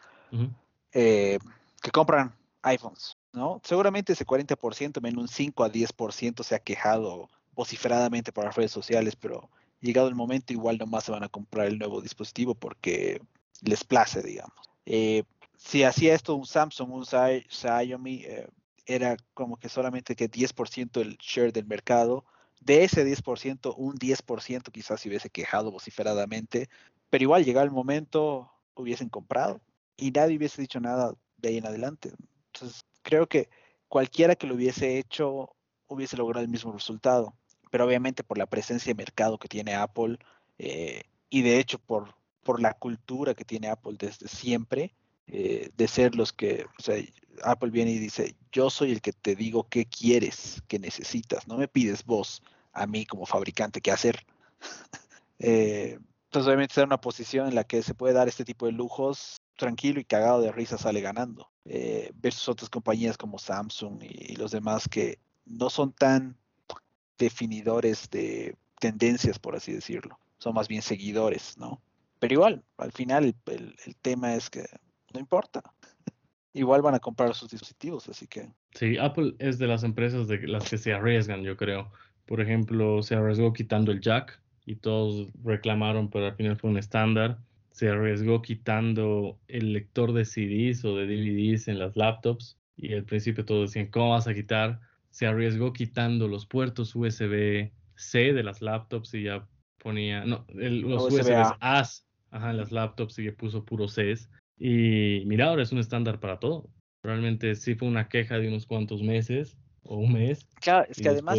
Eh, 0.92 1.38
que 1.80 1.90
compran 1.92 2.34
iPhones, 2.62 3.16
¿no? 3.32 3.60
Seguramente 3.62 4.14
ese 4.14 4.26
40%, 4.26 5.00
menos 5.00 5.22
un 5.22 5.28
5 5.28 5.62
a 5.62 5.70
10% 5.70 6.42
se 6.42 6.54
ha 6.56 6.58
quejado 6.58 7.28
vociferadamente 7.58 8.30
por 8.30 8.44
las 8.44 8.54
redes 8.54 8.70
sociales, 8.70 9.16
pero 9.16 9.50
llegado 9.80 10.06
el 10.06 10.14
momento 10.14 10.52
igual 10.52 10.78
nomás 10.78 11.02
se 11.02 11.10
van 11.10 11.24
a 11.24 11.28
comprar 11.28 11.66
el 11.66 11.76
nuevo 11.76 12.00
dispositivo 12.00 12.54
porque 12.54 13.20
les 13.62 13.82
place, 13.82 14.22
digamos. 14.22 14.54
Eh, 14.86 15.24
si 15.56 15.82
hacía 15.82 16.14
esto 16.14 16.36
un 16.36 16.46
Samsung, 16.46 16.92
un 16.92 17.04
Xiaomi, 17.04 18.22
eh, 18.24 18.46
era 18.86 19.16
como 19.34 19.56
que 19.56 19.68
solamente 19.68 20.14
que 20.14 20.30
10% 20.30 21.00
el 21.00 21.16
share 21.16 21.52
del 21.52 21.66
mercado. 21.66 22.24
De 22.60 22.84
ese 22.84 23.04
10%, 23.04 23.74
un 23.76 23.96
10% 23.98 24.70
quizás 24.70 25.00
se 25.00 25.08
hubiese 25.08 25.28
quejado 25.28 25.72
vociferadamente, 25.72 26.68
pero 27.10 27.24
igual 27.24 27.44
llegado 27.44 27.66
el 27.66 27.72
momento, 27.72 28.52
hubiesen 28.76 29.08
comprado 29.08 29.60
y 29.96 30.12
nadie 30.12 30.36
hubiese 30.36 30.62
dicho 30.62 30.78
nada 30.78 31.12
de 31.38 31.48
ahí 31.48 31.56
en 31.56 31.66
adelante. 31.66 32.12
Entonces, 32.52 32.84
creo 33.02 33.26
que 33.26 33.50
cualquiera 33.88 34.36
que 34.36 34.46
lo 34.46 34.54
hubiese 34.54 34.98
hecho 34.98 35.56
hubiese 35.88 36.16
logrado 36.16 36.44
el 36.44 36.50
mismo 36.50 36.72
resultado, 36.72 37.34
pero 37.70 37.84
obviamente 37.84 38.24
por 38.24 38.38
la 38.38 38.46
presencia 38.46 38.90
de 38.90 38.96
mercado 38.96 39.38
que 39.38 39.48
tiene 39.48 39.74
Apple 39.74 40.18
eh, 40.58 41.02
y 41.30 41.42
de 41.42 41.58
hecho 41.58 41.78
por, 41.78 42.14
por 42.42 42.60
la 42.60 42.74
cultura 42.74 43.34
que 43.34 43.44
tiene 43.44 43.68
Apple 43.68 43.96
desde 43.98 44.28
siempre, 44.28 44.94
eh, 45.26 45.70
de 45.76 45.88
ser 45.88 46.14
los 46.14 46.32
que, 46.32 46.66
o 46.78 46.82
sea, 46.82 46.96
Apple 47.42 47.70
viene 47.70 47.92
y 47.92 47.98
dice, 47.98 48.34
yo 48.50 48.70
soy 48.70 48.92
el 48.92 49.02
que 49.02 49.12
te 49.12 49.36
digo 49.36 49.68
qué 49.68 49.86
quieres, 49.86 50.62
qué 50.68 50.78
necesitas, 50.78 51.46
no 51.46 51.58
me 51.58 51.68
pides 51.68 52.04
vos 52.04 52.42
a 52.72 52.86
mí 52.86 53.04
como 53.06 53.26
fabricante 53.26 53.80
qué 53.80 53.90
hacer. 53.90 54.24
Eh, 55.40 55.96
entonces 56.24 56.48
obviamente 56.48 56.72
está 56.72 56.80
en 56.80 56.88
una 56.88 57.00
posición 57.00 57.46
en 57.46 57.54
la 57.54 57.62
que 57.62 57.84
se 57.84 57.94
puede 57.94 58.12
dar 58.12 58.26
este 58.26 58.44
tipo 58.44 58.66
de 58.66 58.72
lujos 58.72 59.36
tranquilo 59.56 60.00
y 60.00 60.04
cagado 60.04 60.40
de 60.40 60.50
risa 60.50 60.76
sale 60.76 61.00
ganando. 61.00 61.48
Versus 62.16 62.48
otras 62.48 62.68
compañías 62.68 63.16
como 63.16 63.38
Samsung 63.38 64.02
y, 64.02 64.34
los 64.34 64.50
demás 64.50 64.88
que 64.88 65.20
no 65.46 65.70
son 65.70 65.92
tan 65.92 66.36
definidores 67.18 68.08
de 68.10 68.56
tendencias, 68.80 69.38
por 69.38 69.56
así 69.56 69.72
decirlo. 69.72 70.18
Son 70.38 70.54
más 70.54 70.68
bien 70.68 70.82
seguidores, 70.82 71.58
¿no? 71.58 71.82
Pero 72.18 72.34
igual, 72.34 72.64
al 72.76 72.92
final 72.92 73.34
el 73.46 73.74
tema 74.02 74.34
es 74.34 74.50
que 74.50 74.64
no 75.12 75.20
importa. 75.20 75.62
Igual 76.52 76.82
van 76.82 76.94
a 76.94 77.00
comprar 77.00 77.34
sus 77.34 77.50
dispositivos, 77.50 78.08
así 78.08 78.26
que. 78.26 78.50
Sí, 78.72 78.96
Apple 78.98 79.34
es 79.38 79.58
de 79.58 79.66
las 79.66 79.84
empresas 79.84 80.28
de 80.28 80.46
las 80.48 80.68
que 80.68 80.78
se 80.78 80.92
arriesgan, 80.92 81.42
yo 81.42 81.56
creo. 81.56 81.92
Por 82.26 82.40
ejemplo, 82.40 83.02
se 83.02 83.14
arriesgó 83.14 83.52
quitando 83.52 83.92
el 83.92 84.00
jack 84.00 84.40
y 84.66 84.76
todos 84.76 85.28
reclamaron, 85.44 86.10
pero 86.10 86.26
al 86.26 86.36
final 86.36 86.56
fue 86.56 86.70
un 86.70 86.78
estándar. 86.78 87.38
Se 87.70 87.88
arriesgó 87.88 88.42
quitando 88.42 89.38
el 89.46 89.72
lector 89.72 90.12
de 90.12 90.24
CDs 90.24 90.84
o 90.84 90.96
de 90.96 91.06
DVDs 91.06 91.68
en 91.68 91.78
las 91.78 91.96
laptops 91.96 92.58
y 92.76 92.94
al 92.94 93.04
principio 93.04 93.44
todos 93.44 93.70
decían, 93.70 93.90
¿cómo 93.90 94.10
vas 94.10 94.26
a 94.26 94.34
quitar? 94.34 94.80
Se 95.10 95.26
arriesgó 95.26 95.72
quitando 95.72 96.28
los 96.28 96.46
puertos 96.46 96.94
USB-C 96.94 98.32
de 98.32 98.42
las 98.42 98.62
laptops 98.62 99.14
y 99.14 99.24
ya 99.24 99.48
ponía, 99.78 100.24
no, 100.24 100.46
los 100.48 101.10
USB 101.10 101.32
A 101.32 101.82
ajá, 102.30 102.50
en 102.50 102.56
las 102.56 102.72
laptops 102.72 103.18
y 103.18 103.24
ya 103.24 103.32
puso 103.32 103.64
puro 103.64 103.86
Cs. 103.86 104.28
Y 104.58 105.22
mira, 105.26 105.46
ahora 105.46 105.62
es 105.62 105.72
un 105.72 105.78
estándar 105.78 106.20
para 106.20 106.38
todo. 106.38 106.68
Realmente 107.02 107.54
sí 107.54 107.74
fue 107.74 107.88
una 107.88 108.08
queja 108.08 108.38
de 108.38 108.48
unos 108.48 108.66
cuantos 108.66 109.02
meses 109.02 109.56
o 109.82 109.96
un 109.96 110.12
mes. 110.12 110.46
Claro, 110.60 110.86
es 110.90 111.00
que 111.00 111.08
además, 111.08 111.38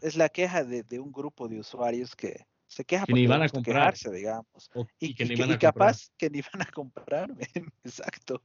es, 0.00 0.16
la 0.16 0.28
queja 0.28 0.64
de, 0.64 1.00
un 1.00 1.12
grupo 1.12 1.48
de 1.48 1.58
usuarios 1.58 2.14
que 2.14 2.46
se 2.66 2.84
queja 2.84 3.04
que 3.06 3.12
ni 3.12 3.26
van 3.26 3.42
a 3.42 3.48
comprarse, 3.48 4.10
digamos. 4.10 4.70
y, 5.00 5.14
que, 5.14 5.24
ni 5.24 5.34
van 5.36 5.52
a 5.52 5.58
capaz 5.58 6.10
que 6.16 6.30
ni 6.30 6.40
van 6.40 6.62
a 6.62 6.70
comprar, 6.70 7.34
exacto. 7.84 8.42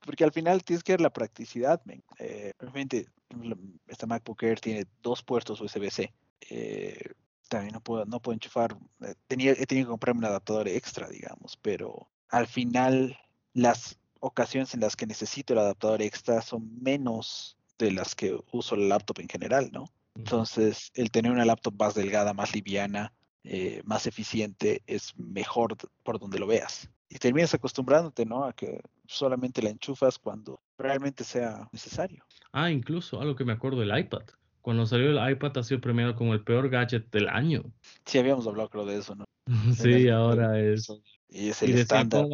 Porque 0.00 0.24
al 0.24 0.32
final 0.32 0.62
tienes 0.64 0.82
que 0.82 0.92
ver 0.92 1.00
la 1.00 1.12
practicidad. 1.12 1.80
Eh, 2.18 2.52
realmente, 2.58 3.06
esta 3.86 4.06
MacBook 4.06 4.42
Air 4.42 4.60
tiene 4.60 4.86
dos 5.02 5.22
puertos 5.22 5.60
USB-C. 5.60 6.12
Eh, 6.50 7.12
también 7.48 7.74
no 7.74 7.80
puedo, 7.80 8.04
no 8.04 8.20
puedo 8.20 8.34
enchufar. 8.34 8.76
Eh, 9.02 9.14
tenía, 9.26 9.52
he 9.52 9.66
tenido 9.66 9.86
que 9.86 9.90
comprarme 9.90 10.20
un 10.20 10.24
adaptador 10.26 10.68
extra, 10.68 11.08
digamos, 11.08 11.56
pero 11.60 12.08
al 12.28 12.46
final 12.46 13.18
las 13.52 13.98
ocasiones 14.20 14.72
en 14.74 14.80
las 14.80 14.96
que 14.96 15.06
necesito 15.06 15.52
el 15.52 15.58
adaptador 15.60 16.02
extra 16.02 16.40
son 16.42 16.82
menos 16.82 17.56
de 17.78 17.90
las 17.90 18.14
que 18.14 18.38
uso 18.52 18.74
el 18.74 18.88
laptop 18.88 19.20
en 19.20 19.28
general, 19.28 19.70
¿no? 19.72 19.84
Entonces, 20.14 20.90
el 20.94 21.10
tener 21.10 21.32
una 21.32 21.44
laptop 21.44 21.74
más 21.78 21.94
delgada, 21.94 22.34
más 22.34 22.54
liviana, 22.54 23.12
eh, 23.44 23.82
más 23.84 24.06
eficiente, 24.06 24.82
es 24.86 25.18
mejor 25.18 25.76
por 26.02 26.18
donde 26.18 26.38
lo 26.38 26.46
veas. 26.46 26.88
Y 27.08 27.18
terminas 27.18 27.52
acostumbrándote, 27.52 28.24
¿no? 28.24 28.44
A 28.44 28.52
que 28.52 28.80
solamente 29.06 29.60
la 29.62 29.70
enchufas 29.70 30.18
cuando 30.18 30.60
realmente 30.78 31.24
sea 31.24 31.68
necesario. 31.72 32.24
Ah, 32.52 32.70
incluso 32.70 33.20
algo 33.20 33.36
que 33.36 33.44
me 33.44 33.52
acuerdo 33.52 33.80
del 33.80 33.96
iPad. 33.98 34.22
Cuando 34.62 34.86
salió 34.86 35.10
el 35.10 35.32
iPad 35.32 35.58
ha 35.58 35.62
sido 35.62 35.80
premiado 35.80 36.14
como 36.14 36.34
el 36.34 36.44
peor 36.44 36.70
gadget 36.70 37.10
del 37.10 37.28
año. 37.28 37.64
Sí, 38.06 38.18
habíamos 38.18 38.46
hablado 38.46 38.70
creo 38.70 38.86
de 38.86 38.98
eso, 38.98 39.14
¿no? 39.16 39.24
sí, 39.74 40.08
ahora 40.08 40.58
es. 40.60 40.88
Y 41.28 41.48
es 41.48 41.62
el 41.62 41.74
estándar. 41.74 42.26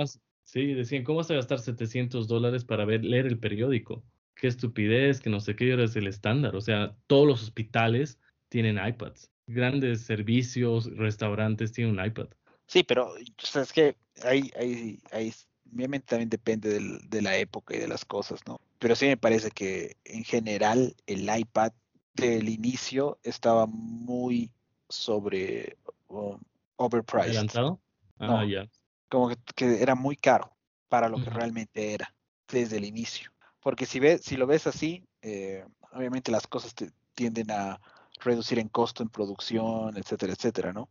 sí, 0.45 0.75
decían, 0.75 1.05
¿cómo 1.05 1.19
vas 1.19 1.31
a 1.31 1.35
gastar 1.35 1.59
700 1.59 2.29
dólares 2.29 2.65
para 2.65 2.85
ver, 2.85 3.03
leer 3.03 3.27
el 3.27 3.39
periódico? 3.39 4.05
Qué 4.35 4.47
estupidez, 4.47 5.21
que 5.21 5.31
no 5.31 5.41
sé 5.41 5.57
qué, 5.57 5.71
ahora 5.71 5.85
es 5.85 5.97
el 5.97 6.07
estándar. 6.07 6.55
O 6.55 6.61
sea, 6.61 6.95
todos 7.07 7.27
los 7.27 7.43
hospitales 7.43 8.21
tienen 8.51 8.79
iPads. 8.79 9.31
Grandes 9.49 10.03
servicios, 10.03 10.95
restaurantes 10.97 11.73
tienen 11.73 11.99
un 11.99 12.05
iPad. 12.05 12.29
Sí, 12.67 12.85
pero 12.85 13.17
es 13.17 13.73
que 13.73 13.97
ahí, 14.23 14.51
ahí, 14.57 15.01
ahí 15.11 15.33
obviamente 15.75 16.07
también 16.07 16.29
depende 16.29 16.79
de 17.09 17.23
la 17.23 17.37
época 17.37 17.75
y 17.75 17.79
de 17.79 17.89
las 17.89 18.05
cosas, 18.05 18.41
¿no? 18.47 18.61
Pero 18.79 18.95
sí 18.95 19.07
me 19.07 19.17
parece 19.17 19.51
que 19.51 19.97
en 20.05 20.23
general 20.23 20.95
el 21.07 21.29
iPad 21.35 21.73
del 22.15 22.49
inicio 22.49 23.19
estaba 23.23 23.67
muy 23.67 24.51
sobre 24.89 25.77
um, 26.09 26.39
overpriced. 26.77 27.31
¿Adelantado? 27.31 27.81
Ah, 28.19 28.45
ya 28.49 28.69
como 29.09 29.31
que, 29.55 29.83
era 29.83 29.95
muy 29.95 30.17
caro 30.17 30.55
para 30.89 31.09
lo 31.09 31.23
que 31.23 31.31
realmente 31.31 31.95
era 31.95 32.15
desde 32.49 32.77
el 32.77 32.85
inicio. 32.85 33.31
Porque 33.61 33.87
si, 33.87 34.01
ves, 34.01 34.23
si 34.23 34.37
lo 34.37 34.47
ves 34.47 34.67
así, 34.67 35.05
eh, 35.23 35.65
obviamente 35.93 36.31
las 36.31 36.47
cosas 36.47 36.75
te 36.75 36.91
tienden 37.15 37.51
a 37.51 37.81
reducir 38.21 38.59
en 38.59 38.69
costo, 38.69 39.03
en 39.03 39.09
producción, 39.09 39.97
etcétera, 39.97 40.33
etcétera, 40.33 40.73
¿no? 40.73 40.89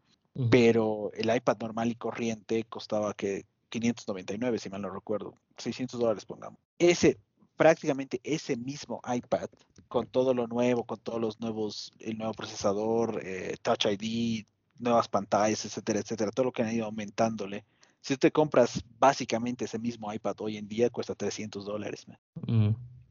Pero 0.51 1.11
el 1.15 1.35
iPad 1.35 1.57
normal 1.59 1.89
y 1.89 1.95
corriente 1.95 2.63
costaba 2.65 3.15
que 3.15 3.45
599, 3.69 4.59
si 4.59 4.69
mal 4.69 4.83
no 4.83 4.91
recuerdo, 4.91 5.33
600 5.57 5.99
dólares 5.99 6.25
pongamos. 6.25 6.59
Ese, 6.77 7.17
prácticamente 7.55 8.21
ese 8.23 8.55
mismo 8.55 9.01
iPad, 9.11 9.49
con 9.87 10.05
todo 10.05 10.35
lo 10.35 10.45
nuevo, 10.45 10.83
con 10.83 10.99
todos 10.99 11.19
los 11.19 11.39
nuevos, 11.39 11.91
el 11.99 12.19
nuevo 12.19 12.33
procesador, 12.33 13.19
eh, 13.23 13.55
Touch 13.63 13.87
ID, 13.87 14.45
nuevas 14.77 15.07
pantallas, 15.07 15.65
etcétera, 15.65 16.01
etcétera, 16.01 16.29
todo 16.29 16.45
lo 16.45 16.51
que 16.51 16.61
han 16.61 16.71
ido 16.71 16.85
aumentándole, 16.85 17.65
si 18.07 18.15
te 18.15 18.31
compras 18.31 18.83
básicamente 18.99 19.65
ese 19.65 19.79
mismo 19.79 20.13
iPad 20.13 20.35
hoy 20.39 20.57
en 20.57 20.67
día, 20.67 20.89
cuesta 20.89 21.13
300 21.13 21.65
dólares. 21.65 22.05
Mm. 22.47 22.69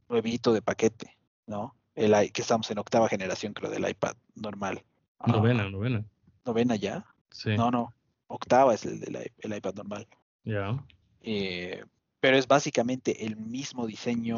Nuevito 0.08 0.52
de 0.52 0.62
paquete, 0.62 1.18
¿no? 1.46 1.74
El, 1.96 2.14
que 2.32 2.42
estamos 2.42 2.70
en 2.70 2.78
octava 2.78 3.08
generación, 3.08 3.52
creo, 3.52 3.70
del 3.70 3.88
iPad 3.88 4.14
normal. 4.34 4.82
Novena, 5.26 5.64
ah, 5.64 5.70
novena. 5.70 6.04
¿Novena 6.44 6.76
ya? 6.76 7.04
Sí. 7.30 7.56
No, 7.56 7.70
no. 7.70 7.92
Octava 8.28 8.74
es 8.74 8.84
el 8.84 9.00
del 9.00 9.32
el 9.38 9.56
iPad 9.56 9.74
normal. 9.74 10.06
Ya. 10.44 10.84
Eh, 11.22 11.82
pero 12.20 12.36
es 12.36 12.46
básicamente 12.46 13.24
el 13.24 13.36
mismo 13.36 13.86
diseño 13.86 14.36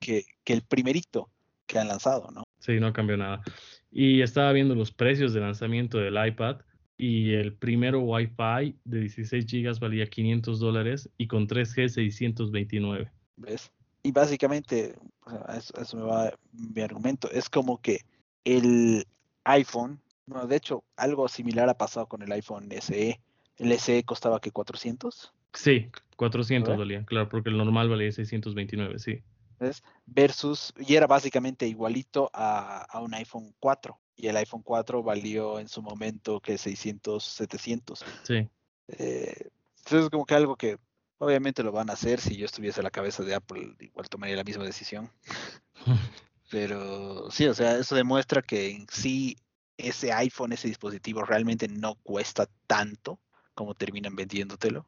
que, 0.00 0.24
que 0.42 0.52
el 0.52 0.62
primerito 0.62 1.30
que 1.66 1.78
han 1.78 1.88
lanzado, 1.88 2.30
¿no? 2.32 2.44
Sí, 2.58 2.80
no 2.80 2.92
cambió 2.92 3.16
nada. 3.16 3.42
Y 3.90 4.22
estaba 4.22 4.52
viendo 4.52 4.74
los 4.74 4.92
precios 4.92 5.34
de 5.34 5.40
lanzamiento 5.40 5.98
del 5.98 6.16
iPad 6.26 6.60
y 6.96 7.34
el 7.34 7.54
primero 7.54 8.00
Wi-Fi 8.00 8.78
de 8.84 9.00
16 9.00 9.46
GB 9.46 9.78
valía 9.78 10.06
500 10.06 10.58
dólares 10.58 11.10
y 11.18 11.26
con 11.26 11.46
3G 11.46 11.88
629. 11.88 13.10
¿Ves? 13.36 13.70
y 14.06 14.12
básicamente, 14.12 14.94
eso, 15.56 15.80
eso, 15.80 15.96
me 15.96 16.02
va 16.04 16.32
mi 16.52 16.82
argumento, 16.82 17.30
es 17.30 17.48
como 17.48 17.80
que 17.80 18.00
el 18.44 19.06
iPhone, 19.44 20.00
bueno, 20.26 20.46
de 20.46 20.56
hecho, 20.56 20.84
algo 20.96 21.28
similar 21.28 21.68
ha 21.68 21.78
pasado 21.78 22.06
con 22.06 22.22
el 22.22 22.32
iPhone 22.32 22.68
SE. 22.80 23.20
El 23.56 23.78
SE 23.78 24.04
costaba 24.04 24.40
que 24.40 24.50
400. 24.50 25.32
Sí, 25.52 25.90
400 26.16 26.76
valía, 26.76 27.04
claro, 27.04 27.28
porque 27.28 27.48
el 27.48 27.56
normal 27.56 27.88
valía 27.88 28.12
629, 28.12 28.98
sí. 28.98 29.22
Versus, 30.04 30.74
y 30.78 30.96
era 30.96 31.06
básicamente 31.06 31.66
igualito 31.66 32.30
a, 32.34 32.82
a, 32.82 33.00
un 33.00 33.14
iPhone 33.14 33.54
4. 33.58 33.98
Y 34.16 34.28
el 34.28 34.36
iPhone 34.36 34.62
4 34.62 35.02
valió 35.02 35.58
en 35.58 35.68
su 35.68 35.82
momento 35.82 36.40
que 36.40 36.58
600, 36.58 37.24
700. 37.24 38.04
Sí. 38.22 38.48
Eh, 38.88 39.48
entonces, 39.78 40.10
como 40.10 40.26
que 40.26 40.34
algo 40.34 40.56
que 40.56 40.78
obviamente 41.18 41.62
lo 41.62 41.72
van 41.72 41.90
a 41.90 41.94
hacer. 41.94 42.20
Si 42.20 42.36
yo 42.36 42.46
estuviese 42.46 42.80
a 42.80 42.84
la 42.84 42.90
cabeza 42.90 43.22
de 43.22 43.34
Apple, 43.34 43.74
igual 43.80 44.08
tomaría 44.08 44.36
la 44.36 44.44
misma 44.44 44.64
decisión. 44.64 45.10
Pero 46.50 47.30
sí, 47.30 47.46
o 47.46 47.54
sea, 47.54 47.76
eso 47.78 47.94
demuestra 47.94 48.42
que 48.42 48.70
en 48.70 48.86
sí 48.88 49.36
ese 49.76 50.12
iPhone, 50.12 50.52
ese 50.52 50.68
dispositivo 50.68 51.22
realmente 51.22 51.68
no 51.68 51.96
cuesta 51.96 52.48
tanto 52.66 53.20
como 53.54 53.74
terminan 53.74 54.14
vendiéndotelo. 54.14 54.86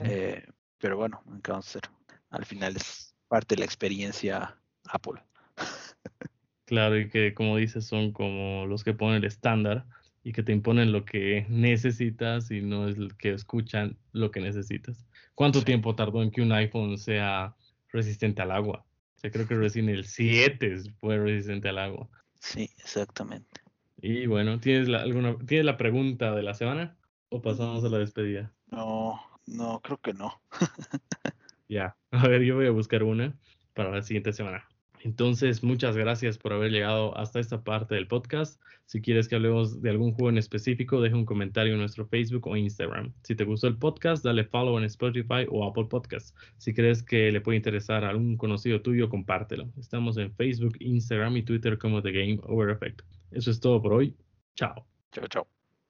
eh, 0.00 0.44
pero 0.78 0.96
bueno, 0.96 1.22
en 1.28 1.40
cáncer, 1.40 1.82
al 2.30 2.44
final 2.44 2.76
es 2.76 3.14
parte 3.26 3.54
de 3.54 3.60
la 3.60 3.64
experiencia 3.64 4.58
Apple. 4.90 5.22
claro, 6.66 6.98
y 6.98 7.08
que 7.08 7.32
como 7.32 7.56
dices, 7.56 7.86
son 7.86 8.12
como 8.12 8.66
los 8.66 8.84
que 8.84 8.92
ponen 8.92 9.16
el 9.16 9.24
estándar 9.24 9.86
y 10.22 10.32
que 10.32 10.42
te 10.42 10.52
imponen 10.52 10.92
lo 10.92 11.04
que 11.04 11.46
necesitas 11.48 12.50
y 12.50 12.60
no 12.60 12.88
es 12.88 12.96
el 12.96 13.16
que 13.16 13.32
escuchan 13.32 13.96
lo 14.12 14.30
que 14.30 14.40
necesitas. 14.40 15.06
¿Cuánto 15.38 15.62
tiempo 15.62 15.94
tardó 15.94 16.20
en 16.24 16.32
que 16.32 16.42
un 16.42 16.50
iPhone 16.50 16.98
sea 16.98 17.54
resistente 17.92 18.42
al 18.42 18.50
agua? 18.50 18.84
O 19.14 19.20
sea, 19.20 19.30
creo 19.30 19.46
que 19.46 19.54
recién 19.54 19.88
el 19.88 20.04
7 20.04 20.74
fue 20.98 21.16
resistente 21.16 21.68
al 21.68 21.78
agua. 21.78 22.08
Sí, 22.40 22.68
exactamente. 22.76 23.60
Y 24.02 24.26
bueno, 24.26 24.58
¿tienes 24.58 24.88
la, 24.88 25.00
alguna, 25.00 25.36
¿tienes 25.46 25.64
la 25.64 25.76
pregunta 25.76 26.34
de 26.34 26.42
la 26.42 26.54
semana? 26.54 26.96
¿O 27.28 27.40
pasamos 27.40 27.84
a 27.84 27.88
la 27.88 27.98
despedida? 27.98 28.52
No, 28.66 29.20
no, 29.46 29.78
creo 29.80 29.98
que 29.98 30.12
no. 30.12 30.42
ya, 31.68 31.96
a 32.10 32.26
ver, 32.26 32.42
yo 32.42 32.56
voy 32.56 32.66
a 32.66 32.72
buscar 32.72 33.04
una 33.04 33.38
para 33.74 33.92
la 33.92 34.02
siguiente 34.02 34.32
semana. 34.32 34.68
Entonces, 35.02 35.62
muchas 35.62 35.96
gracias 35.96 36.38
por 36.38 36.52
haber 36.52 36.70
llegado 36.70 37.16
hasta 37.16 37.40
esta 37.40 37.62
parte 37.62 37.94
del 37.94 38.08
podcast. 38.08 38.60
Si 38.86 39.00
quieres 39.00 39.28
que 39.28 39.36
hablemos 39.36 39.82
de 39.82 39.90
algún 39.90 40.12
juego 40.12 40.30
en 40.30 40.38
específico, 40.38 41.00
deja 41.00 41.16
un 41.16 41.26
comentario 41.26 41.74
en 41.74 41.80
nuestro 41.80 42.06
Facebook 42.06 42.46
o 42.46 42.56
Instagram. 42.56 43.12
Si 43.22 43.34
te 43.34 43.44
gustó 43.44 43.68
el 43.68 43.76
podcast, 43.76 44.24
dale 44.24 44.44
follow 44.44 44.78
en 44.78 44.84
Spotify 44.84 45.46
o 45.50 45.68
Apple 45.68 45.86
Podcasts. 45.86 46.34
Si 46.56 46.72
crees 46.72 47.02
que 47.02 47.30
le 47.30 47.40
puede 47.40 47.56
interesar 47.56 48.04
a 48.04 48.10
algún 48.10 48.36
conocido 48.36 48.80
tuyo, 48.80 49.08
compártelo. 49.08 49.70
Estamos 49.78 50.16
en 50.16 50.32
Facebook, 50.34 50.76
Instagram 50.80 51.36
y 51.36 51.42
Twitter 51.42 51.78
como 51.78 52.02
The 52.02 52.12
Game 52.12 52.40
Over 52.44 52.70
Effect. 52.70 53.02
Eso 53.30 53.50
es 53.50 53.60
todo 53.60 53.82
por 53.82 53.92
hoy. 53.92 54.16
Chao. 54.54 54.86
Chao, 55.12 55.26
chao. 55.28 55.57